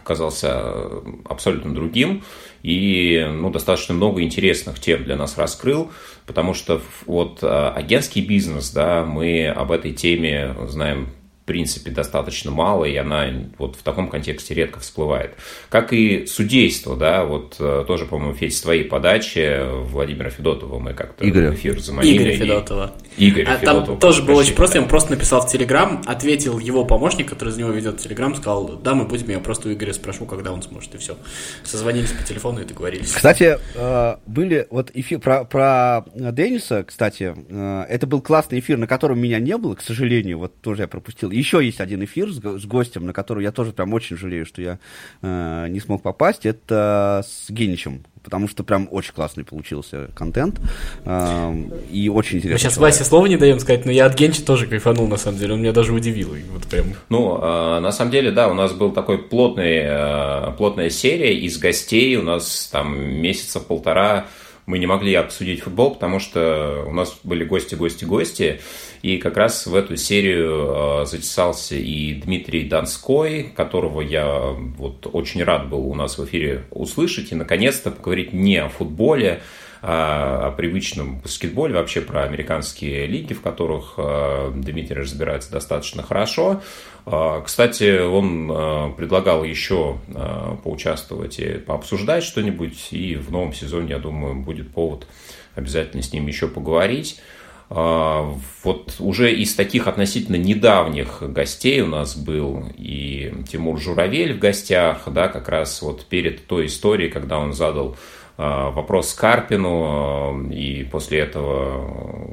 Деннис 0.09 0.41
э, 0.45 1.03
абсолютно 1.25 1.75
другим 1.75 2.23
и 2.63 3.27
ну, 3.31 3.51
достаточно 3.51 3.95
много 3.95 4.23
интересных 4.23 4.81
тем 4.81 5.05
для 5.05 5.17
нас 5.17 5.37
раскрыл, 5.37 5.91
потому 6.27 6.55
что 6.55 6.81
вот 7.07 7.41
а, 7.43 7.73
агентский 7.73 8.25
бизнес, 8.25 8.71
да, 8.71 9.05
мы 9.05 9.49
об 9.49 9.71
этой 9.71 9.93
теме 9.93 10.55
знаем 10.69 11.09
принципе, 11.45 11.91
достаточно 11.91 12.51
мало, 12.51 12.85
и 12.85 12.97
она 12.97 13.27
вот 13.59 13.77
в 13.77 13.83
таком 13.83 14.09
контексте 14.09 14.55
редко 14.55 14.81
всплывает. 14.81 15.35
Как 15.69 15.93
и 15.93 16.27
судейство, 16.27 16.97
да, 16.97 17.25
вот 17.25 17.57
э, 17.59 17.85
тоже, 17.87 18.07
по-моему, 18.07 18.35
Федь, 18.35 18.57
с 18.57 18.63
твоей 18.63 18.85
подачи 18.85 19.61
Владимира 19.85 20.31
Федотова 20.31 20.79
мы 20.79 20.95
как-то 20.95 21.29
Игоря. 21.29 21.51
в 21.51 21.55
эфир 21.55 21.79
заманили. 21.81 22.17
Игоря 22.17 22.37
Федотова. 22.37 22.93
Игорь 23.17 23.45
а 23.45 23.59
Федотов. 23.59 23.87
Там 23.87 23.99
тоже 23.99 24.23
было 24.23 24.41
очень 24.41 24.55
просто, 24.55 24.75
да. 24.75 24.79
я 24.79 24.81
ему 24.83 24.91
просто 24.91 25.11
написал 25.11 25.47
в 25.47 25.51
Телеграм, 25.51 26.03
ответил 26.07 26.59
его 26.59 26.85
помощник, 26.85 27.29
который 27.29 27.51
за 27.51 27.61
него 27.61 27.71
ведет 27.71 27.99
Телеграм, 27.99 28.35
сказал, 28.35 28.77
да, 28.77 28.95
мы 28.95 29.05
будем, 29.05 29.29
я 29.29 29.39
просто 29.39 29.69
у 29.69 29.73
Игоря 29.73 29.93
спрошу, 29.93 30.25
когда 30.25 30.53
он 30.53 30.63
сможет, 30.63 30.95
и 30.95 30.99
все. 30.99 31.17
Созвонились 31.63 32.11
по 32.11 32.25
телефону 32.25 32.63
и 32.63 32.65
договорились. 32.65 33.13
Кстати, 33.13 33.59
э, 33.75 34.17
были 34.27 34.67
вот 34.71 34.91
эфир 34.95 35.21
про, 35.21 35.45
про 35.45 36.05
Денниса, 36.15 36.85
кстати, 36.85 37.35
э, 37.37 37.85
это 37.89 38.07
был 38.07 38.23
классный 38.23 38.61
эфир, 38.61 38.79
на 38.79 38.87
котором 38.87 39.21
меня 39.21 39.39
не 39.39 39.57
было, 39.59 39.75
к 39.75 39.83
сожалению, 39.83 40.39
вот 40.39 40.61
тоже 40.61 40.83
я 40.83 40.89
пропустил. 40.89 41.31
Еще 41.35 41.65
есть 41.65 41.81
один 41.81 42.05
эфир 42.05 42.31
с, 42.31 42.37
с 42.37 42.65
гостем, 42.67 43.07
на 43.07 43.13
который 43.13 43.43
я 43.43 43.53
тоже 43.53 43.73
прям 43.73 43.93
очень 43.93 44.17
жалею, 44.17 44.47
что 44.47 44.63
я 44.63 44.79
э, 45.23 45.67
не 45.69 45.81
смог 45.81 46.03
попасть. 46.03 46.47
Это 46.47 47.25
с 47.27 47.51
Геничем, 47.51 48.05
потому 48.23 48.49
что 48.49 48.65
прям 48.65 48.89
очень 48.91 49.13
классный 49.13 49.45
получился 49.45 50.09
контент 50.15 50.61
э, 51.05 51.55
и 51.91 52.09
очень 52.09 52.37
Мы 52.37 52.39
интересно. 52.39 52.59
сейчас 52.59 52.77
Васе 52.79 53.05
слова 53.05 53.27
не 53.27 53.37
даем 53.37 53.59
сказать, 53.61 53.85
но 53.85 53.93
я 53.93 54.07
от 54.07 54.15
Генча 54.15 54.45
тоже 54.45 54.67
кайфанул, 54.67 55.09
на 55.09 55.17
самом 55.17 55.39
деле, 55.39 55.55
он 55.55 55.61
меня 55.61 55.73
даже 55.73 55.93
удивил. 55.93 56.35
и 56.35 56.43
Вот 56.45 56.65
прям. 56.65 56.95
Ну, 57.09 57.39
э, 57.41 57.81
на 57.81 57.93
самом 57.93 58.11
деле, 58.11 58.31
да, 58.31 58.49
у 58.49 58.55
нас 58.55 58.73
был 58.73 58.93
такой 58.93 59.19
плотный, 59.19 59.83
э, 59.85 60.53
плотная 60.57 60.91
серия 60.91 61.37
из 61.37 61.59
гостей. 61.59 62.17
У 62.17 62.23
нас 62.23 62.69
там 62.73 62.99
месяца 62.99 63.61
полтора 63.61 64.27
мы 64.67 64.79
не 64.79 64.87
могли 64.87 65.15
обсудить 65.15 65.61
футбол, 65.61 65.95
потому 65.95 66.19
что 66.19 66.85
у 66.87 66.93
нас 66.93 67.19
были 67.23 67.45
гости, 67.45 67.75
гости, 67.75 68.05
гости. 68.05 68.61
И 69.05 69.19
как 69.19 69.37
раз 69.37 69.67
в 69.67 69.75
эту 69.75 69.99
серию 69.99 71.03
э, 71.03 71.05
затесался 71.05 71.75
и 71.75 72.15
Дмитрий 72.15 72.67
Донской, 72.67 73.53
которого 73.55 74.01
я 74.01 74.55
вот 74.79 75.07
очень 75.13 75.45
рад 75.45 75.69
был 75.69 75.87
у 75.87 75.95
нас 75.95 76.17
в 76.17 76.25
эфире 76.25 76.65
услышать. 76.71 77.31
И, 77.31 77.35
наконец-то, 77.35 77.91
поговорить 77.91 78.33
не 78.33 78.57
о 78.57 78.71
футболе, 78.71 79.43
а 79.83 80.47
о 80.47 80.53
привычном 80.53 81.21
баскетболе, 81.21 81.75
вообще 81.75 82.01
про 82.01 82.23
американские 82.23 83.07
лиги, 83.07 83.35
в 83.35 83.43
которых 83.43 83.97
э, 83.99 84.53
Дмитрий 84.55 84.97
разбирается 85.03 85.53
достаточно 85.53 86.03
хорошо. 86.03 86.63
Э, 87.05 87.43
Кстати, 87.45 88.01
он 88.01 88.95
предлагал 88.97 89.45
еще 89.45 89.99
поучаствовать 90.63 91.41
и 91.41 91.59
пообсуждать 91.59 92.25
что-нибудь, 92.25 92.89
и 92.93 93.17
в 93.17 93.31
новом 93.31 93.53
сезоне, 93.53 93.91
я 93.91 93.99
думаю, 93.99 94.37
будет 94.37 94.71
повод 94.71 95.07
обязательно 95.55 96.03
с 96.03 96.11
ним 96.11 96.27
еще 96.27 96.49
поговорить. 96.49 97.21
А, 97.71 98.35
Вот 98.63 98.97
уже 98.99 99.33
из 99.35 99.55
таких 99.55 99.87
относительно 99.87 100.37
недавних 100.37 101.23
гостей 101.23 101.81
у 101.81 101.87
нас 101.87 102.17
был 102.17 102.65
и 102.77 103.33
Тимур 103.51 103.79
Журавель 103.81 104.35
в 104.35 104.39
гостях, 104.39 105.03
да, 105.07 105.29
как 105.29 105.49
раз 105.49 105.81
вот 105.83 106.07
перед 106.07 106.47
той 106.47 106.67
историей, 106.67 107.11
когда 107.11 107.39
он 107.39 107.53
задал 107.53 107.97
а, 108.37 108.71
вопрос 108.71 109.15
Карпину, 109.15 109.85
а, 109.87 110.53
и 110.53 110.85
после 110.85 111.21
этого 111.21 112.31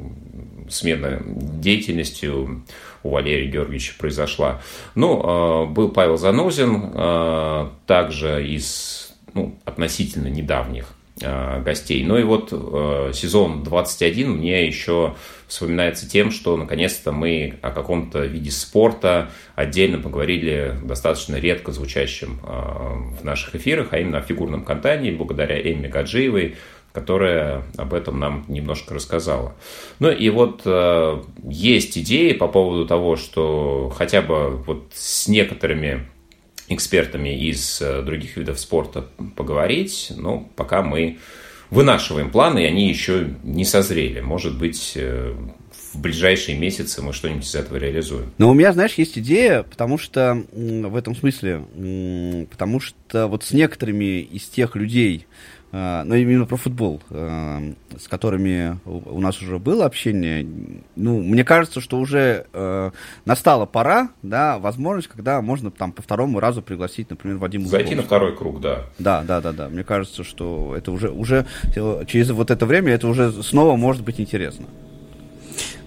смена 0.69 1.21
деятельностью 1.25 2.63
у 3.03 3.09
Валерия 3.09 3.47
Георгиевича 3.47 3.93
произошла. 3.97 4.61
Ну, 4.95 5.67
был 5.67 5.89
Павел 5.89 6.17
Занозин, 6.17 7.75
также 7.86 8.47
из 8.47 9.13
ну, 9.34 9.59
относительно 9.65 10.27
недавних 10.27 10.93
гостей. 11.22 12.03
Ну 12.03 12.17
и 12.17 12.24
вот 12.24 12.49
э, 12.51 13.11
сезон 13.13 13.63
21 13.63 14.32
мне 14.38 14.65
еще 14.65 15.15
вспоминается 15.47 16.09
тем, 16.09 16.32
что 16.32 16.55
наконец-то 16.55 17.11
мы 17.11 17.59
о 17.61 17.72
каком-то 17.72 18.26
виде 18.26 18.51
спорта 18.51 19.30
отдельно 19.55 19.99
поговорили 19.99 20.76
достаточно 20.84 21.36
редко 21.36 21.72
звучащим 21.72 22.39
э, 22.43 23.19
в 23.19 23.24
наших 23.24 23.55
эфирах, 23.55 23.89
а 23.91 23.99
именно 23.99 24.19
о 24.19 24.22
фигурном 24.22 24.63
катании, 24.63 25.11
благодаря 25.11 25.59
Эмме 25.59 25.89
Гаджиевой, 25.89 26.55
которая 26.93 27.63
об 27.78 27.93
этом 27.93 28.19
нам 28.19 28.45
немножко 28.47 28.93
рассказала. 28.93 29.55
Ну 29.99 30.09
и 30.09 30.30
вот 30.30 30.61
э, 30.65 31.22
есть 31.43 31.97
идеи 31.97 32.34
по 32.34 32.47
поводу 32.47 32.86
того, 32.86 33.15
что 33.15 33.93
хотя 33.95 34.22
бы 34.22 34.57
вот 34.57 34.91
с 34.93 35.28
некоторыми 35.28 36.07
экспертами 36.74 37.30
из 37.30 37.82
э, 37.82 38.01
других 38.01 38.38
видов 38.38 38.59
спорта 38.59 39.07
поговорить, 39.36 40.11
но 40.15 40.49
пока 40.55 40.82
мы 40.82 41.17
вынашиваем 41.69 42.32
планы, 42.32 42.63
и 42.63 42.65
они 42.65 42.89
еще 42.89 43.30
не 43.43 43.65
созрели. 43.65 44.19
Может 44.19 44.57
быть, 44.57 44.93
э, 44.95 45.34
в 45.93 45.99
ближайшие 45.99 46.57
месяцы 46.57 47.01
мы 47.01 47.13
что-нибудь 47.13 47.45
из 47.45 47.55
этого 47.55 47.78
реализуем. 47.78 48.32
Но 48.38 48.49
у 48.49 48.53
меня, 48.53 48.74
знаешь, 48.74 48.93
есть 48.95 49.17
идея, 49.17 49.63
потому 49.63 49.97
что 49.97 50.43
в 50.51 50.95
этом 50.95 51.15
смысле, 51.15 52.45
потому 52.49 52.80
что 52.80 53.28
вот 53.28 53.43
с 53.43 53.51
некоторыми 53.51 54.22
из 54.22 54.47
тех 54.47 54.76
людей, 54.76 55.28
э, 55.72 56.03
ну 56.03 56.15
именно 56.15 56.45
про 56.45 56.57
футбол, 56.57 57.01
э, 57.09 57.74
с 57.97 58.07
которыми 58.07 58.80
у 58.86 59.19
нас 59.22 59.41
уже 59.41 59.59
было 59.59 59.86
общение, 59.86 60.47
ну, 60.95 61.22
мне 61.22 61.43
кажется, 61.43 61.82
что 61.82 61.99
уже 61.99 62.45
э, 62.53 62.91
настала 63.26 63.65
пора, 63.65 64.09
да, 64.22 64.59
возможность, 64.59 65.07
когда 65.07 65.41
можно 65.41 65.72
там 65.72 65.91
по 65.91 66.01
второму 66.01 66.39
разу 66.39 66.61
пригласить, 66.61 67.09
например, 67.09 67.38
Вадима 67.38 67.67
Зайти 67.67 67.95
на 67.95 68.01
Зубовского. 68.01 68.17
второй 68.19 68.38
круг, 68.38 68.61
да. 68.61 68.86
Да, 68.99 69.24
да, 69.24 69.41
да, 69.41 69.51
да. 69.51 69.69
Мне 69.69 69.84
кажется, 69.84 70.24
что 70.24 70.76
это 70.76 70.91
уже, 70.91 71.09
уже 71.09 71.45
через 72.07 72.32
вот 72.32 72.51
это 72.51 72.65
время 72.65 72.93
это 72.93 73.07
уже 73.07 73.32
снова 73.43 73.76
может 73.76 74.03
быть 74.03 74.19
интересно. 74.19 74.67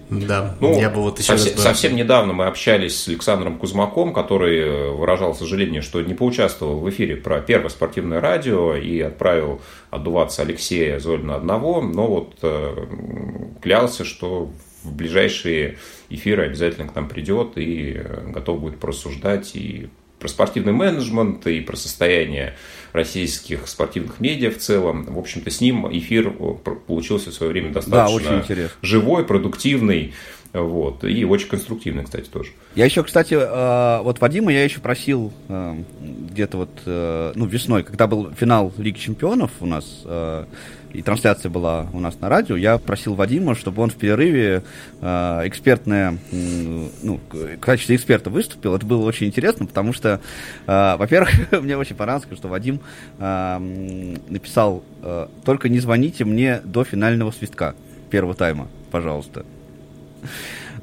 Да, 0.09 0.55
Ну, 0.59 0.79
я 0.79 0.89
бы 0.89 1.01
вот 1.01 1.19
еще 1.19 1.27
совсем, 1.29 1.53
раз 1.53 1.55
бы- 1.55 1.61
совсем 1.61 1.95
недавно 1.95 2.33
мы 2.33 2.45
общались 2.45 3.01
с 3.03 3.07
Александром 3.07 3.57
Кузмаком, 3.57 4.13
который 4.13 4.59
э, 4.59 4.89
выражал 4.91 5.33
сожаление, 5.35 5.81
что 5.81 6.01
не 6.01 6.13
поучаствовал 6.13 6.79
в 6.79 6.89
эфире 6.89 7.15
про 7.15 7.39
первое 7.41 7.69
спортивное 7.69 8.21
радио 8.21 8.75
и 8.75 8.99
отправил 9.01 9.61
отдуваться 9.89 10.43
Алексея 10.43 10.99
Золина 10.99 11.35
одного, 11.35 11.81
но 11.81 12.07
вот 12.07 12.35
э, 12.43 12.85
клялся, 13.61 14.05
что 14.05 14.51
в 14.83 14.93
ближайшие 14.93 15.77
эфиры 16.09 16.45
обязательно 16.45 16.87
к 16.87 16.95
нам 16.95 17.07
придет 17.09 17.57
и 17.57 17.93
э, 17.97 18.27
готов 18.29 18.59
будет 18.61 18.79
порассуждать 18.79 19.55
и 19.55 19.89
про 20.25 20.29
спортивный 20.29 20.73
менеджмент, 20.73 21.45
и 21.45 21.61
про 21.61 21.75
состояние 21.75 22.55
российских 22.93 23.67
спортивных 23.67 24.19
медиа 24.19 24.49
в 24.49 24.57
целом. 24.57 25.05
В 25.05 25.19
общем-то, 25.19 25.51
с 25.51 25.61
ним 25.61 25.87
эфир 25.95 26.29
э, 26.29 26.71
получился 26.87 27.29
в 27.29 27.33
свое 27.35 27.51
время 27.51 27.71
достаточно 27.71 28.15
очень 28.15 28.39
интересно. 28.39 28.75
живой, 28.81 29.23
продуктивный, 29.23 30.15
вот, 30.51 31.03
и 31.03 31.23
очень 31.25 31.47
конструктивный, 31.47 32.05
кстати, 32.05 32.27
тоже. 32.27 32.53
Я 32.73 32.85
еще, 32.85 33.03
кстати, 33.03 33.35
э, 33.35 34.01
вот 34.01 34.19
Вадима 34.19 34.51
я 34.51 34.63
еще 34.63 34.79
просил 34.79 35.31
э, 35.47 35.75
где-то 35.99 36.57
вот, 36.57 36.71
ну, 37.35 37.45
весной, 37.45 37.83
когда 37.83 38.07
был 38.07 38.31
финал 38.31 38.73
Лиги 38.77 38.97
Чемпионов 38.97 39.51
у 39.59 39.67
нас, 39.67 40.03
и 40.95 41.01
трансляция 41.01 41.49
была 41.49 41.87
у 41.93 41.99
нас 41.99 42.19
на 42.21 42.29
радио, 42.29 42.55
я 42.55 42.77
просил 42.77 43.15
Вадима, 43.15 43.55
чтобы 43.55 43.81
он 43.81 43.89
в 43.89 43.95
перерыве 43.95 44.63
э, 45.01 45.41
экспертное, 45.45 46.17
ну, 46.31 47.19
в 47.31 47.57
качестве 47.57 47.95
эксперта 47.95 48.29
выступил. 48.29 48.75
Это 48.75 48.85
было 48.85 49.05
очень 49.05 49.27
интересно, 49.27 49.65
потому 49.65 49.93
что, 49.93 50.21
э, 50.67 50.95
во-первых, 50.97 51.51
мне 51.61 51.77
очень 51.77 51.95
понравилось, 51.95 52.27
что 52.37 52.47
Вадим 52.47 52.79
э, 53.19 54.15
написал, 54.29 54.83
э, 55.01 55.27
только 55.43 55.69
не 55.69 55.79
звоните 55.79 56.25
мне 56.25 56.61
до 56.63 56.83
финального 56.83 57.31
свистка 57.31 57.75
первого 58.09 58.33
тайма, 58.33 58.67
пожалуйста. 58.91 59.45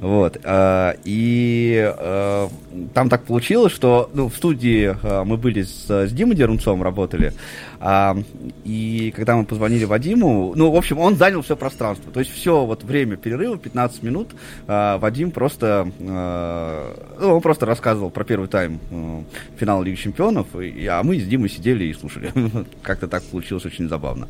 Вот. 0.03 0.37
э, 0.43 0.93
И 1.05 1.93
э, 1.97 2.47
там 2.93 3.09
так 3.09 3.23
получилось, 3.23 3.71
что 3.71 4.09
ну, 4.13 4.27
в 4.27 4.35
студии 4.35 4.93
э, 5.01 5.23
мы 5.23 5.37
были 5.37 5.61
с, 5.61 5.89
с 5.89 6.11
Димой 6.11 6.35
Дерунцом, 6.35 6.83
работали. 6.83 7.31
а, 7.79 8.17
И 8.65 9.13
когда 9.15 9.37
мы 9.37 9.45
позвонили 9.45 9.85
Вадиму, 9.85 10.51
ну, 10.55 10.71
в 10.71 10.75
общем, 10.75 10.99
он 10.99 11.15
занял 11.15 11.41
все 11.41 11.55
пространство. 11.55 12.11
То 12.11 12.19
есть 12.19 12.33
все 12.33 12.65
вот 12.65 12.83
время 12.83 13.15
перерыва, 13.15 13.57
15 13.57 14.03
минут, 14.03 14.35
Вадим 14.67 15.31
просто, 15.31 15.87
ну, 15.99 17.35
он 17.35 17.41
просто 17.41 17.65
рассказывал 17.65 18.09
про 18.09 18.25
первый 18.25 18.49
тайм 18.49 18.79
э, 18.91 19.21
финала 19.57 19.83
Лиги 19.83 19.95
Чемпионов, 19.95 20.47
а 20.53 21.01
мы 21.03 21.17
с 21.17 21.25
Димой 21.25 21.49
сидели 21.49 21.85
и 21.85 21.93
слушали. 21.93 22.33
Как-то 22.81 23.07
так 23.07 23.23
получилось 23.23 23.65
очень 23.65 23.87
забавно. 23.87 24.27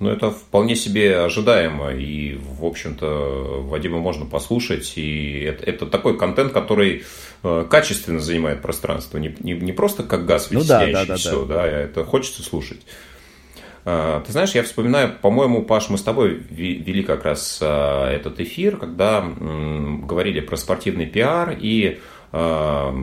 Ну, 0.00 0.08
это 0.08 0.30
вполне 0.30 0.76
себе 0.76 1.20
ожидаемо, 1.20 1.92
и, 1.92 2.34
в 2.36 2.64
общем-то, 2.64 3.62
Вадима 3.64 3.98
можно 3.98 4.24
послушать, 4.24 4.94
и 4.96 5.40
это, 5.40 5.62
это 5.64 5.86
такой 5.86 6.16
контент, 6.16 6.52
который 6.52 7.04
э, 7.42 7.66
качественно 7.70 8.18
занимает 8.18 8.62
пространство, 8.62 9.18
не, 9.18 9.36
не, 9.40 9.52
не 9.52 9.72
просто 9.72 10.02
как 10.02 10.24
газ 10.24 10.48
Ну 10.50 10.64
да, 10.64 10.86
да, 10.86 11.04
да, 11.04 11.16
все, 11.16 11.44
да. 11.44 11.56
да, 11.56 11.66
это 11.66 12.02
хочется 12.04 12.42
слушать. 12.42 12.80
А, 13.84 14.22
Ты 14.22 14.32
знаешь, 14.32 14.52
я 14.52 14.62
вспоминаю, 14.62 15.16
по-моему, 15.20 15.64
Паш, 15.64 15.90
мы 15.90 15.98
с 15.98 16.02
тобой 16.02 16.40
вели 16.50 17.02
как 17.02 17.24
раз 17.24 17.58
а, 17.60 18.10
этот 18.10 18.40
эфир, 18.40 18.78
когда 18.78 19.18
м, 19.18 20.06
говорили 20.06 20.40
про 20.40 20.56
спортивный 20.56 21.06
пиар, 21.06 21.56
и 21.60 22.00
а, 22.32 22.94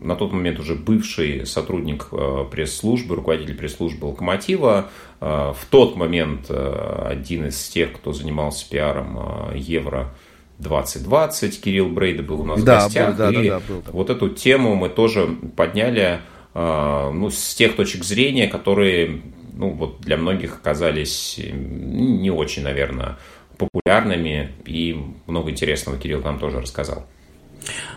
на 0.00 0.14
тот 0.16 0.32
момент 0.32 0.58
уже 0.58 0.74
бывший 0.74 1.46
сотрудник 1.46 2.08
а, 2.12 2.44
пресс-службы, 2.44 3.16
руководитель 3.16 3.56
пресс-службы 3.56 4.06
«Локомотива», 4.06 4.90
а, 5.20 5.52
в 5.52 5.64
тот 5.66 5.96
момент 5.96 6.46
а, 6.48 7.08
один 7.10 7.46
из 7.46 7.68
тех, 7.68 7.92
кто 7.92 8.12
занимался 8.12 8.68
пиаром 8.68 9.54
Евро 9.54 10.14
2020, 10.58 11.60
Кирилл 11.60 11.88
Брейда 11.88 12.22
был 12.22 12.40
у 12.40 12.44
нас 12.44 12.62
да, 12.62 12.80
в 12.80 12.84
гостях. 12.84 13.10
Был, 13.10 13.16
да, 13.16 13.30
и 13.30 13.48
да, 13.48 13.58
да, 13.58 13.62
был, 13.66 13.82
вот 13.92 14.10
эту 14.10 14.28
тему 14.30 14.74
мы 14.74 14.88
тоже 14.88 15.26
подняли 15.56 16.20
ну, 16.54 17.28
с 17.28 17.54
тех 17.54 17.76
точек 17.76 18.02
зрения, 18.02 18.48
которые 18.48 19.20
ну, 19.52 19.70
вот 19.70 20.00
для 20.00 20.16
многих 20.16 20.56
оказались 20.56 21.38
не 21.38 22.30
очень, 22.30 22.62
наверное, 22.62 23.18
популярными, 23.58 24.52
и 24.64 24.98
много 25.26 25.50
интересного 25.50 25.98
Кирилл 25.98 26.22
нам 26.22 26.38
тоже 26.38 26.60
рассказал. 26.60 27.06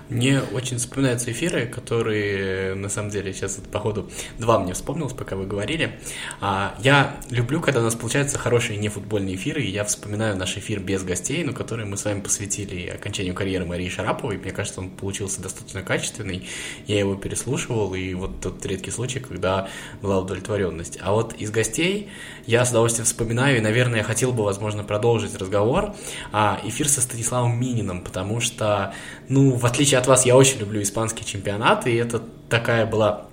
Мне 0.10 0.42
очень 0.42 0.78
вспоминаются 0.78 1.32
эфиры, 1.32 1.68
которые, 1.68 2.74
на 2.74 2.90
самом 2.90 3.12
деле, 3.12 3.32
сейчас, 3.34 3.60
по 3.72 3.80
ходу, 3.80 4.10
два 4.40 4.60
мне 4.60 4.74
вспомнилось, 4.74 5.14
пока 5.14 5.36
вы 5.36 5.46
говорили. 5.46 6.00
А, 6.42 6.76
я 6.80 7.18
люблю, 7.30 7.62
когда 7.62 7.80
у 7.80 7.84
нас 7.84 7.96
получаются 7.96 8.40
хорошие 8.40 8.80
нефутбольные 8.80 9.36
эфиры, 9.36 9.62
и 9.62 9.70
я 9.70 9.84
вспоминаю 9.84 10.36
наш 10.36 10.58
эфир 10.58 10.80
без 10.80 11.04
гостей, 11.04 11.44
но 11.44 11.54
который 11.54 11.86
мы 11.86 11.96
с 11.96 12.06
вами 12.06 12.22
посвятили 12.22 12.88
окончанию 12.88 13.36
карьеры 13.36 13.66
Марии 13.66 13.88
Шараповой. 13.88 14.38
Мне 14.38 14.52
кажется, 14.52 14.80
он 14.80 14.90
получился 14.90 15.42
достаточно 15.42 15.84
качественный. 15.84 16.48
Я 16.88 17.00
его 17.00 17.16
переслушивал, 17.16 17.94
и 17.94 18.14
вот 18.16 18.42
тот 18.42 18.66
редкий 18.66 18.92
случай, 18.92 19.20
когда 19.20 19.70
была 20.02 20.20
удовлетворенность. 20.20 20.98
А 21.02 21.14
вот 21.14 21.34
из 21.34 21.52
гостей 21.52 22.10
я 22.48 22.66
с 22.66 22.72
удовольствием 22.72 23.06
вспоминаю, 23.06 23.58
и, 23.58 23.62
наверное, 23.62 24.00
я 24.00 24.04
хотел 24.04 24.32
бы, 24.32 24.44
возможно, 24.44 24.84
продолжить 24.84 25.36
разговор. 25.36 25.94
А, 26.32 26.60
эфир 26.64 26.90
со 26.90 27.02
Станиславом 27.02 27.60
Мининым, 27.60 28.04
потому 28.04 28.40
что, 28.40 28.96
ну, 29.28 29.59
в 29.60 29.66
отличие 29.66 30.00
от 30.00 30.08
вас, 30.08 30.26
я 30.26 30.36
очень 30.36 30.60
люблю 30.60 30.82
испанский 30.82 31.26
чемпионат, 31.26 31.86
и 31.88 31.96
это 31.96 32.22
такая 32.50 32.86
была, 32.86 33.26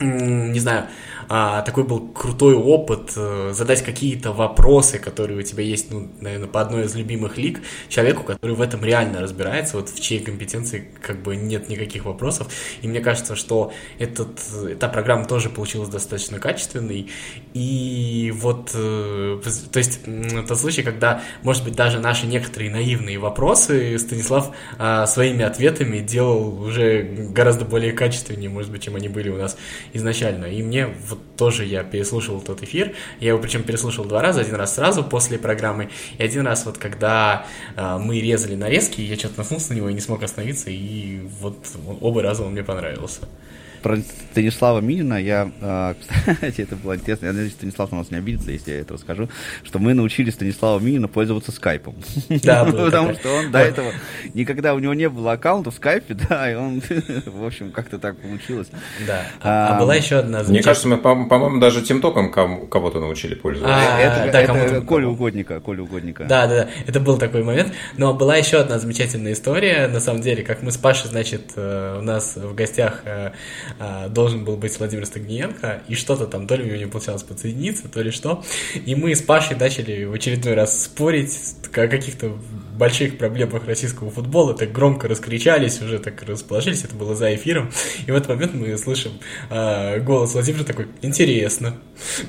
не 0.00 0.58
знаю, 0.60 0.86
а, 1.28 1.62
такой 1.62 1.84
был 1.84 2.08
крутой 2.08 2.54
опыт 2.54 3.12
э, 3.16 3.52
задать 3.54 3.82
какие-то 3.82 4.32
вопросы, 4.32 4.98
которые 4.98 5.38
у 5.38 5.42
тебя 5.42 5.62
есть, 5.62 5.90
ну, 5.90 6.08
наверное, 6.20 6.48
по 6.48 6.60
одной 6.60 6.84
из 6.84 6.94
любимых 6.94 7.38
лиг, 7.38 7.60
человеку, 7.88 8.22
который 8.22 8.54
в 8.54 8.60
этом 8.60 8.84
реально 8.84 9.20
разбирается, 9.20 9.76
вот 9.76 9.88
в 9.88 10.00
чьей 10.00 10.20
компетенции 10.20 10.90
как 11.00 11.22
бы 11.22 11.36
нет 11.36 11.68
никаких 11.68 12.04
вопросов. 12.04 12.48
И 12.82 12.88
мне 12.88 13.00
кажется, 13.00 13.36
что 13.36 13.72
этот, 13.98 14.40
эта 14.68 14.88
программа 14.88 15.24
тоже 15.24 15.50
получилась 15.50 15.88
достаточно 15.88 16.38
качественной. 16.38 17.10
И 17.52 18.32
вот, 18.34 18.70
э, 18.74 19.40
то 19.72 19.78
есть, 19.78 20.00
тот 20.46 20.58
случай, 20.58 20.82
когда, 20.82 21.22
может 21.42 21.64
быть, 21.64 21.74
даже 21.74 22.00
наши 22.00 22.26
некоторые 22.26 22.70
наивные 22.70 23.18
вопросы 23.18 23.98
Станислав 23.98 24.54
а, 24.78 25.06
своими 25.06 25.44
ответами 25.44 25.98
делал 25.98 26.62
уже 26.62 27.02
гораздо 27.02 27.64
более 27.64 27.92
качественнее, 27.92 28.50
может 28.50 28.70
быть, 28.70 28.82
чем 28.82 28.96
они 28.96 29.08
были 29.08 29.28
у 29.30 29.36
нас 29.36 29.56
изначально. 29.92 30.46
И 30.46 30.62
мне 30.62 30.88
вот 31.14 31.36
тоже 31.36 31.64
я 31.64 31.82
переслушивал 31.82 32.40
тот 32.40 32.62
эфир. 32.62 32.94
Я 33.20 33.28
его 33.30 33.38
причем 33.38 33.62
переслушал 33.62 34.04
два 34.04 34.22
раза. 34.22 34.40
Один 34.40 34.54
раз 34.54 34.74
сразу 34.74 35.04
после 35.04 35.38
программы, 35.38 35.90
и 36.18 36.22
один 36.22 36.46
раз 36.46 36.66
вот 36.66 36.78
когда 36.78 37.46
э, 37.76 37.98
мы 37.98 38.20
резали 38.20 38.54
нарезки, 38.54 39.00
я 39.00 39.16
что-то 39.16 39.38
наткнулся 39.38 39.72
на 39.72 39.76
него 39.76 39.88
и 39.88 39.94
не 39.94 40.00
смог 40.00 40.22
остановиться, 40.22 40.70
и 40.70 41.20
вот 41.40 41.56
оба 42.00 42.22
раза 42.22 42.42
он 42.42 42.52
мне 42.52 42.62
понравился 42.62 43.20
про 43.84 43.98
Станислава 44.32 44.80
Минина 44.80 45.22
я, 45.22 45.52
а, 45.60 45.94
кстати, 46.26 46.62
это 46.62 46.74
было 46.74 46.96
интересно, 46.96 47.26
я 47.26 47.32
надеюсь, 47.32 47.52
Станислав 47.52 47.92
на 47.92 47.98
нас 47.98 48.10
не 48.10 48.16
обидится, 48.16 48.50
если 48.50 48.72
я 48.72 48.80
это 48.80 48.94
расскажу, 48.94 49.28
что 49.62 49.78
мы 49.78 49.92
научили 49.92 50.30
Станислава 50.30 50.80
Минина 50.80 51.06
пользоваться 51.06 51.52
скайпом. 51.52 51.94
Да, 52.42 52.64
Потому 52.72 53.12
что 53.12 53.30
он 53.30 53.50
до 53.52 53.58
этого, 53.58 53.92
никогда 54.32 54.74
у 54.74 54.78
него 54.78 54.94
не 54.94 55.10
было 55.10 55.32
аккаунта 55.32 55.70
в 55.70 55.74
скайпе, 55.74 56.14
да, 56.28 56.50
и 56.50 56.54
он, 56.54 56.80
в 57.26 57.44
общем, 57.44 57.72
как-то 57.72 57.98
так 57.98 58.16
получилось. 58.16 58.68
Да, 59.06 59.26
а, 59.42 59.76
а 59.76 59.78
была 59.78 59.94
еще 59.94 60.16
одна 60.16 60.42
Мне 60.44 60.62
кажется, 60.62 60.88
мы, 60.88 60.96
по-моему, 60.96 61.60
даже 61.60 61.82
тимтоком 61.82 62.32
кого-то 62.32 63.00
научили 63.00 63.34
пользоваться. 63.34 63.76
А, 63.78 64.00
это 64.00 64.80
Коля 64.80 65.08
Угодника, 65.08 65.60
Коля 65.60 65.82
Угодника. 65.82 66.24
Да, 66.24 66.46
да, 66.46 66.64
да, 66.64 66.68
это 66.86 67.00
был 67.00 67.18
такой 67.18 67.42
момент, 67.42 67.74
но 67.98 68.14
была 68.14 68.36
еще 68.36 68.56
одна 68.56 68.78
замечательная 68.78 69.34
история, 69.34 69.88
на 69.88 70.00
самом 70.00 70.22
деле, 70.22 70.42
как 70.42 70.62
мы 70.62 70.70
с 70.70 70.78
Пашей, 70.78 71.10
значит, 71.10 71.52
э, 71.56 71.98
у 71.98 72.02
нас 72.02 72.36
в 72.36 72.54
гостях 72.54 73.02
э, 73.04 73.32
должен 74.10 74.44
был 74.44 74.56
быть 74.56 74.78
Владимир 74.78 75.06
Стагниенко, 75.06 75.82
и 75.88 75.94
что-то 75.94 76.26
там, 76.26 76.46
то 76.46 76.56
ли 76.56 76.64
у 76.64 76.66
него 76.66 76.76
не 76.76 76.86
получалось 76.86 77.22
подсоединиться, 77.22 77.88
то 77.88 78.00
ли 78.02 78.10
что. 78.10 78.42
И 78.86 78.94
мы 78.94 79.14
с 79.14 79.22
Пашей 79.22 79.56
начали 79.56 80.04
в 80.04 80.12
очередной 80.12 80.54
раз 80.54 80.84
спорить 80.84 81.38
о 81.72 81.88
каких-то 81.88 82.36
больших 82.76 83.18
проблемах 83.18 83.66
российского 83.66 84.10
футбола, 84.10 84.54
так 84.54 84.72
громко 84.72 85.08
раскричались, 85.08 85.80
уже 85.80 85.98
так 85.98 86.22
расположились, 86.22 86.84
это 86.84 86.94
было 86.94 87.14
за 87.14 87.34
эфиром. 87.34 87.70
И 88.06 88.10
в 88.10 88.14
этот 88.14 88.30
момент 88.30 88.54
мы 88.54 88.76
слышим 88.76 89.12
э, 89.50 90.00
голос 90.00 90.34
Владимира 90.34 90.64
такой, 90.64 90.88
интересно. 91.02 91.76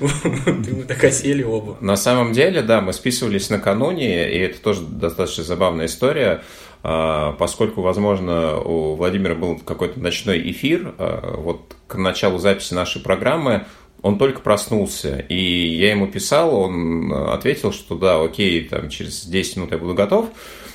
Мы 0.00 0.84
так 0.84 1.02
осели 1.02 1.42
оба. 1.42 1.76
На 1.80 1.96
самом 1.96 2.32
деле, 2.32 2.62
да, 2.62 2.80
мы 2.80 2.92
списывались 2.92 3.50
накануне, 3.50 4.30
и 4.32 4.38
это 4.38 4.60
тоже 4.60 4.82
достаточно 4.82 5.44
забавная 5.44 5.86
история. 5.86 6.42
А, 6.88 7.32
поскольку, 7.32 7.82
возможно, 7.82 8.60
у 8.60 8.94
Владимира 8.94 9.34
был 9.34 9.58
какой-то 9.58 9.98
ночной 9.98 10.48
эфир, 10.52 10.94
а, 10.98 11.34
вот 11.36 11.74
к 11.88 11.96
началу 11.96 12.38
записи 12.38 12.74
нашей 12.74 13.02
программы 13.02 13.66
он 14.02 14.18
только 14.18 14.40
проснулся, 14.40 15.18
и 15.18 15.34
я 15.34 15.90
ему 15.90 16.06
писал, 16.06 16.54
он 16.54 17.12
ответил, 17.12 17.72
что 17.72 17.96
да, 17.96 18.22
окей, 18.22 18.62
там 18.62 18.88
через 18.88 19.26
10 19.26 19.56
минут 19.56 19.72
я 19.72 19.78
буду 19.78 19.94
готов, 19.94 20.26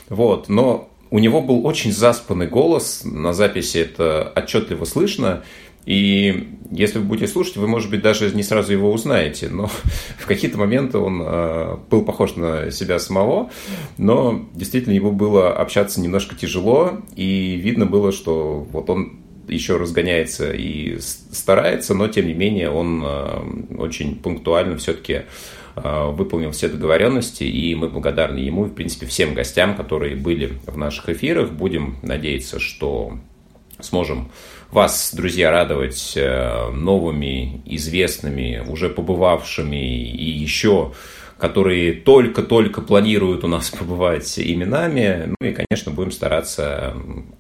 вот, 0.10 0.50
но 0.50 0.90
у 1.12 1.20
него 1.20 1.40
был 1.40 1.66
очень 1.66 1.94
заспанный 1.94 2.48
голос, 2.48 3.04
на 3.06 3.32
записи 3.32 3.78
это 3.78 4.34
отчетливо 4.36 4.84
слышно, 4.84 5.44
и 5.86 6.58
если 6.72 7.00
вы 7.00 7.06
будете 7.06 7.28
слушать, 7.28 7.58
вы, 7.58 7.68
может 7.68 7.90
быть, 7.90 8.02
даже 8.02 8.34
не 8.34 8.44
сразу 8.44 8.72
его 8.72 8.92
узнаете, 8.92 9.50
но 9.50 9.68
в 10.18 10.26
какие-то 10.26 10.58
моменты 10.58 10.98
он 10.98 11.22
э, 11.24 11.78
был 11.90 12.04
похож 12.04 12.36
на 12.36 12.72
себя 12.72 13.00
самого, 13.00 13.50
но 13.98 14.46
действительно 14.54 14.94
его 14.94 15.12
было 15.12 15.52
общаться 15.54 16.00
немножко 16.00 16.36
тяжело, 16.36 17.02
и 17.16 17.56
видно 17.56 17.86
было, 17.86 18.12
что 18.12 18.66
вот 18.72 18.90
он 18.90 19.20
еще 19.48 19.78
разгоняется 19.78 20.54
и 20.54 21.00
старается, 21.00 21.94
но 21.94 22.08
тем 22.08 22.28
не 22.28 22.34
менее 22.34 22.70
он 22.70 23.04
э, 23.04 23.76
очень 23.78 24.16
пунктуально 24.16 24.78
все-таки 24.78 25.24
э, 25.76 26.12
выполнил 26.12 26.52
все 26.52 26.70
договоренности, 26.70 27.44
и 27.44 27.76
мы 27.76 27.90
благодарны 27.90 28.38
ему 28.38 28.68
и, 28.68 28.70
в 28.70 28.74
принципе, 28.74 29.08
всем 29.08 29.34
гостям, 29.34 29.76
которые 29.76 30.16
были 30.16 30.54
в 30.68 30.78
наших 30.78 31.10
эфирах. 31.10 31.52
Будем 31.52 31.98
надеяться, 32.02 32.60
что 32.60 33.18
сможем 33.82 34.32
вас, 34.72 35.14
друзья, 35.14 35.52
радовать 35.52 36.14
э, 36.16 36.70
новыми, 36.72 37.62
известными, 37.66 38.64
уже 38.68 38.90
побывавшими 38.90 39.76
и 39.76 40.30
еще 40.30 40.94
которые 41.42 41.94
только-только 41.94 42.82
планируют 42.82 43.44
у 43.44 43.48
нас 43.48 43.70
побывать 43.80 44.38
именами. 44.38 45.34
Ну 45.40 45.48
и, 45.48 45.54
конечно, 45.54 45.92
будем 45.92 46.12
стараться 46.12 46.94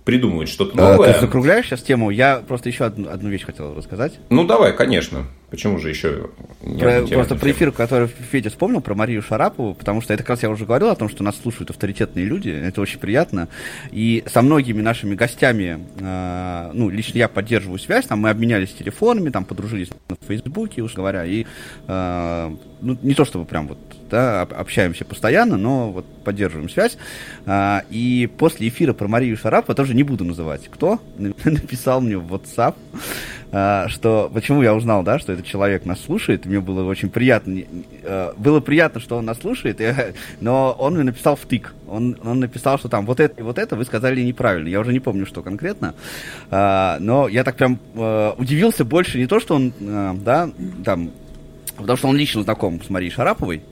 придумывать 0.04 0.50
что-то 0.50 0.76
новое. 0.76 1.12
А, 1.12 1.14
ты 1.14 1.22
закругляешь 1.22 1.68
сейчас 1.68 1.84
тему? 1.84 2.10
Я 2.10 2.38
просто 2.46 2.70
еще 2.70 2.86
одну, 2.86 3.10
одну 3.10 3.30
вещь 3.30 3.46
хотел 3.46 3.76
рассказать. 3.76 4.20
Ну, 4.30 4.44
давай, 4.44 4.76
конечно. 4.76 5.28
Почему 5.52 5.80
же 5.80 5.90
еще 5.90 6.30
про, 6.80 7.02
Просто 7.06 7.36
про 7.36 7.52
эфир, 7.52 7.74
который 7.74 8.08
Федя 8.08 8.50
вспомнил, 8.50 8.80
про 8.80 8.96
Марию 8.96 9.22
Шарапову, 9.22 9.74
потому 9.76 10.02
что 10.02 10.14
это 10.14 10.24
как 10.24 10.30
раз 10.30 10.44
я 10.44 10.50
уже 10.50 10.66
говорил 10.66 10.88
о 10.88 10.96
том, 10.96 11.10
что 11.10 11.24
нас 11.24 11.36
слушают 11.36 11.70
авторитетные 11.70 12.24
люди, 12.24 12.48
это 12.50 12.80
очень 12.80 13.00
приятно. 13.00 13.50
И 13.92 14.24
со 14.28 14.42
многими 14.42 14.82
нашими 14.82 15.14
гостями, 15.14 15.86
э, 16.00 16.72
ну, 16.74 16.90
лично 16.90 17.18
я 17.18 17.28
поддерживаю 17.28 17.80
связь, 17.80 18.06
там 18.06 18.20
мы 18.20 18.30
обменялись 18.30 18.72
телефонами, 18.72 19.30
там 19.30 19.44
подружились 19.44 19.90
на 20.08 20.16
Фейсбуке, 20.26 20.84
уж 20.84 20.94
говоря, 20.94 21.26
и 21.26 21.46
э, 21.86 22.56
ну, 22.82 22.98
не 23.02 23.14
то 23.14 23.26
чтобы 23.26 23.44
прям 23.44 23.68
вот 23.68 23.78
да, 24.12 24.42
общаемся 24.42 25.06
постоянно, 25.06 25.58
но 25.58 25.90
вот 25.92 26.06
поддерживаем 26.24 26.70
связь. 26.70 26.98
А, 27.46 27.84
и 27.90 28.30
после 28.38 28.68
эфира 28.68 28.94
про 28.94 29.08
Марию 29.08 29.38
Шарапову, 29.38 29.74
тоже 29.74 29.96
не 29.96 30.04
буду 30.04 30.26
называть, 30.26 30.68
кто, 30.70 31.00
написал 31.18 32.02
мне 32.02 32.18
в 32.18 32.34
WhatsApp, 32.34 32.76
а, 33.54 33.88
что 33.88 34.30
почему 34.34 34.62
я 34.62 34.76
узнал, 34.76 35.04
да, 35.04 35.18
что 35.18 35.32
этот 35.32 35.46
человек 35.46 35.86
нас 35.86 36.02
слушает, 36.02 36.46
мне 36.46 36.60
было 36.60 36.84
очень 36.84 37.10
приятно, 37.10 37.62
а, 38.04 38.34
было 38.38 38.60
приятно, 38.60 39.00
что 39.00 39.18
он 39.18 39.26
нас 39.26 39.40
слушает, 39.40 39.82
но 40.42 40.76
он 40.78 40.96
мне 40.96 41.04
написал 41.04 41.38
втык, 41.38 41.74
он, 41.88 42.18
он 42.24 42.42
написал, 42.42 42.78
что 42.78 42.90
там 42.90 43.06
вот 43.06 43.22
это 43.22 43.42
вот 43.42 43.58
это 43.58 43.78
вы 43.78 43.86
сказали 43.86 44.22
неправильно, 44.22 44.68
я 44.68 44.82
уже 44.82 44.92
не 44.92 45.00
помню, 45.00 45.26
что 45.26 45.42
конкретно, 45.42 45.96
а, 46.50 46.98
но 47.00 47.30
я 47.30 47.46
так 47.46 47.56
прям 47.56 47.80
а, 47.96 48.36
удивился 48.38 48.84
больше 48.84 49.18
не 49.18 49.26
то, 49.26 49.40
что 49.40 49.56
он, 49.56 49.74
а, 49.82 50.14
да, 50.16 50.50
там, 50.84 51.12
потому 51.78 51.98
что 51.98 52.08
он 52.10 52.18
лично 52.18 52.44
знаком 52.44 52.82
с 52.84 52.90
Марией 52.90 53.12
Шараповой, 53.12 53.64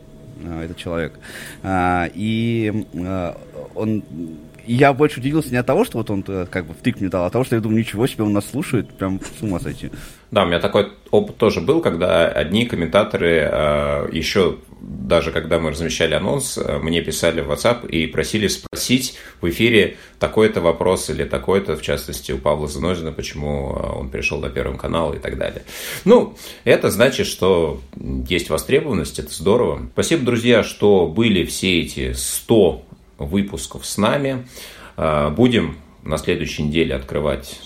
этот 0.62 0.78
человек. 0.78 1.14
А, 1.64 2.10
и 2.14 2.86
а, 2.96 3.40
он 3.76 4.04
я 4.66 4.94
больше 4.94 5.20
удивился 5.20 5.50
не 5.50 5.58
от 5.58 5.66
того, 5.66 5.84
что 5.84 5.98
вот 5.98 6.12
он 6.12 6.24
э, 6.28 6.46
как 6.50 6.66
бы 6.68 6.76
втык 6.76 7.00
мне 7.00 7.10
дал, 7.10 7.24
а 7.24 7.28
от 7.28 7.34
того, 7.34 7.44
что 7.44 7.56
я 7.56 7.62
думаю, 7.62 7.80
ничего 7.80 8.06
себе, 8.06 8.24
он 8.24 8.34
нас 8.34 8.46
слушает, 8.46 8.88
прям 8.90 9.20
с 9.20 9.42
ума 9.42 9.60
сойти. 9.60 9.90
Да, 10.32 10.44
у 10.44 10.48
меня 10.48 10.60
такой 10.60 10.92
опыт 11.10 11.38
тоже 11.38 11.60
был, 11.60 11.82
когда 11.82 12.28
одни 12.28 12.66
комментаторы 12.66 13.50
э, 13.52 14.10
еще 14.12 14.58
даже 14.82 15.32
когда 15.32 15.60
мы 15.60 15.72
размещали 15.72 16.14
анонс, 16.14 16.58
э, 16.58 16.78
мне 16.80 17.02
писали 17.02 17.42
в 17.42 17.52
WhatsApp 17.52 17.88
и 17.90 18.08
просили 18.08 18.48
спросить 18.48 19.18
в 19.42 19.50
эфире 19.50 19.98
такой-то 20.20 20.62
вопрос 20.62 21.10
или 21.10 21.24
такой-то, 21.26 21.76
в 21.76 21.82
частности, 21.82 22.32
у 22.32 22.38
Павла 22.38 22.68
Занозина, 22.68 23.12
почему 23.12 23.72
он 23.72 24.10
перешел 24.10 24.40
на 24.40 24.50
Первый 24.50 24.78
канал 24.78 25.14
и 25.14 25.20
так 25.20 25.38
далее. 25.38 25.64
Ну, 26.06 26.38
это 26.64 26.90
значит, 26.90 27.28
что 27.28 27.82
есть 28.28 28.50
востребованность, 28.50 29.20
это 29.20 29.34
здорово. 29.34 29.88
Спасибо, 29.94 30.24
друзья, 30.24 30.64
что 30.64 31.08
были 31.08 31.44
все 31.44 31.82
эти 31.82 32.14
100 32.14 32.86
выпусков 33.18 33.86
с 33.86 33.98
нами. 33.98 34.48
Будем 34.96 35.78
на 36.04 36.18
следующей 36.18 36.64
неделе 36.64 36.96
открывать 36.96 37.60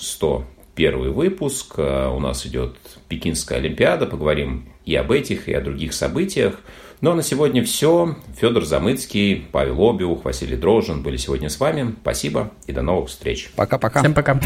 101 0.73 1.13
выпуск. 1.13 1.77
У 1.77 2.19
нас 2.19 2.45
идет 2.45 2.75
Пекинская 3.07 3.59
Олимпиада. 3.59 4.05
Поговорим 4.05 4.65
и 4.85 4.95
об 4.95 5.11
этих, 5.11 5.47
и 5.47 5.53
о 5.53 5.61
других 5.61 5.93
событиях. 5.93 6.59
Ну 7.01 7.11
а 7.11 7.15
на 7.15 7.21
сегодня 7.21 7.63
все. 7.63 8.15
Федор 8.39 8.65
Замыцкий, 8.65 9.45
Павел 9.51 9.89
Обиух, 9.89 10.25
Василий 10.25 10.55
Дрожжин 10.55 11.03
были 11.03 11.17
сегодня 11.17 11.49
с 11.49 11.59
вами. 11.59 11.95
Спасибо 12.01 12.51
и 12.65 12.71
до 12.71 12.81
новых 12.81 13.09
встреч. 13.09 13.51
Пока-пока. 13.55 13.99
Всем 13.99 14.13
пока. 14.13 14.39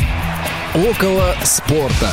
Около 0.75 1.35
спорта. 1.43 2.11